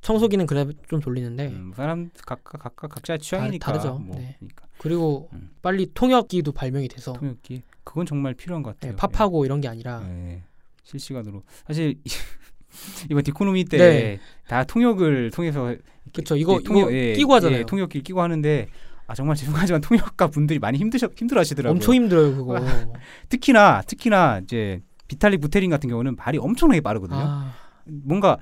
청소기는 0.00 0.44
그래 0.46 0.66
좀 0.88 0.98
돌리는데 0.98 1.46
음, 1.46 1.72
사람 1.76 2.10
각각 2.26 2.60
각각 2.60 2.90
각자의 2.90 3.20
취향이니까 3.20 3.64
다 3.64 3.76
르죠. 3.76 3.98
뭐, 3.98 4.16
네. 4.16 4.34
그러니까 4.40 4.66
그리고 4.78 5.28
음. 5.34 5.50
빨리 5.62 5.86
통역기도 5.94 6.50
발명이 6.50 6.88
돼서 6.88 7.12
통역기 7.12 7.62
그건 7.86 8.04
정말 8.04 8.34
필요한 8.34 8.62
것 8.64 8.78
네, 8.80 8.90
같아요. 8.90 9.08
팝하고 9.12 9.44
이런 9.46 9.60
게 9.60 9.68
아니라 9.68 10.02
예. 10.06 10.32
예. 10.32 10.42
실시간으로 10.82 11.42
사실 11.66 11.94
이번 13.10 13.22
디코노미 13.22 13.64
때 13.64 13.78
네. 13.78 14.20
다 14.48 14.64
통역을 14.64 15.30
통해서 15.30 15.74
그쵸 16.12 16.36
이거 16.36 16.58
예, 16.58 16.62
통역- 16.64 16.88
이거 16.90 16.92
예, 16.92 17.12
끼고 17.14 17.34
하잖아요. 17.34 17.60
예, 17.60 17.64
통역기 17.64 18.02
끼고 18.02 18.20
하는데 18.20 18.66
아 19.06 19.14
정말 19.14 19.36
죄송하지만 19.70 19.80
통역가 19.80 20.26
분들이 20.28 20.58
많이 20.58 20.78
힘드셔 20.78 21.08
힘들어 21.16 21.40
하시더라고요. 21.40 21.76
엄청 21.76 21.94
힘들어요 21.94 22.36
그거. 22.36 22.56
특히나 23.30 23.82
특히나 23.86 24.40
이제 24.42 24.80
비탈리 25.08 25.38
부테린 25.38 25.70
같은 25.70 25.88
경우는 25.88 26.16
말이 26.16 26.38
엄청나게 26.38 26.80
빠르거든요. 26.80 27.20
아, 27.22 27.54
뭔가 27.86 28.36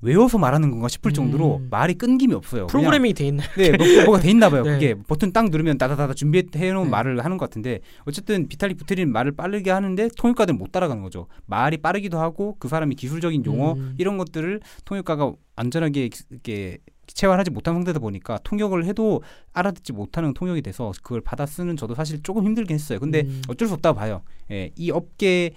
외워서 0.00 0.38
말하는 0.38 0.70
건가 0.70 0.88
싶을 0.88 1.12
정도로 1.12 1.56
음. 1.56 1.68
말이 1.70 1.94
끊김이 1.94 2.32
없어요. 2.34 2.66
그냥 2.66 2.82
프로그래밍이 2.82 3.14
돼 3.14 3.26
있나요? 3.26 3.48
네, 3.56 3.76
뭐, 3.76 3.86
뭐가 4.04 4.20
돼 4.20 4.30
있나 4.30 4.48
봐요. 4.48 4.62
네. 4.62 4.72
그게 4.72 4.94
버튼 4.94 5.32
딱 5.32 5.50
누르면 5.50 5.78
따다다다 5.78 6.14
준비해 6.14 6.72
놓은 6.72 6.84
네. 6.84 6.90
말을 6.90 7.24
하는 7.24 7.36
것 7.36 7.48
같은데 7.48 7.80
어쨌든 8.04 8.46
비탈리 8.48 8.74
부테린 8.74 9.10
말을 9.10 9.32
빠르게 9.32 9.70
하는데 9.70 10.08
통역가들은 10.16 10.56
못 10.58 10.70
따라가는 10.70 11.02
거죠. 11.02 11.26
말이 11.46 11.78
빠르기도 11.78 12.18
하고 12.18 12.56
그 12.58 12.68
사람이 12.68 12.94
기술적인 12.94 13.44
용어 13.44 13.72
음. 13.72 13.94
이런 13.98 14.18
것들을 14.18 14.60
통역가가 14.84 15.32
안전하게 15.56 16.10
이렇게 16.30 16.78
체화하지 17.08 17.50
못한 17.50 17.74
상태다 17.74 17.98
보니까 17.98 18.38
통역을 18.44 18.84
해도 18.84 19.22
알아듣지 19.52 19.92
못하는 19.92 20.34
통역이 20.34 20.62
돼서 20.62 20.92
그걸 21.02 21.20
받아 21.22 21.46
쓰는 21.46 21.76
저도 21.76 21.94
사실 21.94 22.22
조금 22.22 22.44
힘들긴 22.44 22.74
했어요. 22.74 23.00
근데 23.00 23.22
음. 23.22 23.42
어쩔 23.48 23.66
수 23.66 23.74
없다고 23.74 23.98
봐요. 23.98 24.22
예, 24.50 24.70
이 24.76 24.90
업계의 24.90 25.52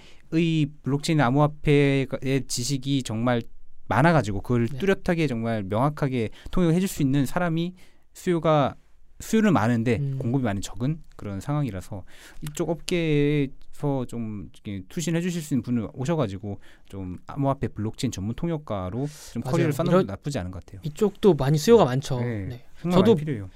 블록체인 0.81 1.21
암호화폐의 1.21 2.07
지식이 2.47 3.03
정말 3.03 3.43
많아가지고 3.91 4.41
그걸 4.41 4.67
네. 4.67 4.77
뚜렷하게 4.77 5.27
정말 5.27 5.63
명확하게 5.63 6.29
통역을 6.51 6.73
해줄 6.73 6.87
수 6.87 7.01
있는 7.01 7.25
사람이 7.25 7.73
수요가 8.13 8.75
수요는 9.19 9.53
많은데 9.53 9.97
음. 9.97 10.17
공급이 10.17 10.43
많이 10.43 10.61
적은 10.61 11.01
그런 11.15 11.39
상황이라서 11.39 12.03
이쪽 12.41 12.69
업계에서 12.69 14.05
좀 14.07 14.49
투신해 14.89 15.21
주실 15.21 15.41
수 15.41 15.53
있는 15.53 15.61
분을 15.61 15.89
오셔가지고 15.93 16.59
좀 16.87 17.17
암호화폐 17.27 17.67
블록체인 17.67 18.11
전문 18.11 18.33
통역가로 18.35 19.07
좀 19.33 19.41
맞아요. 19.43 19.51
커리어를 19.51 19.73
쌓는 19.73 19.91
것도 19.91 20.03
나쁘지 20.05 20.39
않은 20.39 20.51
것 20.51 20.65
같아요. 20.65 20.81
이쪽도 20.83 21.35
많이 21.35 21.57
수요가 21.57 21.85
많죠. 21.85 22.19
네. 22.19 22.45
네. 22.47 22.65
저도. 22.91 23.15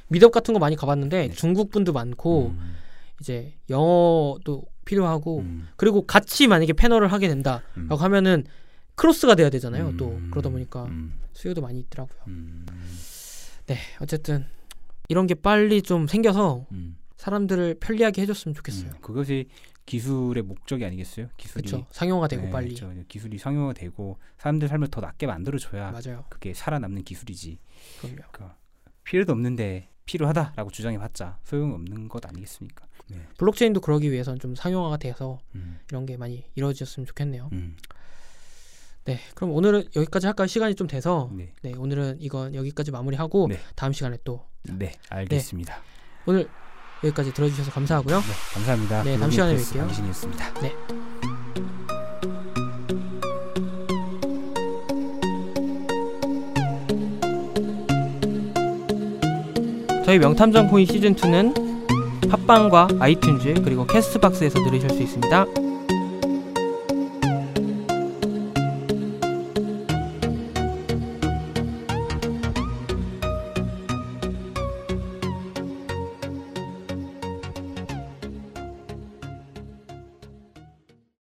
meetup 0.09 0.31
같은 0.31 0.53
거 0.53 0.59
많이 0.59 0.75
가봤는데 0.75 1.29
네. 1.29 1.33
중국 1.33 1.71
분도 1.71 1.93
많고 1.93 2.49
음, 2.49 2.75
이제 3.19 3.53
영어도 3.69 4.65
필요하고 4.85 5.39
음, 5.39 5.67
그리고 5.77 6.05
같이 6.05 6.47
만약에 6.47 6.73
패널을 6.73 7.11
하게 7.11 7.27
된다라고 7.27 7.63
음. 7.77 7.89
하면은 7.89 8.43
크로스가 8.95 9.35
돼야 9.35 9.49
되잖아요. 9.49 9.95
또 9.97 10.09
음, 10.09 10.29
그러다 10.31 10.49
보니까 10.49 10.85
음, 10.85 11.13
수요도 11.33 11.61
많이 11.61 11.79
있더라고요. 11.79 12.19
음, 12.27 12.65
네, 13.67 13.77
어쨌든 13.99 14.45
이런 15.09 15.27
게 15.27 15.35
빨리 15.35 15.81
좀 15.81 16.07
생겨서 16.07 16.65
음. 16.71 16.97
사람들을 17.17 17.75
편리하게 17.79 18.21
해줬으면 18.23 18.55
좋겠어요. 18.55 18.91
음, 18.91 19.01
그것이 19.01 19.47
기술의 19.85 20.43
목적이 20.43 20.85
아니겠어요? 20.85 21.29
기술이 21.37 21.67
그렇죠. 21.67 21.85
상용화되고 21.91 22.43
네, 22.43 22.49
빨리. 22.49 22.73
그렇죠. 22.73 22.91
기술이 23.07 23.37
상용화되고 23.37 24.17
사람들 24.37 24.67
삶을 24.67 24.87
더 24.87 25.01
낫게 25.01 25.27
만들어줘야 25.27 25.91
맞아요. 25.91 26.25
그게 26.29 26.53
살아남는 26.53 27.03
기술이지. 27.03 27.59
그럼요. 27.99 28.15
그러니까 28.15 28.57
필요도 29.03 29.31
없는데 29.33 29.89
필요하다라고 30.05 30.71
주장해봤자 30.71 31.39
소용없는 31.43 32.07
것 32.09 32.25
아니겠습니까? 32.25 32.85
네. 33.07 33.21
블록체인도 33.37 33.81
그러기 33.81 34.11
위해서는 34.11 34.39
좀 34.39 34.55
상용화가 34.55 34.97
돼서 34.97 35.39
음, 35.53 35.79
이런 35.89 36.05
게 36.05 36.17
많이 36.17 36.43
이루어졌으면 36.55 37.05
좋겠네요. 37.05 37.49
음, 39.05 39.13
네, 39.13 39.19
그럼 39.35 39.51
오늘은 39.51 39.83
여기까지 39.95 40.25
할까요? 40.25 40.47
시간이 40.47 40.75
좀 40.75 40.87
돼서 40.87 41.29
네, 41.31 41.53
네, 41.61 41.73
오늘은 41.77 42.17
이건 42.19 42.55
여기까지 42.55 42.91
마무리하고 42.91 43.47
네. 43.49 43.59
다음 43.75 43.93
시간에 43.93 44.17
또 44.23 44.41
네, 44.63 44.93
알겠습니다. 45.09 45.77
오늘 46.25 46.47
여기까지 47.03 47.31
들어주셔서 47.33 47.71
감사하고요. 47.71 48.17
네, 48.17 48.25
감사합니다. 48.53 49.03
네, 49.03 49.17
다음 49.17 49.29
시간에 49.29 49.55
뵐게요. 49.55 49.79
강신이었습니다. 49.79 50.53
저희 60.03 60.19
명탐정 60.19 60.69
코인 60.69 60.85
시즌 60.85 61.15
2는 61.15 62.29
팟빵과 62.29 62.87
아이튠즈 62.87 63.63
그리고 63.63 63.85
캐스트박스에서 63.85 64.63
들으실 64.63 64.89
수 64.89 65.01
있습니다. 65.01 65.45